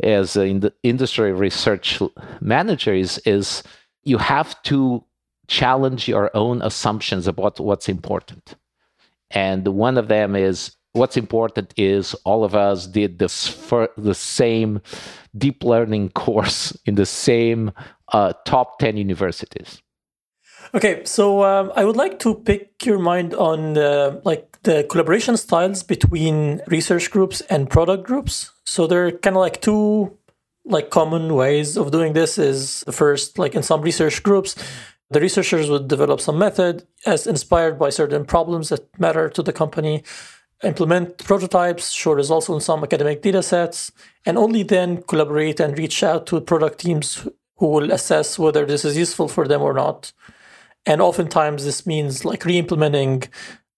as 0.00 0.36
an 0.36 0.70
industry 0.82 1.32
research 1.32 2.00
manager, 2.40 2.94
is 2.94 3.18
is 3.24 3.62
you 4.02 4.18
have 4.18 4.62
to 4.64 5.02
challenge 5.46 6.06
your 6.06 6.30
own 6.34 6.62
assumptions 6.62 7.26
about 7.26 7.58
what's 7.58 7.88
important. 7.88 8.54
And 9.30 9.66
one 9.68 9.98
of 9.98 10.08
them 10.08 10.36
is 10.36 10.76
what's 10.94 11.16
important 11.16 11.74
is 11.76 12.14
all 12.24 12.44
of 12.44 12.54
us 12.54 12.86
did 12.86 13.18
this 13.18 13.46
for 13.46 13.90
the 13.96 14.14
same 14.14 14.80
deep 15.36 15.62
learning 15.62 16.08
course 16.10 16.76
in 16.86 16.94
the 16.94 17.06
same 17.06 17.72
uh, 18.12 18.32
top 18.46 18.78
10 18.78 18.96
universities. 18.96 19.82
Okay 20.72 21.02
so 21.04 21.44
um, 21.44 21.70
i 21.76 21.84
would 21.84 21.96
like 21.96 22.18
to 22.20 22.34
pick 22.34 22.86
your 22.86 22.98
mind 22.98 23.34
on 23.34 23.76
uh, 23.76 24.20
like 24.24 24.58
the 24.62 24.84
collaboration 24.84 25.36
styles 25.36 25.82
between 25.82 26.62
research 26.68 27.10
groups 27.10 27.42
and 27.42 27.68
product 27.68 28.04
groups. 28.04 28.50
So 28.64 28.86
there 28.86 29.06
are 29.06 29.12
kind 29.12 29.36
of 29.36 29.40
like 29.40 29.60
two 29.60 30.16
like 30.64 30.90
common 30.90 31.34
ways 31.34 31.76
of 31.76 31.90
doing 31.90 32.14
this 32.14 32.38
is 32.38 32.80
the 32.86 32.92
first 32.92 33.38
like 33.38 33.54
in 33.54 33.62
some 33.62 33.82
research 33.82 34.22
groups 34.22 34.56
the 35.10 35.20
researchers 35.20 35.68
would 35.68 35.88
develop 35.88 36.20
some 36.20 36.38
method 36.38 36.86
as 37.04 37.26
inspired 37.26 37.78
by 37.78 37.90
certain 37.90 38.24
problems 38.24 38.70
that 38.70 38.98
matter 38.98 39.28
to 39.28 39.42
the 39.42 39.52
company 39.52 40.02
implement 40.64 41.18
prototypes, 41.18 41.90
show 41.90 42.12
results 42.12 42.48
on 42.48 42.60
some 42.60 42.82
academic 42.82 43.22
data 43.22 43.42
sets, 43.42 43.92
and 44.24 44.38
only 44.38 44.62
then 44.62 45.02
collaborate 45.02 45.60
and 45.60 45.78
reach 45.78 46.02
out 46.02 46.26
to 46.26 46.40
product 46.40 46.80
teams 46.80 47.26
who 47.56 47.66
will 47.66 47.92
assess 47.92 48.38
whether 48.38 48.66
this 48.66 48.84
is 48.84 48.96
useful 48.96 49.28
for 49.28 49.46
them 49.46 49.62
or 49.62 49.72
not. 49.72 50.12
And 50.86 51.00
oftentimes 51.00 51.64
this 51.64 51.86
means 51.86 52.24
like 52.24 52.44
re-implementing 52.44 53.24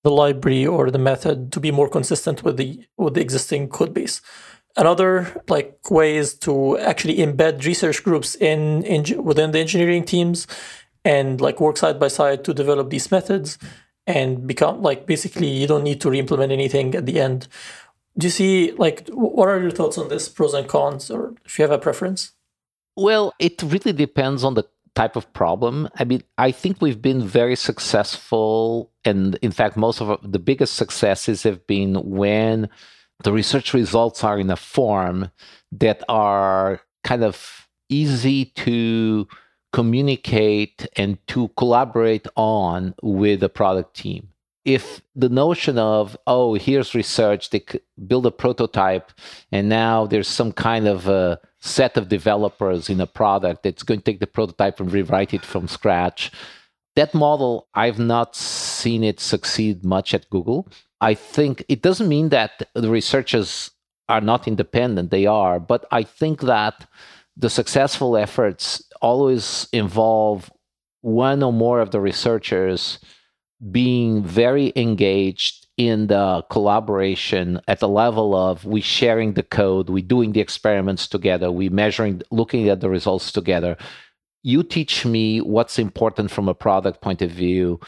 the 0.03 0.11
library 0.11 0.67
or 0.67 0.91
the 0.91 0.99
method 0.99 1.53
to 1.53 1.61
be 1.61 1.71
more 1.71 1.89
consistent 1.89 2.45
with 2.45 2.57
the 2.57 2.85
with 2.97 3.15
the 3.15 3.21
existing 3.21 3.69
code 3.69 3.93
base. 3.93 4.23
Another 4.77 5.43
like 5.49 5.91
way 5.91 6.17
is 6.17 6.35
to 6.41 6.79
actually 6.79 7.17
embed 7.17 7.65
research 7.65 8.03
groups 8.05 8.35
in, 8.37 8.85
in 8.85 9.23
within 9.23 9.51
the 9.51 9.59
engineering 9.59 10.05
teams 10.05 10.47
and 11.05 11.41
like 11.41 11.61
work 11.61 11.77
side 11.77 11.99
by 11.99 12.09
side 12.09 12.45
to 12.45 12.55
develop 12.55 12.91
these 12.91 13.11
methods 13.11 13.59
and 14.07 14.47
become 14.47 14.83
like 14.83 15.07
basically 15.07 15.49
you 15.49 15.67
don't 15.67 15.85
need 15.85 16.01
to 16.01 16.11
re-implement 16.11 16.53
anything 16.53 16.95
at 16.95 17.07
the 17.07 17.21
end. 17.21 17.49
Do 18.19 18.27
you 18.27 18.31
see 18.31 18.73
like 18.73 19.09
what 19.09 19.49
are 19.49 19.61
your 19.61 19.71
thoughts 19.71 19.99
on 19.99 20.09
this 20.09 20.29
pros 20.29 20.55
and 20.55 20.69
cons, 20.69 21.11
or 21.11 21.35
if 21.45 21.59
you 21.59 21.63
have 21.65 21.73
a 21.73 21.79
preference? 21.79 22.33
Well, 22.97 23.35
it 23.39 23.63
really 23.63 23.93
depends 23.93 24.43
on 24.43 24.55
the 24.55 24.65
type 24.95 25.17
of 25.17 25.31
problem. 25.35 25.89
I 25.97 26.05
mean, 26.05 26.23
I 26.39 26.51
think 26.51 26.81
we've 26.81 27.03
been 27.03 27.23
very 27.23 27.57
successful, 27.57 28.91
and 29.05 29.39
in 29.43 29.53
fact, 29.53 29.77
most 29.77 30.01
of 30.01 30.19
the 30.23 30.39
biggest 30.39 30.75
successes 30.75 31.43
have 31.43 31.67
been 31.67 31.97
when 31.97 32.71
the 33.23 33.33
research 33.33 33.75
results 33.75 34.25
are 34.25 34.39
in 34.39 34.51
a 34.51 34.57
form 34.57 35.31
that 35.73 36.03
are 36.09 36.81
kind 37.05 37.23
of 37.23 37.69
easy 37.89 38.47
to 38.47 39.29
communicate 39.77 40.87
and 40.97 41.19
to 41.27 41.49
collaborate 41.49 42.27
on 42.35 42.95
with 43.03 43.41
the 43.41 43.49
product 43.51 43.95
team. 43.95 44.27
If 44.65 45.03
the 45.15 45.29
notion 45.29 45.77
of, 45.79 46.17
oh, 46.27 46.55
here's 46.55 46.95
research, 46.95 47.51
they 47.51 47.63
build 48.07 48.25
a 48.25 48.31
prototype, 48.31 49.13
and 49.53 49.69
now 49.69 50.07
there's 50.07 50.29
some 50.29 50.53
kind 50.53 50.89
of 50.89 51.07
a 51.09 51.39
set 51.61 51.99
of 51.99 52.09
developers 52.09 52.89
in 52.89 53.03
a 53.03 53.07
product 53.07 53.65
that's 53.65 53.83
going 53.83 54.01
to 54.01 54.05
take 54.05 54.21
the 54.21 54.27
prototype 54.27 54.81
and 54.81 54.91
rewrite 54.91 55.35
it 55.35 55.45
from 55.45 55.69
scratch. 55.69 56.33
That 56.95 57.13
model, 57.13 57.69
I've 57.75 57.99
not 57.99 58.35
seen 58.35 59.05
it 59.05 59.21
succeed 59.21 59.85
much 59.85 60.15
at 60.15 60.31
Google. 60.31 60.69
I 61.03 61.13
think 61.13 61.63
it 61.69 61.83
doesn't 61.83 62.09
mean 62.09 62.31
that 62.31 62.71
the 62.73 62.89
researchers 62.89 63.73
are 64.09 64.23
not 64.23 64.49
independent, 64.49 65.11
they 65.11 65.27
are, 65.27 65.61
but 65.61 65.85
I 65.91 66.03
think 66.03 66.41
that 66.41 66.87
the 67.37 67.51
successful 67.51 68.17
efforts 68.17 68.83
always 69.01 69.69
involve 69.73 70.51
one 71.01 71.43
or 71.43 71.53
more 71.53 71.81
of 71.81 71.91
the 71.91 72.01
researchers 72.01 72.99
being 73.71 74.23
very 74.23 74.73
engaged 74.77 75.67
in 75.77 76.07
the 76.07 76.43
collaboration 76.51 77.61
at 77.69 77.81
the 77.81 77.89
level 77.89 78.35
of 78.35 78.65
we 78.65 78.81
sharing 78.81 79.35
the 79.35 79.43
code, 79.43 79.91
we 79.91 80.03
doing 80.03 80.33
the 80.33 80.41
experiments 80.41 81.07
together, 81.07 81.51
we 81.51 81.69
measuring, 81.69 82.23
looking 82.31 82.69
at 82.69 82.81
the 82.81 82.89
results 82.89 83.31
together. 83.31 83.77
You 84.43 84.63
teach 84.63 85.05
me 85.05 85.41
what's 85.41 85.79
important 85.79 86.31
from 86.31 86.49
a 86.49 86.55
product 86.55 87.01
point 87.03 87.21
of 87.21 87.31
view. 87.31 87.81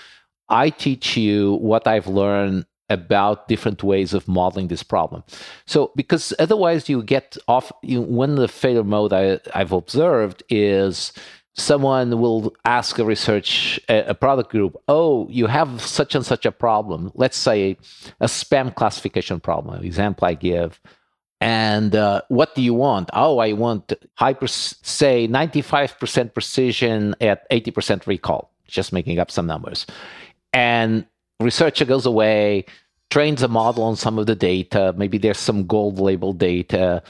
I 0.48 0.70
teach 0.70 1.16
you 1.16 1.54
what 1.54 1.86
I've 1.86 2.06
learned 2.06 2.66
about 2.90 3.48
different 3.48 3.82
ways 3.82 4.14
of 4.14 4.26
modeling 4.28 4.68
this 4.68 4.82
problem. 4.82 5.22
So, 5.66 5.92
because 5.94 6.32
otherwise 6.38 6.88
you 6.88 7.02
get 7.02 7.36
off, 7.46 7.70
you, 7.82 8.00
one 8.00 8.30
of 8.30 8.36
the 8.38 8.48
failure 8.48 8.84
mode 8.84 9.12
I, 9.12 9.40
I've 9.54 9.72
observed 9.72 10.42
is 10.48 11.12
someone 11.58 12.20
will 12.20 12.54
ask 12.64 12.98
a 12.98 13.04
research 13.04 13.80
a, 13.88 14.14
product 14.14 14.50
group 14.50 14.76
oh 14.86 15.26
you 15.28 15.46
have 15.46 15.80
such 15.80 16.14
and 16.14 16.24
such 16.24 16.46
a 16.46 16.52
problem. 16.52 17.10
Let's 17.14 17.36
say 17.36 17.76
a 18.20 18.26
spam 18.26 18.74
classification 18.74 19.40
problem 19.40 19.82
example 19.84 20.26
i 20.26 20.34
give. 20.34 20.80
And 21.40 21.94
uh, 21.94 22.22
what 22.28 22.54
do 22.54 22.62
you 22.62 22.74
want? 22.74 23.10
Oh 23.12 23.38
i 23.38 23.52
want 23.52 23.92
hyper 24.14 24.46
say 24.46 25.28
95% 25.28 26.32
precision 26.34 27.14
at 27.20 27.48
80% 27.50 28.06
recall. 28.06 28.52
Just 28.66 28.92
making 28.92 29.18
up 29.18 29.30
some 29.30 29.46
numbers. 29.46 29.86
And 30.52 31.06
researcher 31.40 31.84
goes 31.84 32.06
away, 32.06 32.64
trains 33.10 33.42
a 33.42 33.48
model 33.48 33.84
on 33.84 33.96
some 33.96 34.18
of 34.18 34.26
the 34.26 34.34
data. 34.34 34.94
Maybe 34.96 35.18
there's 35.18 35.38
some 35.38 35.66
gold 35.66 35.98
label 35.98 36.32
data, 36.32 37.02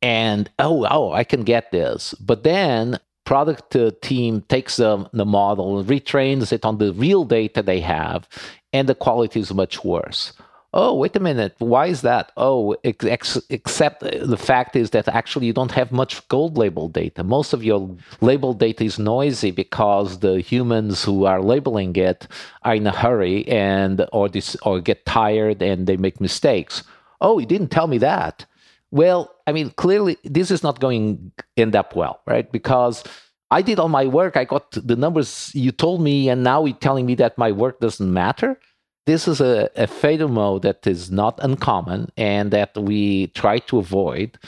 and 0.00 0.50
oh, 0.58 0.86
oh, 0.90 1.12
I 1.12 1.24
can 1.24 1.42
get 1.42 1.70
this. 1.70 2.14
But 2.14 2.42
then 2.44 2.98
product 3.24 3.76
uh, 3.76 3.92
team 4.02 4.42
takes 4.48 4.76
the, 4.76 5.08
the 5.12 5.24
model 5.24 5.78
and 5.78 5.88
retrains 5.88 6.52
it 6.52 6.64
on 6.64 6.78
the 6.78 6.92
real 6.92 7.24
data 7.24 7.62
they 7.62 7.80
have, 7.80 8.28
and 8.72 8.88
the 8.88 8.94
quality 8.94 9.40
is 9.40 9.52
much 9.54 9.84
worse 9.84 10.32
oh 10.72 10.94
wait 10.94 11.16
a 11.16 11.20
minute. 11.20 11.54
Why 11.58 11.86
is 11.86 12.02
that? 12.02 12.32
Oh 12.36 12.76
ex- 12.84 13.38
except 13.50 14.00
the 14.00 14.36
fact 14.36 14.76
is 14.76 14.90
that 14.90 15.08
actually 15.08 15.46
you 15.46 15.52
don't 15.52 15.72
have 15.72 15.92
much 15.92 16.26
gold 16.28 16.56
label 16.56 16.88
data. 16.88 17.22
Most 17.24 17.52
of 17.52 17.62
your 17.62 17.96
label 18.20 18.54
data 18.54 18.84
is 18.84 18.98
noisy 18.98 19.50
because 19.50 20.20
the 20.20 20.40
humans 20.40 21.04
who 21.04 21.24
are 21.24 21.42
labeling 21.42 21.94
it 21.96 22.26
are 22.62 22.74
in 22.74 22.86
a 22.86 22.92
hurry 22.92 23.46
and 23.48 24.06
or 24.12 24.28
this 24.28 24.56
or 24.62 24.80
get 24.80 25.04
tired 25.06 25.62
and 25.62 25.86
they 25.86 25.96
make 25.96 26.20
mistakes. 26.20 26.82
Oh 27.20 27.38
you 27.38 27.46
didn't 27.46 27.70
tell 27.70 27.86
me 27.86 27.98
that. 27.98 28.46
Well 28.90 29.34
i 29.46 29.52
mean 29.52 29.70
clearly 29.70 30.16
this 30.22 30.50
is 30.50 30.62
not 30.62 30.80
going 30.80 31.32
end 31.56 31.74
up 31.76 31.94
well 31.96 32.20
right? 32.26 32.50
Because 32.50 33.04
I 33.50 33.60
did 33.60 33.78
all 33.78 33.90
my 33.90 34.06
work. 34.06 34.38
I 34.38 34.44
got 34.44 34.70
the 34.72 34.96
numbers 34.96 35.50
you 35.54 35.72
told 35.72 36.00
me, 36.00 36.30
and 36.30 36.42
now 36.42 36.64
you're 36.64 36.74
telling 36.74 37.04
me 37.04 37.14
that 37.16 37.36
my 37.36 37.52
work 37.52 37.80
doesn't 37.80 38.10
matter 38.10 38.58
this 39.06 39.26
is 39.26 39.40
a, 39.40 39.68
a 39.76 39.86
fatal 39.86 40.28
mode 40.28 40.62
that 40.62 40.86
is 40.86 41.10
not 41.10 41.38
uncommon 41.42 42.10
and 42.16 42.50
that 42.52 42.76
we 42.76 43.28
try 43.28 43.58
to 43.58 43.78
avoid 43.78 44.38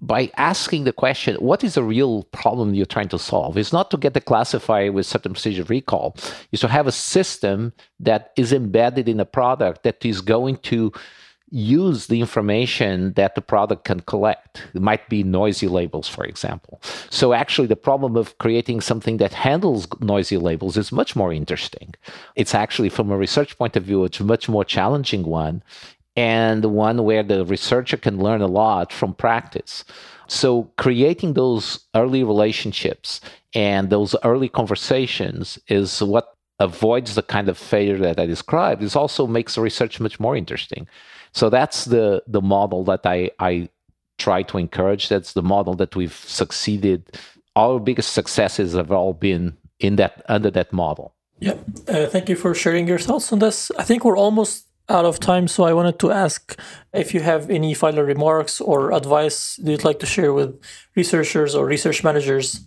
by 0.00 0.30
asking 0.36 0.84
the 0.84 0.92
question, 0.92 1.36
what 1.36 1.64
is 1.64 1.74
the 1.74 1.82
real 1.82 2.24
problem 2.24 2.74
you're 2.74 2.84
trying 2.84 3.08
to 3.08 3.18
solve? 3.18 3.56
It's 3.56 3.72
not 3.72 3.90
to 3.90 3.96
get 3.96 4.12
the 4.12 4.20
classifier 4.20 4.92
with 4.92 5.06
certain 5.06 5.32
precision 5.32 5.64
recall. 5.68 6.14
It's 6.52 6.60
to 6.60 6.68
have 6.68 6.86
a 6.86 6.92
system 6.92 7.72
that 8.00 8.32
is 8.36 8.52
embedded 8.52 9.08
in 9.08 9.18
a 9.18 9.24
product 9.24 9.82
that 9.84 10.04
is 10.04 10.20
going 10.20 10.58
to 10.58 10.92
use 11.54 12.08
the 12.08 12.20
information 12.20 13.12
that 13.12 13.36
the 13.36 13.40
product 13.40 13.84
can 13.84 14.00
collect. 14.00 14.62
It 14.74 14.82
might 14.82 15.08
be 15.08 15.22
noisy 15.22 15.68
labels, 15.68 16.08
for 16.08 16.24
example. 16.24 16.80
So, 17.10 17.32
actually, 17.32 17.68
the 17.68 17.76
problem 17.76 18.16
of 18.16 18.36
creating 18.38 18.80
something 18.80 19.18
that 19.18 19.32
handles 19.32 19.86
noisy 20.00 20.36
labels 20.36 20.76
is 20.76 20.90
much 20.90 21.14
more 21.14 21.32
interesting. 21.32 21.94
It's 22.34 22.54
actually, 22.54 22.88
from 22.88 23.10
a 23.10 23.16
research 23.16 23.56
point 23.56 23.76
of 23.76 23.84
view, 23.84 24.04
it's 24.04 24.20
a 24.20 24.24
much 24.24 24.48
more 24.48 24.64
challenging 24.64 25.22
one. 25.24 25.62
and 26.16 26.64
one 26.66 27.02
where 27.04 27.24
the 27.24 27.44
researcher 27.44 27.96
can 27.96 28.18
learn 28.18 28.40
a 28.40 28.46
lot 28.46 28.92
from 28.92 29.14
practice. 29.14 29.84
So, 30.28 30.70
creating 30.76 31.34
those 31.34 31.80
early 31.94 32.22
relationships 32.24 33.20
and 33.54 33.90
those 33.90 34.14
early 34.24 34.48
conversations 34.48 35.58
is 35.68 36.02
what 36.02 36.33
avoids 36.58 37.14
the 37.14 37.22
kind 37.22 37.48
of 37.48 37.58
failure 37.58 37.98
that 37.98 38.18
I 38.18 38.26
described. 38.26 38.82
It 38.82 38.96
also 38.96 39.26
makes 39.26 39.54
the 39.54 39.60
research 39.60 40.00
much 40.00 40.20
more 40.20 40.36
interesting. 40.36 40.86
So, 41.32 41.50
that's 41.50 41.86
the, 41.86 42.22
the 42.26 42.42
model 42.42 42.84
that 42.84 43.00
I, 43.04 43.30
I 43.38 43.68
try 44.18 44.42
to 44.42 44.58
encourage. 44.58 45.08
That's 45.08 45.32
the 45.32 45.42
model 45.42 45.74
that 45.74 45.96
we've 45.96 46.14
succeeded. 46.14 47.18
Our 47.56 47.78
biggest 47.78 48.12
successes 48.12 48.72
have 48.74 48.90
all 48.90 49.12
been 49.12 49.56
in 49.80 49.96
that 49.96 50.22
under 50.28 50.50
that 50.50 50.72
model. 50.72 51.14
Yeah, 51.40 51.56
uh, 51.88 52.06
thank 52.06 52.28
you 52.28 52.36
for 52.36 52.54
sharing 52.54 52.86
your 52.86 52.98
thoughts 52.98 53.32
on 53.32 53.38
this. 53.40 53.70
I 53.78 53.82
think 53.82 54.04
we're 54.04 54.16
almost 54.16 54.66
out 54.88 55.04
of 55.04 55.18
time, 55.18 55.48
so 55.48 55.64
I 55.64 55.72
wanted 55.72 55.98
to 56.00 56.10
ask 56.10 56.58
if 56.92 57.14
you 57.14 57.20
have 57.20 57.50
any 57.50 57.74
final 57.74 58.04
remarks 58.04 58.60
or 58.60 58.92
advice 58.92 59.58
you'd 59.58 59.84
like 59.84 59.98
to 60.00 60.06
share 60.06 60.32
with 60.32 60.60
researchers 60.94 61.54
or 61.54 61.66
research 61.66 62.04
managers. 62.04 62.60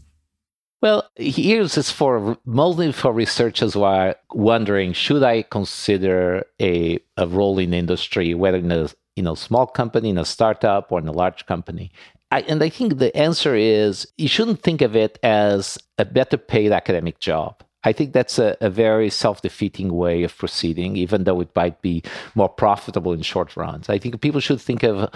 Well, 0.82 1.09
here's 1.15 1.78
is 1.78 1.89
for 1.89 2.38
mostly 2.45 2.91
for 2.91 3.11
researchers 3.11 3.73
who 3.73 3.84
are 3.84 4.15
wondering: 4.32 4.93
Should 4.93 5.23
I 5.23 5.41
consider 5.41 6.45
a 6.61 6.99
a 7.17 7.28
role 7.28 7.57
in 7.57 7.73
industry, 7.73 8.34
whether 8.36 8.57
in 8.57 8.71
a 8.71 8.89
you 9.15 9.23
know 9.23 9.36
small 9.36 9.65
company, 9.65 10.09
in 10.09 10.19
a 10.19 10.25
startup, 10.25 10.91
or 10.91 10.99
in 10.99 11.07
a 11.07 11.11
large 11.11 11.45
company? 11.47 11.91
I, 12.30 12.41
and 12.41 12.61
I 12.61 12.69
think 12.69 12.97
the 12.97 13.15
answer 13.15 13.55
is 13.55 14.07
you 14.17 14.28
shouldn't 14.28 14.61
think 14.61 14.82
of 14.82 14.95
it 14.95 15.17
as 15.23 15.78
a 15.97 16.05
better 16.05 16.38
paid 16.38 16.71
academic 16.71 17.19
job. 17.19 17.63
I 17.84 17.93
think 17.93 18.11
that's 18.11 18.38
a, 18.38 18.57
a 18.59 18.69
very 18.69 19.09
self 19.09 19.41
defeating 19.41 19.93
way 19.93 20.23
of 20.23 20.38
proceeding, 20.38 20.95
even 20.97 21.23
though 21.23 21.39
it 21.39 21.55
might 21.55 21.82
be 21.82 22.03
more 22.36 22.49
profitable 22.49 23.13
in 23.13 23.21
short 23.21 23.55
runs. 23.55 23.89
I 23.89 23.97
think 23.97 24.21
people 24.21 24.41
should 24.41 24.61
think 24.61 24.84
of, 24.84 25.09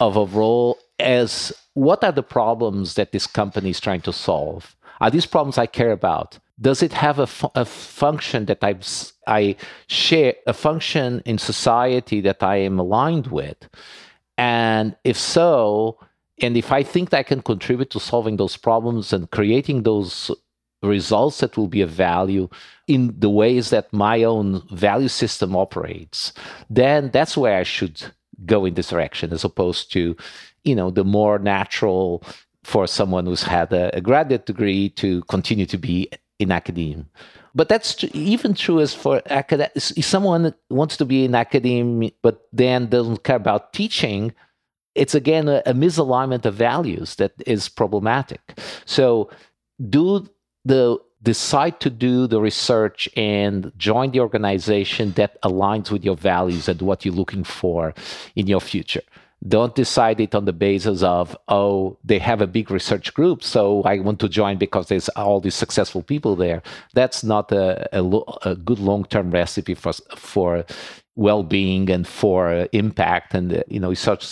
of 0.00 0.16
a 0.16 0.24
role 0.24 0.78
as 0.98 1.52
what 1.74 2.04
are 2.04 2.12
the 2.12 2.22
problems 2.22 2.94
that 2.94 3.12
this 3.12 3.26
company 3.26 3.70
is 3.70 3.80
trying 3.80 4.02
to 4.02 4.12
solve? 4.12 4.76
Are 5.02 5.10
these 5.10 5.26
problems 5.26 5.58
I 5.58 5.66
care 5.66 5.90
about? 5.90 6.38
Does 6.60 6.80
it 6.80 6.92
have 6.92 7.18
a, 7.18 7.26
fu- 7.26 7.50
a 7.56 7.64
function 7.64 8.44
that 8.46 8.62
I, 8.62 8.76
I 9.26 9.56
share, 9.88 10.34
a 10.46 10.52
function 10.52 11.22
in 11.24 11.38
society 11.38 12.20
that 12.20 12.40
I 12.40 12.58
am 12.58 12.78
aligned 12.78 13.26
with? 13.26 13.68
And 14.38 14.94
if 15.02 15.18
so, 15.18 15.98
and 16.40 16.56
if 16.56 16.70
I 16.70 16.84
think 16.84 17.10
that 17.10 17.18
I 17.18 17.22
can 17.24 17.42
contribute 17.42 17.90
to 17.90 18.00
solving 18.00 18.36
those 18.36 18.56
problems 18.56 19.12
and 19.12 19.28
creating 19.32 19.82
those 19.82 20.30
results 20.84 21.38
that 21.38 21.56
will 21.56 21.68
be 21.68 21.80
of 21.80 21.90
value 21.90 22.48
in 22.86 23.12
the 23.18 23.30
ways 23.30 23.70
that 23.70 23.92
my 23.92 24.22
own 24.22 24.62
value 24.70 25.08
system 25.08 25.56
operates, 25.56 26.32
then 26.70 27.10
that's 27.10 27.36
where 27.36 27.58
I 27.58 27.64
should 27.64 28.00
go 28.46 28.64
in 28.64 28.74
this 28.74 28.90
direction 28.90 29.32
as 29.32 29.42
opposed 29.42 29.92
to, 29.92 30.16
you 30.62 30.76
know, 30.76 30.90
the 30.90 31.04
more 31.04 31.40
natural 31.40 32.22
for 32.64 32.86
someone 32.86 33.26
who's 33.26 33.42
had 33.42 33.72
a, 33.72 33.94
a 33.96 34.00
graduate 34.00 34.46
degree 34.46 34.88
to 34.90 35.22
continue 35.22 35.66
to 35.66 35.78
be 35.78 36.10
in 36.38 36.52
academia. 36.52 37.04
But 37.54 37.68
that's 37.68 37.94
tr- 37.94 38.06
even 38.14 38.54
true 38.54 38.80
as 38.80 38.94
for 38.94 39.22
someone 39.76 40.54
wants 40.70 40.96
to 40.96 41.04
be 41.04 41.24
in 41.24 41.34
academia 41.34 42.10
but 42.22 42.46
then 42.52 42.88
doesn't 42.88 43.24
care 43.24 43.36
about 43.36 43.72
teaching, 43.72 44.32
it's 44.94 45.14
again 45.14 45.48
a, 45.48 45.62
a 45.66 45.74
misalignment 45.74 46.44
of 46.44 46.54
values 46.54 47.16
that 47.16 47.32
is 47.46 47.68
problematic. 47.68 48.58
So 48.84 49.30
do 49.88 50.28
the 50.64 50.98
decide 51.22 51.78
to 51.80 51.88
do 51.88 52.26
the 52.26 52.40
research 52.40 53.08
and 53.16 53.72
join 53.76 54.10
the 54.10 54.20
organization 54.20 55.12
that 55.12 55.40
aligns 55.42 55.90
with 55.90 56.04
your 56.04 56.16
values 56.16 56.68
and 56.68 56.82
what 56.82 57.04
you're 57.04 57.14
looking 57.14 57.44
for 57.44 57.94
in 58.34 58.48
your 58.48 58.60
future. 58.60 59.02
Don't 59.48 59.74
decide 59.74 60.20
it 60.20 60.34
on 60.34 60.44
the 60.44 60.52
basis 60.52 61.02
of, 61.02 61.36
oh, 61.48 61.98
they 62.04 62.18
have 62.20 62.40
a 62.40 62.46
big 62.46 62.70
research 62.70 63.12
group, 63.12 63.42
so 63.42 63.82
I 63.82 63.98
want 63.98 64.20
to 64.20 64.28
join 64.28 64.56
because 64.56 64.86
there's 64.86 65.08
all 65.10 65.40
these 65.40 65.56
successful 65.56 66.02
people 66.02 66.36
there. 66.36 66.62
That's 66.94 67.24
not 67.24 67.50
a, 67.50 67.88
a, 67.96 68.04
a 68.42 68.54
good 68.54 68.78
long 68.78 69.04
term 69.04 69.30
recipe 69.30 69.74
for, 69.74 69.92
for 70.16 70.64
well 71.16 71.42
being 71.42 71.90
and 71.90 72.06
for 72.06 72.68
impact 72.72 73.34
and 73.34 73.62
you 73.68 73.78
know 73.78 73.92
such 73.92 74.24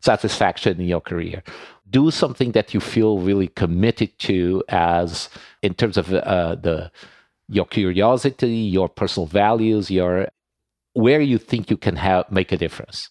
satisfaction 0.00 0.80
in 0.80 0.86
your 0.86 1.00
career 1.00 1.42
do 1.90 2.10
something 2.10 2.52
that 2.52 2.72
you 2.72 2.80
feel 2.80 3.18
really 3.18 3.48
committed 3.48 4.16
to 4.18 4.62
as 4.68 5.28
in 5.62 5.74
terms 5.74 5.96
of 5.96 6.12
uh, 6.12 6.54
the 6.54 6.90
your 7.48 7.66
curiosity, 7.66 8.48
your 8.48 8.88
personal 8.88 9.26
values, 9.26 9.90
your 9.90 10.28
where 10.94 11.20
you 11.20 11.38
think 11.38 11.70
you 11.70 11.76
can 11.76 11.96
have 11.96 12.30
make 12.30 12.52
a 12.52 12.56
difference. 12.56 13.10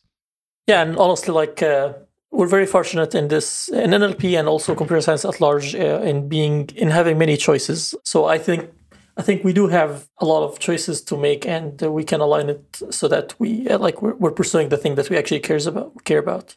Yeah, 0.67 0.81
and 0.81 0.97
honestly, 0.97 1.33
like 1.33 1.61
uh, 1.61 1.93
we're 2.31 2.47
very 2.47 2.65
fortunate 2.65 3.13
in 3.15 3.27
this 3.27 3.69
in 3.69 3.91
NLP 3.91 4.37
and 4.39 4.47
also 4.47 4.75
computer 4.75 5.01
science 5.01 5.25
at 5.25 5.41
large 5.41 5.75
uh, 5.75 6.01
in 6.01 6.27
being 6.27 6.69
in 6.75 6.89
having 6.89 7.17
many 7.17 7.37
choices. 7.37 7.95
So 8.03 8.25
I 8.25 8.37
think 8.37 8.69
I 9.17 9.21
think 9.21 9.43
we 9.43 9.53
do 9.53 9.67
have 9.67 10.07
a 10.19 10.25
lot 10.25 10.43
of 10.43 10.59
choices 10.59 11.01
to 11.03 11.17
make, 11.17 11.45
and 11.45 11.81
uh, 11.83 11.91
we 11.91 12.03
can 12.03 12.21
align 12.21 12.49
it 12.49 12.81
so 12.89 13.07
that 13.07 13.35
we 13.39 13.67
uh, 13.69 13.77
like 13.77 14.01
we're, 14.01 14.15
we're 14.15 14.31
pursuing 14.31 14.69
the 14.69 14.77
thing 14.77 14.95
that 14.95 15.09
we 15.09 15.17
actually 15.17 15.41
cares 15.41 15.67
about 15.67 16.03
care 16.05 16.19
about. 16.19 16.55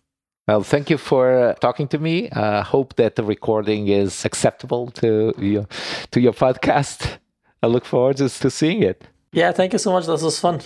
Well, 0.49 0.63
thank 0.63 0.91
you 0.91 0.97
for 0.97 1.37
uh, 1.37 1.55
talking 1.55 1.89
to 1.89 1.99
me. 1.99 2.31
I 2.31 2.59
uh, 2.59 2.63
hope 2.63 2.95
that 2.97 3.17
the 3.17 3.25
recording 3.25 3.89
is 3.89 4.25
acceptable 4.25 4.93
to 4.93 5.35
your, 5.39 5.67
to 6.13 6.21
your 6.21 6.33
podcast. 6.33 7.19
I 7.65 7.67
look 7.67 7.85
forward 7.85 8.19
to, 8.19 8.29
to 8.29 8.49
seeing 8.49 8.81
it. 8.85 9.09
Yeah, 9.33 9.51
thank 9.51 9.73
you 9.73 9.81
so 9.81 9.93
much. 9.93 10.07
This 10.07 10.23
was 10.23 10.39
fun. 10.39 10.61